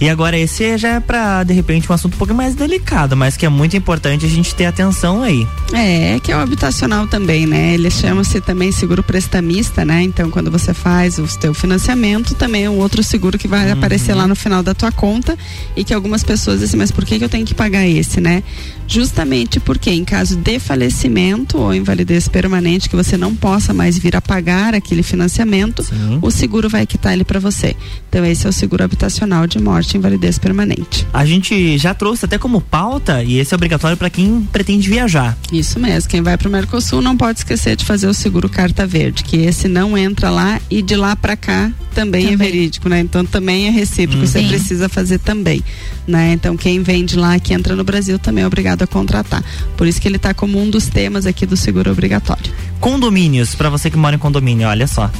E 0.00 0.08
agora 0.08 0.38
esse 0.38 0.78
já 0.78 0.94
é 0.94 1.00
para 1.00 1.44
de 1.44 1.52
repente 1.52 1.90
um 1.90 1.94
assunto 1.94 2.14
um 2.14 2.16
pouco 2.16 2.32
mais 2.32 2.54
delicado, 2.54 3.14
mas 3.14 3.36
que 3.36 3.44
é 3.44 3.50
muito 3.50 3.76
importante 3.76 4.24
a 4.24 4.28
gente 4.28 4.54
ter 4.54 4.64
atenção 4.64 5.22
aí. 5.22 5.46
É, 5.74 6.18
que 6.20 6.32
é 6.32 6.36
o 6.36 6.40
habitacional 6.40 7.06
também, 7.06 7.46
né? 7.46 7.74
Ele 7.74 7.90
chama-se 7.90 8.40
também 8.40 8.72
seguro 8.72 9.02
prestamista, 9.02 9.84
né? 9.84 10.02
Então, 10.02 10.30
quando 10.30 10.50
você 10.50 10.72
faz 10.72 11.18
o 11.18 11.26
teu 11.38 11.52
financiamento, 11.52 12.34
também 12.34 12.64
é 12.64 12.70
um 12.70 12.78
outro 12.78 13.02
seguro 13.02 13.36
que 13.36 13.46
vai 13.46 13.70
aparecer 13.70 14.14
lá 14.14 14.26
no 14.26 14.34
final 14.34 14.62
da 14.62 14.72
tua 14.72 14.90
conta 14.90 15.36
e 15.76 15.84
que 15.84 15.92
algumas 15.92 16.24
pessoas 16.24 16.60
dizem, 16.60 16.78
mas 16.78 16.90
por 16.90 17.04
que, 17.04 17.18
que 17.18 17.24
eu 17.24 17.28
tenho 17.28 17.44
que 17.44 17.54
pagar 17.54 17.86
esse, 17.86 18.22
né? 18.22 18.42
Justamente 18.90 19.60
porque 19.60 19.88
em 19.90 20.04
caso 20.04 20.36
de 20.36 20.58
falecimento 20.58 21.58
ou 21.58 21.72
invalidez 21.72 22.26
permanente 22.26 22.90
que 22.90 22.96
você 22.96 23.16
não 23.16 23.36
possa 23.36 23.72
mais 23.72 23.96
vir 23.96 24.16
a 24.16 24.20
pagar 24.20 24.74
aquele 24.74 25.04
financiamento, 25.04 25.86
o 26.20 26.30
seguro 26.30 26.68
vai 26.68 26.84
quitar 26.84 27.12
ele 27.12 27.22
para 27.22 27.38
você. 27.38 27.76
Então, 28.08 28.24
esse 28.24 28.46
é 28.46 28.50
o 28.50 28.52
seguro 28.52 28.82
habitacional 28.82 29.46
de 29.46 29.60
morte 29.60 29.94
e 29.94 29.98
invalidez 29.98 30.38
permanente. 30.38 31.06
A 31.12 31.24
gente 31.24 31.78
já 31.78 31.94
trouxe 31.94 32.24
até 32.24 32.36
como 32.36 32.60
pauta 32.60 33.22
e 33.22 33.38
esse 33.38 33.54
é 33.54 33.56
obrigatório 33.56 33.96
para 33.96 34.10
quem 34.10 34.42
pretende 34.52 34.88
viajar. 34.88 35.38
Isso 35.52 35.78
mesmo. 35.78 36.10
Quem 36.10 36.20
vai 36.20 36.36
para 36.36 36.48
o 36.48 36.50
Mercosul 36.50 37.00
não 37.00 37.16
pode 37.16 37.38
esquecer 37.38 37.76
de 37.76 37.84
fazer 37.84 38.08
o 38.08 38.14
seguro 38.14 38.48
carta 38.48 38.84
verde, 38.84 39.22
que 39.22 39.36
esse 39.36 39.68
não 39.68 39.96
entra 39.96 40.30
lá 40.30 40.60
e 40.68 40.82
de 40.82 40.96
lá 40.96 41.14
para 41.14 41.36
cá 41.36 41.70
também, 41.94 42.32
é 42.32 42.36
verídico, 42.36 42.88
né? 42.88 43.00
Então 43.00 43.24
também 43.24 43.66
é 43.66 43.70
recíproco, 43.70 44.26
você 44.26 44.40
Sim. 44.40 44.48
precisa 44.48 44.88
fazer 44.88 45.18
também, 45.18 45.62
né? 46.06 46.32
Então 46.32 46.56
quem 46.56 46.82
vem 46.82 47.04
de 47.04 47.16
lá 47.16 47.38
que 47.38 47.52
entra 47.52 47.74
no 47.74 47.84
Brasil 47.84 48.18
também 48.18 48.44
é 48.44 48.46
obrigado 48.46 48.79
a 48.84 48.86
contratar. 48.86 49.42
Por 49.76 49.86
isso 49.86 50.00
que 50.00 50.08
ele 50.08 50.16
está 50.16 50.34
como 50.34 50.60
um 50.60 50.68
dos 50.68 50.88
temas 50.88 51.26
aqui 51.26 51.46
do 51.46 51.56
seguro 51.56 51.90
obrigatório. 51.90 52.52
Condomínios, 52.80 53.54
para 53.54 53.68
você 53.68 53.90
que 53.90 53.96
mora 53.96 54.16
em 54.16 54.18
condomínio, 54.18 54.68
olha 54.68 54.86
só. 54.86 55.10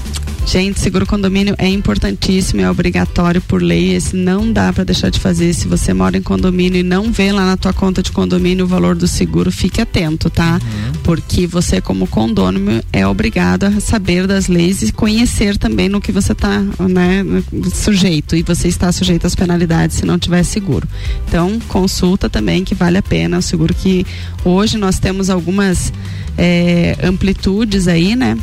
Gente, 0.47 0.81
seguro 0.81 1.07
condomínio 1.07 1.55
é 1.59 1.69
importantíssimo, 1.69 2.61
é 2.61 2.69
obrigatório 2.69 3.41
por 3.41 3.63
lei, 3.63 3.95
esse 3.95 4.17
não 4.17 4.53
dá 4.53 4.73
para 4.73 4.83
deixar 4.83 5.09
de 5.09 5.21
fazer. 5.21 5.55
Se 5.55 5.69
você 5.69 5.95
mora 5.95 6.17
em 6.17 6.23
condomínio 6.23 6.81
e 6.81 6.83
não 6.83 7.13
vê 7.13 7.31
lá 7.31 7.47
na 7.47 7.57
tua 7.57 7.73
conta 7.73 8.03
de 8.03 8.11
condomínio 8.11 8.65
o 8.65 8.69
valor 8.69 8.97
do 8.97 9.07
seguro, 9.07 9.53
fique 9.53 9.81
atento, 9.81 10.29
tá? 10.29 10.61
Porque 11.05 11.47
você 11.47 11.81
como 11.81 12.07
condômino 12.07 12.83
é 12.93 13.07
obrigado 13.07 13.65
a 13.65 13.81
saber 13.81 14.27
das 14.27 14.49
leis 14.49 14.83
e 14.83 14.93
conhecer 14.93 15.57
também 15.57 15.89
no 15.89 16.01
que 16.01 16.11
você 16.11 16.33
está, 16.33 16.61
né, 16.61 17.25
sujeito 17.73 18.35
e 18.35 18.43
você 18.43 18.67
está 18.67 18.91
sujeito 18.91 19.27
às 19.27 19.37
penalidades 19.37 19.99
se 19.99 20.05
não 20.05 20.19
tiver 20.19 20.43
seguro. 20.43 20.89
Então, 21.29 21.61
consulta 21.69 22.29
também 22.29 22.65
que 22.65 22.75
vale 22.75 22.99
a 22.99 23.03
pena, 23.03 23.39
o 23.39 23.43
seguro 23.43 23.73
que 23.73 24.05
hoje 24.45 24.79
nós 24.79 24.99
temos 24.99 25.31
algumas 25.31 25.93
eh, 26.37 26.97
amplitudes 27.03 27.87
aí, 27.87 28.17
né? 28.17 28.37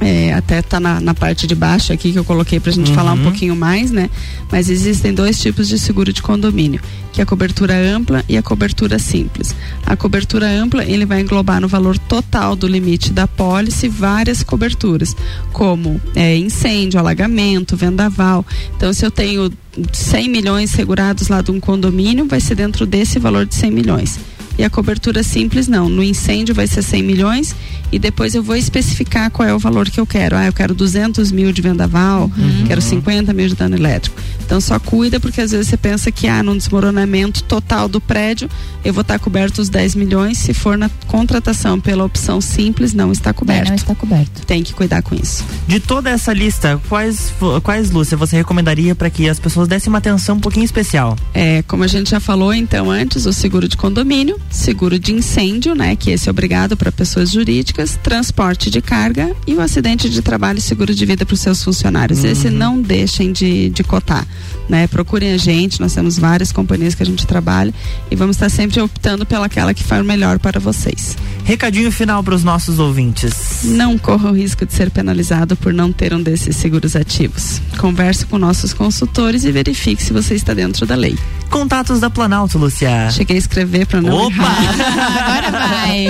É, 0.00 0.32
até 0.32 0.62
tá 0.62 0.78
na, 0.78 1.00
na 1.00 1.12
parte 1.12 1.44
de 1.44 1.56
baixo 1.56 1.92
aqui 1.92 2.12
que 2.12 2.18
eu 2.18 2.24
coloquei 2.24 2.60
pra 2.60 2.70
gente 2.70 2.90
Uhum. 2.90 2.94
falar 2.94 3.14
um 3.14 3.22
pouquinho 3.22 3.56
mais, 3.56 3.90
né? 3.90 4.08
Mas 4.50 4.70
existem 4.70 5.12
dois 5.12 5.40
tipos 5.40 5.66
de 5.68 5.76
seguro 5.76 6.12
de 6.12 6.22
condomínio, 6.22 6.80
que 7.12 7.20
é 7.20 7.24
a 7.24 7.26
cobertura 7.26 7.74
ampla 7.74 8.24
e 8.28 8.36
a 8.36 8.42
cobertura 8.42 8.96
simples. 9.00 9.56
A 9.84 9.96
cobertura 9.96 10.46
ampla, 10.48 10.84
ele 10.84 11.04
vai 11.04 11.20
englobar 11.20 11.60
no 11.60 11.66
valor 11.66 11.98
total 11.98 12.54
do 12.54 12.68
limite 12.68 13.10
da 13.12 13.26
pólice 13.26 13.88
várias 13.88 14.40
coberturas, 14.44 15.16
como 15.52 16.00
é, 16.14 16.36
incêndio, 16.36 17.00
alagamento, 17.00 17.76
vendaval. 17.76 18.46
Então, 18.76 18.92
se 18.92 19.04
eu 19.04 19.10
tenho 19.10 19.50
100 19.92 20.28
milhões 20.28 20.70
segurados 20.70 21.26
lá 21.26 21.42
de 21.42 21.50
um 21.50 21.58
condomínio, 21.58 22.24
vai 22.24 22.40
ser 22.40 22.54
dentro 22.54 22.86
desse 22.86 23.18
valor 23.18 23.44
de 23.46 23.56
100 23.56 23.70
milhões. 23.72 24.20
E 24.56 24.64
a 24.64 24.70
cobertura 24.70 25.22
simples 25.22 25.68
não. 25.68 25.88
No 25.88 26.02
incêndio 26.02 26.52
vai 26.52 26.66
ser 26.66 26.82
100 26.82 27.02
milhões 27.04 27.54
e 27.90 27.98
depois 27.98 28.34
eu 28.34 28.42
vou 28.42 28.56
especificar 28.56 29.30
qual 29.30 29.48
é 29.48 29.54
o 29.54 29.58
valor 29.58 29.88
que 29.88 30.00
eu 30.00 30.06
quero. 30.06 30.36
Ah, 30.36 30.46
eu 30.46 30.52
quero 30.52 30.74
200 30.74 31.32
mil 31.32 31.52
de 31.52 31.62
vendaval, 31.62 32.30
quero 32.66 32.80
50 32.80 33.32
mil 33.32 33.48
de 33.48 33.54
dano 33.54 33.76
elétrico. 33.76 34.16
Então 34.44 34.60
só 34.60 34.78
cuida 34.78 35.20
porque 35.20 35.40
às 35.40 35.50
vezes 35.50 35.68
você 35.68 35.76
pensa 35.76 36.10
que 36.10 36.26
ah, 36.26 36.42
num 36.42 36.56
desmoronamento 36.56 37.42
total 37.44 37.88
do 37.88 38.00
prédio 38.00 38.48
eu 38.84 38.94
vou 38.94 39.02
estar 39.02 39.18
coberto 39.18 39.60
os 39.60 39.68
10 39.68 39.94
milhões. 39.94 40.38
Se 40.38 40.54
for 40.54 40.78
na 40.78 40.88
contratação 41.06 41.78
pela 41.78 42.04
opção 42.04 42.40
simples, 42.40 42.94
não 42.94 43.12
está 43.12 43.32
coberto. 43.32 43.68
não 43.68 43.74
está 43.74 43.94
coberto. 43.94 44.46
Tem 44.46 44.62
que 44.62 44.72
cuidar 44.72 45.02
com 45.02 45.14
isso. 45.14 45.44
De 45.66 45.80
toda 45.80 46.08
essa 46.08 46.32
lista, 46.32 46.80
quais, 46.88 47.32
quais 47.62 47.90
Lúcia, 47.90 48.16
você 48.16 48.36
recomendaria 48.36 48.94
para 48.94 49.10
que 49.10 49.28
as 49.28 49.38
pessoas 49.38 49.68
dessem 49.68 49.90
uma 49.90 49.98
atenção 49.98 50.36
um 50.36 50.40
pouquinho 50.40 50.64
especial? 50.64 51.16
É, 51.34 51.62
como 51.62 51.84
a 51.84 51.86
gente 51.86 52.10
já 52.10 52.20
falou 52.20 52.54
então 52.54 52.90
antes, 52.90 53.26
o 53.26 53.32
seguro 53.32 53.68
de 53.68 53.76
condomínio, 53.76 54.40
seguro 54.50 54.98
de 54.98 55.12
incêndio, 55.12 55.74
né, 55.74 55.94
que 55.94 56.10
esse 56.10 56.28
é 56.28 56.30
obrigado 56.30 56.76
para 56.76 56.90
pessoas 56.90 57.30
jurídicas, 57.30 57.77
transporte 57.86 58.70
de 58.70 58.80
carga 58.80 59.34
e 59.46 59.54
o 59.54 59.60
acidente 59.60 60.08
de 60.08 60.22
trabalho 60.22 60.58
e 60.58 60.62
seguro 60.62 60.94
de 60.94 61.06
vida 61.06 61.24
para 61.24 61.34
os 61.34 61.40
seus 61.40 61.62
funcionários. 61.62 62.24
Esse 62.24 62.50
não 62.50 62.80
deixem 62.80 63.32
de, 63.32 63.70
de 63.70 63.84
cotar, 63.84 64.26
né? 64.68 64.86
Procurem 64.86 65.32
a 65.32 65.36
gente, 65.36 65.80
nós 65.80 65.94
temos 65.94 66.18
várias 66.18 66.50
companhias 66.50 66.94
que 66.94 67.02
a 67.02 67.06
gente 67.06 67.26
trabalha 67.26 67.72
e 68.10 68.16
vamos 68.16 68.36
estar 68.36 68.48
sempre 68.48 68.80
optando 68.80 69.24
pelaquela 69.24 69.72
que 69.72 69.84
for 69.84 70.02
melhor 70.02 70.38
para 70.38 70.58
vocês. 70.58 71.16
Recadinho 71.44 71.90
final 71.90 72.22
para 72.22 72.34
os 72.34 72.44
nossos 72.44 72.78
ouvintes. 72.78 73.60
Não 73.64 73.96
corra 73.96 74.30
o 74.30 74.34
risco 74.34 74.66
de 74.66 74.72
ser 74.72 74.90
penalizado 74.90 75.56
por 75.56 75.72
não 75.72 75.92
ter 75.92 76.12
um 76.12 76.22
desses 76.22 76.56
seguros 76.56 76.94
ativos. 76.96 77.60
Converse 77.78 78.26
com 78.26 78.38
nossos 78.38 78.72
consultores 78.72 79.44
e 79.44 79.52
verifique 79.52 80.02
se 80.02 80.12
você 80.12 80.34
está 80.34 80.52
dentro 80.52 80.84
da 80.84 80.94
lei. 80.94 81.16
Contatos 81.50 82.00
da 82.00 82.08
Planalto, 82.10 82.58
Lucia. 82.58 83.10
Cheguei 83.10 83.36
a 83.36 83.38
escrever 83.38 83.86
para 83.86 84.00
não 84.00 84.26
Opa! 84.26 84.34
errar. 84.34 85.38
Agora 85.38 85.50
vai. 85.50 86.08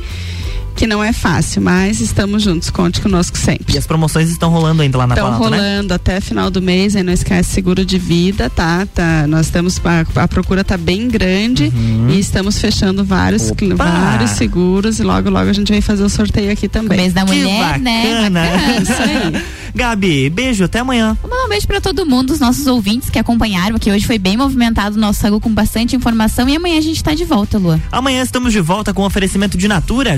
que 0.76 0.86
não 0.86 1.02
é 1.02 1.12
fácil, 1.12 1.62
mas 1.62 2.00
estamos 2.00 2.42
juntos, 2.42 2.68
conte 2.68 3.00
conosco 3.00 3.36
sempre. 3.38 3.74
E 3.74 3.78
as 3.78 3.86
promoções 3.86 4.28
estão 4.28 4.50
rolando 4.50 4.82
ainda 4.82 4.98
lá 4.98 5.06
na 5.06 5.14
Estão 5.14 5.30
né? 5.30 5.36
rolando 5.38 5.94
até 5.94 6.20
final 6.20 6.50
do 6.50 6.60
mês, 6.60 6.94
aí 6.94 7.02
não 7.02 7.12
esquece 7.12 7.50
seguro 7.50 7.84
de 7.84 7.98
vida, 7.98 8.50
tá? 8.50 8.86
tá 8.86 9.26
nós 9.26 9.46
estamos, 9.46 9.80
a, 9.84 10.22
a 10.22 10.28
procura 10.28 10.62
tá 10.62 10.76
bem 10.76 11.08
grande 11.08 11.72
e 12.10 12.18
estamos 12.18 12.58
fechando 12.58 13.04
vários, 13.04 13.50
Opa! 13.50 13.74
vários 13.74 14.32
seguros 14.32 14.98
e 15.00 15.02
logo 15.02 15.30
logo 15.30 15.48
a 15.48 15.52
gente 15.52 15.72
vai 15.72 15.80
fazer 15.80 16.04
o 16.04 16.10
sorteio 16.10 16.52
aqui 16.52 16.68
também. 16.68 16.98
Mês 16.98 17.12
da 17.12 17.24
Que 17.24 17.32
mulher, 17.32 17.78
né? 17.78 18.02
bacana. 18.02 18.40
Bacana. 18.40 18.82
Isso 18.82 19.02
aí. 19.02 19.44
Gabi, 19.76 20.30
beijo, 20.30 20.64
até 20.64 20.78
amanhã. 20.78 21.16
Vou 21.20 21.30
mandar 21.30 21.44
um 21.44 21.48
beijo 21.50 21.66
pra 21.66 21.82
todo 21.82 22.06
mundo, 22.06 22.30
os 22.32 22.40
nossos 22.40 22.66
ouvintes 22.66 23.10
que 23.10 23.18
acompanharam, 23.18 23.78
que 23.78 23.90
hoje 23.90 24.06
foi 24.06 24.18
bem 24.18 24.34
movimentado 24.34 24.96
o 24.96 24.98
nosso 24.98 25.20
sagu 25.20 25.38
com 25.38 25.52
bastante 25.52 25.94
informação 25.94 26.48
e 26.48 26.56
amanhã 26.56 26.78
a 26.78 26.80
gente 26.80 27.04
tá 27.04 27.12
de 27.12 27.26
volta, 27.26 27.58
Lua. 27.58 27.78
Amanhã 27.92 28.22
estamos 28.22 28.54
de 28.54 28.60
volta 28.60 28.94
com 28.94 29.02
oferecimento 29.02 29.58
de 29.58 29.68
Natura, 29.68 30.16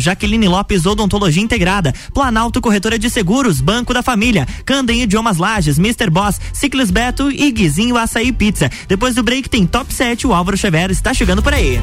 Lopes 0.49 0.87
Odontologia 0.87 1.43
Integrada, 1.43 1.95
Planalto 2.13 2.61
Corretora 2.61 2.99
de 2.99 3.09
Seguros, 3.09 3.61
Banco 3.61 3.95
da 3.95 4.03
Família, 4.03 4.47
Candem 4.65 5.03
Idiomas 5.03 5.37
Lages, 5.37 5.79
Mr. 5.79 6.11
Boss, 6.11 6.41
Ciclis 6.53 6.91
Beto 6.91 7.31
e 7.31 7.51
Guizinho 7.53 7.97
Açaí 7.97 8.33
Pizza. 8.33 8.71
Depois 8.89 9.15
do 9.15 9.23
break 9.23 9.49
tem 9.49 9.67
Top 9.67 9.93
7, 9.93 10.27
o 10.27 10.35
Álvaro 10.35 10.57
Xavier 10.57 10.91
está 10.91 11.15
chegando 11.15 11.43
por 11.43 11.55
aí. 11.55 11.81